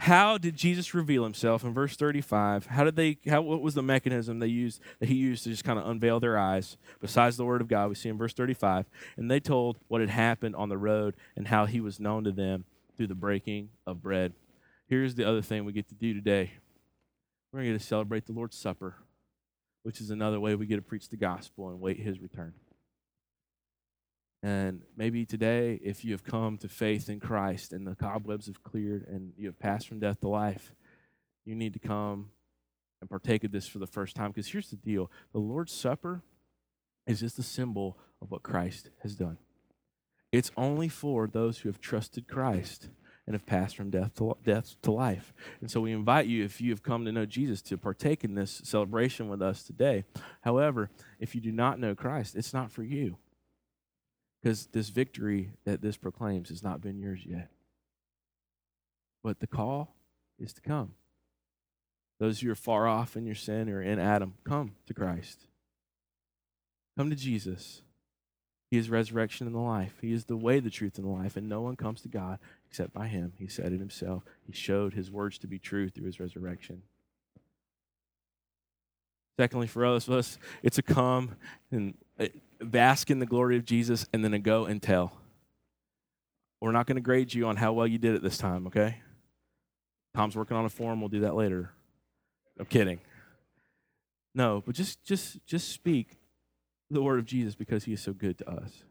how 0.02 0.38
did 0.38 0.56
Jesus 0.56 0.94
reveal 0.94 1.26
himself 1.26 1.66
in 1.66 1.74
verse 1.74 1.98
35? 1.98 2.68
How 2.68 2.86
did 2.86 2.96
they 2.96 3.18
how 3.28 3.42
what 3.42 3.62
was 3.62 3.74
the 3.74 3.84
mechanism 3.84 4.40
they 4.40 4.48
used 4.48 4.80
that 5.00 5.10
he 5.10 5.16
used 5.16 5.44
to 5.44 5.50
just 5.50 5.66
kind 5.66 5.78
of 5.78 5.86
unveil 5.86 6.22
their 6.22 6.38
eyes 6.38 6.78
besides 7.02 7.36
the 7.36 7.44
word 7.44 7.60
of 7.60 7.68
God? 7.68 7.90
We 7.90 7.96
see 7.96 8.08
in 8.08 8.18
verse 8.18 8.32
35. 8.32 8.86
And 9.18 9.30
they 9.30 9.42
told 9.42 9.78
what 9.90 10.00
had 10.00 10.10
happened 10.10 10.56
on 10.56 10.70
the 10.70 10.78
road 10.78 11.18
and 11.36 11.50
how 11.50 11.66
he 11.66 11.82
was 11.82 12.00
known 12.00 12.24
to 12.24 12.32
them 12.32 12.64
through 12.96 13.08
the 13.08 13.14
breaking 13.14 13.72
of 13.86 14.02
bread. 14.02 14.32
Here's 14.88 15.16
the 15.16 15.28
other 15.28 15.42
thing 15.42 15.66
we 15.66 15.74
get 15.74 15.90
to 15.90 15.96
do 15.96 16.14
today. 16.14 16.54
We're 17.52 17.64
going 17.64 17.78
to 17.78 17.84
celebrate 17.84 18.26
the 18.26 18.32
Lord's 18.32 18.56
Supper, 18.56 18.96
which 19.84 20.00
is 20.00 20.12
another 20.12 20.40
way 20.40 20.56
we 20.56 20.66
get 20.66 20.78
to 20.78 20.82
preach 20.82 21.10
the 21.10 21.18
gospel 21.18 21.68
and 21.68 21.82
wait 21.82 22.00
his 22.00 22.22
return. 22.22 22.54
And 24.42 24.82
maybe 24.96 25.26
today, 25.26 25.80
if 25.84 26.06
you 26.06 26.14
have 26.14 26.24
come 26.24 26.58
to 26.60 26.70
faith 26.70 27.10
in 27.10 27.20
Christ 27.20 27.74
and 27.74 27.86
the 27.86 27.96
cobwebs 27.96 28.48
have 28.48 28.64
cleared 28.64 29.06
and 29.08 29.34
you 29.38 29.48
have 29.48 29.60
passed 29.60 29.88
from 29.88 30.00
death 30.00 30.22
to 30.22 30.30
life, 30.30 30.74
you 31.46 31.56
need 31.56 31.74
to 31.74 31.80
come 31.80 32.30
and 33.02 33.10
partake 33.10 33.44
of 33.44 33.52
this 33.52 33.68
for 33.68 33.80
the 33.80 33.88
first 33.88 34.16
time. 34.16 34.32
Because 34.32 34.48
here's 34.48 34.70
the 34.70 34.78
deal 34.78 35.12
the 35.34 35.40
Lord's 35.40 35.74
Supper 35.74 36.22
is 37.06 37.20
just 37.20 37.40
a 37.40 37.44
symbol 37.44 37.98
of 38.22 38.32
what 38.32 38.44
Christ 38.44 38.90
has 39.02 39.16
done. 39.16 39.38
It's 40.32 40.52
only 40.56 40.90
for 40.90 41.28
those 41.28 41.60
who 41.60 41.70
have 41.70 41.82
trusted 41.82 42.28
Christ 42.28 42.90
and 43.26 43.34
have 43.34 43.46
passed 43.46 43.76
from 43.76 43.90
death 43.90 44.16
to, 44.16 44.38
death 44.44 44.76
to 44.84 44.92
life. 44.92 45.34
And 45.60 45.70
so 45.70 45.82
we 45.82 45.92
invite 45.92 46.28
you, 46.28 46.44
if 46.44 46.62
you 46.62 46.72
have 46.72 46.84
come 46.84 47.06
to 47.06 47.12
know 47.12 47.26
Jesus, 47.26 47.62
to 47.64 47.78
partake 47.78 48.24
in 48.24 48.36
this 48.36 48.62
celebration 48.64 49.28
with 49.28 49.42
us 49.42 49.64
today. 49.64 50.04
However, 50.42 50.90
if 51.20 51.36
you 51.36 51.42
do 51.42 51.52
not 51.52 51.80
know 51.80 51.94
Christ, 51.94 52.36
it's 52.36 52.54
not 52.54 52.72
for 52.72 52.84
you. 52.84 53.18
Because 54.42 54.68
this 54.68 54.90
victory 54.90 55.52
that 55.66 55.82
this 55.82 55.98
proclaims 55.98 56.50
has 56.50 56.64
not 56.64 56.82
been 56.82 56.98
yours 56.98 57.22
yet. 57.26 57.50
But 59.24 59.40
the 59.40 59.48
call 59.48 59.96
is 60.40 60.54
to 60.54 60.62
come. 60.62 60.94
Those 62.20 62.40
who 62.40 62.52
are 62.52 62.56
far 62.56 62.88
off 62.88 63.18
in 63.18 63.26
your 63.26 63.36
sin 63.36 63.70
or 63.70 63.82
in 63.82 64.00
Adam, 64.00 64.36
come 64.44 64.76
to 64.88 64.94
Christ. 64.94 65.46
Come 66.98 67.10
to 67.10 67.16
Jesus. 67.16 67.82
He 68.72 68.78
is 68.78 68.90
resurrection 68.90 69.48
and 69.48 69.56
the 69.56 69.60
life. 69.60 69.96
He 70.02 70.14
is 70.14 70.26
the 70.26 70.38
way, 70.38 70.60
the 70.60 70.70
truth, 70.70 70.98
and 70.98 71.06
the 71.06 71.12
life, 71.12 71.36
and 71.36 71.50
no 71.50 71.62
one 71.62 71.76
comes 71.76 72.02
to 72.02 72.08
God 72.08 72.40
except 72.70 72.94
by 72.94 73.08
him. 73.08 73.34
He 73.38 73.48
said 73.48 73.74
it 73.74 73.80
himself. 73.80 74.24
He 74.46 74.54
showed 74.54 74.94
his 74.94 75.10
words 75.10 75.38
to 75.40 75.48
be 75.48 75.60
true 75.60 75.90
through 75.90 76.06
his 76.06 76.20
resurrection. 76.20 76.84
Secondly, 79.40 79.68
for 79.68 79.86
us, 79.86 80.38
it's 80.62 80.78
a 80.78 80.82
come 80.82 81.36
and 81.72 81.96
bask 82.62 83.10
in 83.10 83.20
the 83.20 83.26
glory 83.26 83.58
of 83.58 83.66
Jesus, 83.66 84.06
and 84.14 84.24
then 84.24 84.40
go 84.42 84.66
and 84.66 84.82
tell. 84.82 85.14
We're 86.62 86.72
not 86.72 86.88
going 86.88 86.96
to 86.98 87.02
grade 87.02 87.34
you 87.34 87.48
on 87.48 87.56
how 87.56 87.74
well 87.74 87.88
you 87.88 87.98
did 87.98 88.16
it 88.16 88.22
this 88.22 88.38
time, 88.38 88.68
okay? 88.68 88.98
Tom's 90.16 90.36
working 90.36 90.58
on 90.58 90.66
a 90.66 90.70
form. 90.70 91.00
We'll 91.00 91.10
do 91.10 91.22
that 91.22 91.36
later. 91.36 91.72
I'm 92.60 92.66
kidding. 92.66 93.00
No, 94.36 94.62
but 94.66 94.76
just 94.76 95.04
just 95.04 95.46
just 95.46 95.70
speak 95.70 96.18
the 96.92 97.02
word 97.02 97.20
of 97.20 97.26
Jesus 97.26 97.56
because 97.56 97.86
he 97.86 97.94
is 97.94 98.02
so 98.02 98.14
good 98.14 98.38
to 98.40 98.50
us. 98.50 98.84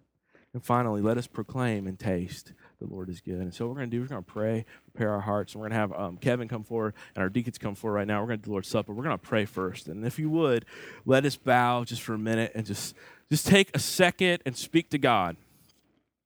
And 0.54 0.64
finally, 0.64 1.02
let 1.02 1.18
us 1.18 1.26
proclaim 1.26 1.86
and 1.86 1.98
taste 1.98 2.52
the 2.80 2.86
Lord 2.86 3.10
is 3.10 3.20
good. 3.20 3.34
And 3.34 3.52
so 3.52 3.66
what 3.66 3.74
we're 3.74 3.80
going 3.80 3.90
to 3.90 3.96
do, 3.96 4.00
we're 4.00 4.08
going 4.08 4.24
to 4.24 4.32
pray, 4.32 4.64
prepare 4.90 5.12
our 5.12 5.20
hearts, 5.20 5.52
and 5.52 5.60
we're 5.60 5.68
going 5.68 5.76
to 5.76 5.78
have 5.78 5.92
um, 5.92 6.16
Kevin 6.16 6.48
come 6.48 6.64
forward 6.64 6.94
and 7.14 7.22
our 7.22 7.28
deacons 7.28 7.58
come 7.58 7.74
forward 7.74 7.96
right 7.96 8.06
now. 8.06 8.20
We're 8.20 8.28
going 8.28 8.38
to 8.38 8.42
do 8.44 8.48
the 8.48 8.52
Lord's 8.52 8.68
Supper. 8.68 8.94
We're 8.94 9.04
going 9.04 9.18
to 9.18 9.26
pray 9.26 9.44
first. 9.44 9.88
And 9.88 10.06
if 10.06 10.18
you 10.18 10.30
would, 10.30 10.64
let 11.04 11.26
us 11.26 11.36
bow 11.36 11.84
just 11.84 12.02
for 12.02 12.14
a 12.14 12.18
minute 12.18 12.52
and 12.54 12.64
just 12.64 12.94
just 13.30 13.46
take 13.46 13.70
a 13.74 13.78
second 13.78 14.42
and 14.46 14.56
speak 14.56 14.90
to 14.90 14.98
God 14.98 15.36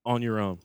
on 0.04 0.22
your 0.22 0.38
own. 0.38 0.58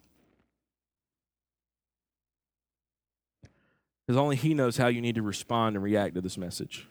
Because 4.06 4.18
only 4.18 4.36
He 4.36 4.54
knows 4.54 4.78
how 4.78 4.88
you 4.88 5.02
need 5.02 5.16
to 5.16 5.22
respond 5.22 5.76
and 5.76 5.84
react 5.84 6.16
to 6.16 6.22
this 6.22 6.38
message. 6.38 6.88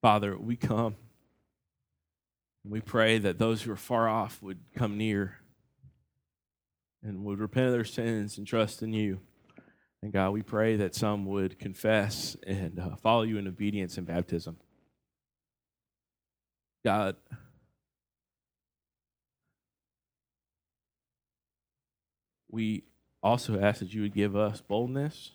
Father, 0.00 0.36
we 0.38 0.56
come. 0.56 0.96
We 2.64 2.80
pray 2.80 3.18
that 3.18 3.38
those 3.38 3.62
who 3.62 3.72
are 3.72 3.76
far 3.76 4.08
off 4.08 4.42
would 4.42 4.60
come 4.74 4.96
near 4.96 5.38
and 7.02 7.24
would 7.24 7.38
repent 7.38 7.66
of 7.66 7.72
their 7.72 7.84
sins 7.84 8.38
and 8.38 8.46
trust 8.46 8.82
in 8.82 8.92
you. 8.92 9.20
And 10.02 10.12
God, 10.12 10.30
we 10.30 10.42
pray 10.42 10.76
that 10.76 10.94
some 10.94 11.26
would 11.26 11.58
confess 11.58 12.36
and 12.46 12.78
uh, 12.80 12.96
follow 12.96 13.22
you 13.22 13.36
in 13.36 13.46
obedience 13.46 13.98
and 13.98 14.06
baptism. 14.06 14.56
God, 16.84 17.16
we 22.50 22.84
also 23.22 23.60
ask 23.60 23.80
that 23.80 23.92
you 23.92 24.00
would 24.00 24.14
give 24.14 24.34
us 24.34 24.62
boldness 24.62 25.32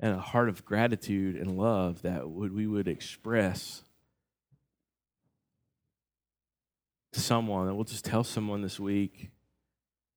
and 0.00 0.14
a 0.14 0.20
heart 0.20 0.50
of 0.50 0.66
gratitude 0.66 1.36
and 1.36 1.56
love 1.56 2.02
that 2.02 2.28
would, 2.28 2.52
we 2.52 2.66
would 2.66 2.88
express 2.88 3.84
to 7.14 7.20
someone. 7.20 7.68
And 7.68 7.76
we'll 7.76 7.84
just 7.84 8.04
tell 8.04 8.24
someone 8.24 8.60
this 8.60 8.78
week 8.78 9.30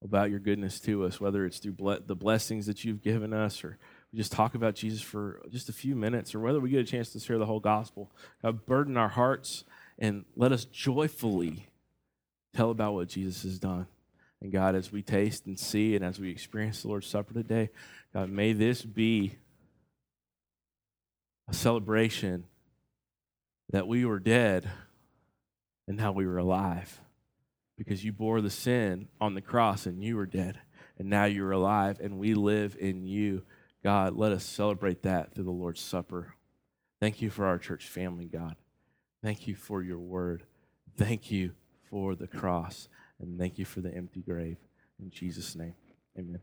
about 0.04 0.30
your 0.30 0.40
goodness 0.40 0.80
to 0.82 1.06
us, 1.06 1.20
whether 1.20 1.46
it's 1.46 1.58
through 1.60 1.74
ble- 1.74 2.00
the 2.06 2.16
blessings 2.16 2.66
that 2.68 2.84
you've 2.84 3.02
given 3.02 3.34
us 3.34 3.64
or 3.64 3.78
we 4.12 4.18
just 4.18 4.32
talk 4.32 4.56
about 4.56 4.76
Jesus 4.76 5.02
for 5.02 5.42
just 5.50 5.70
a 5.70 5.74
few 5.74 5.96
minutes 5.96 6.34
or 6.34 6.40
whether 6.40 6.60
we 6.60 6.70
get 6.70 6.80
a 6.80 6.86
chance 6.86 7.10
to 7.10 7.20
share 7.20 7.38
the 7.38 7.46
whole 7.46 7.60
gospel. 7.60 8.10
God, 8.42 8.66
burden 8.66 8.96
our 8.96 9.10
hearts 9.10 9.64
and 10.00 10.24
let 10.36 10.52
us 10.52 10.66
joyfully 10.66 11.68
tell 12.54 12.72
about 12.72 12.94
what 12.94 13.10
Jesus 13.10 13.44
has 13.44 13.60
done. 13.60 13.88
And 14.42 14.52
God, 14.52 14.76
as 14.76 14.92
we 14.92 15.02
taste 15.02 15.46
and 15.46 15.60
see 15.60 15.96
and 15.96 16.06
as 16.06 16.20
we 16.20 16.30
experience 16.30 16.84
the 16.84 16.88
Lord's 16.88 17.08
Supper 17.08 17.34
today, 17.34 17.70
God, 18.14 18.30
may 18.30 18.54
this 18.54 18.84
be 18.84 19.36
a 21.50 21.54
celebration 21.54 22.46
that 23.72 23.88
we 23.88 24.06
were 24.06 24.20
dead 24.20 24.70
and 25.88 25.98
now 25.98 26.12
we 26.12 26.26
were 26.26 26.38
alive 26.38 27.02
because 27.78 28.04
you 28.04 28.12
bore 28.12 28.42
the 28.42 28.50
sin 28.50 29.08
on 29.22 29.34
the 29.34 29.42
cross 29.42 29.86
and 29.86 30.04
you 30.04 30.16
were 30.16 30.26
dead 30.26 30.60
and 30.98 31.10
now 31.10 31.26
you're 31.26 31.52
alive 31.52 32.00
and 32.02 32.18
we 32.18 32.34
live 32.34 32.76
in 32.80 33.06
you. 33.06 33.44
God, 33.84 34.16
let 34.16 34.32
us 34.32 34.44
celebrate 34.44 35.04
that 35.04 35.34
through 35.34 35.44
the 35.46 35.52
Lord's 35.52 35.82
Supper. 35.82 36.36
Thank 37.00 37.22
you 37.22 37.30
for 37.30 37.46
our 37.46 37.60
church 37.60 37.88
family, 37.88 38.26
God. 38.26 38.56
Thank 39.24 39.48
you 39.48 39.56
for 39.56 39.84
your 39.84 40.00
word. 40.00 40.44
Thank 40.98 41.32
you 41.32 41.52
for 41.90 42.16
the 42.16 42.28
cross. 42.28 42.90
And 43.20 43.40
thank 43.40 43.58
you 43.58 43.66
for 43.66 43.82
the 43.82 43.94
empty 43.94 44.22
grave. 44.22 44.58
In 45.00 45.12
Jesus' 45.12 45.56
name, 45.56 45.76
amen. 46.18 46.42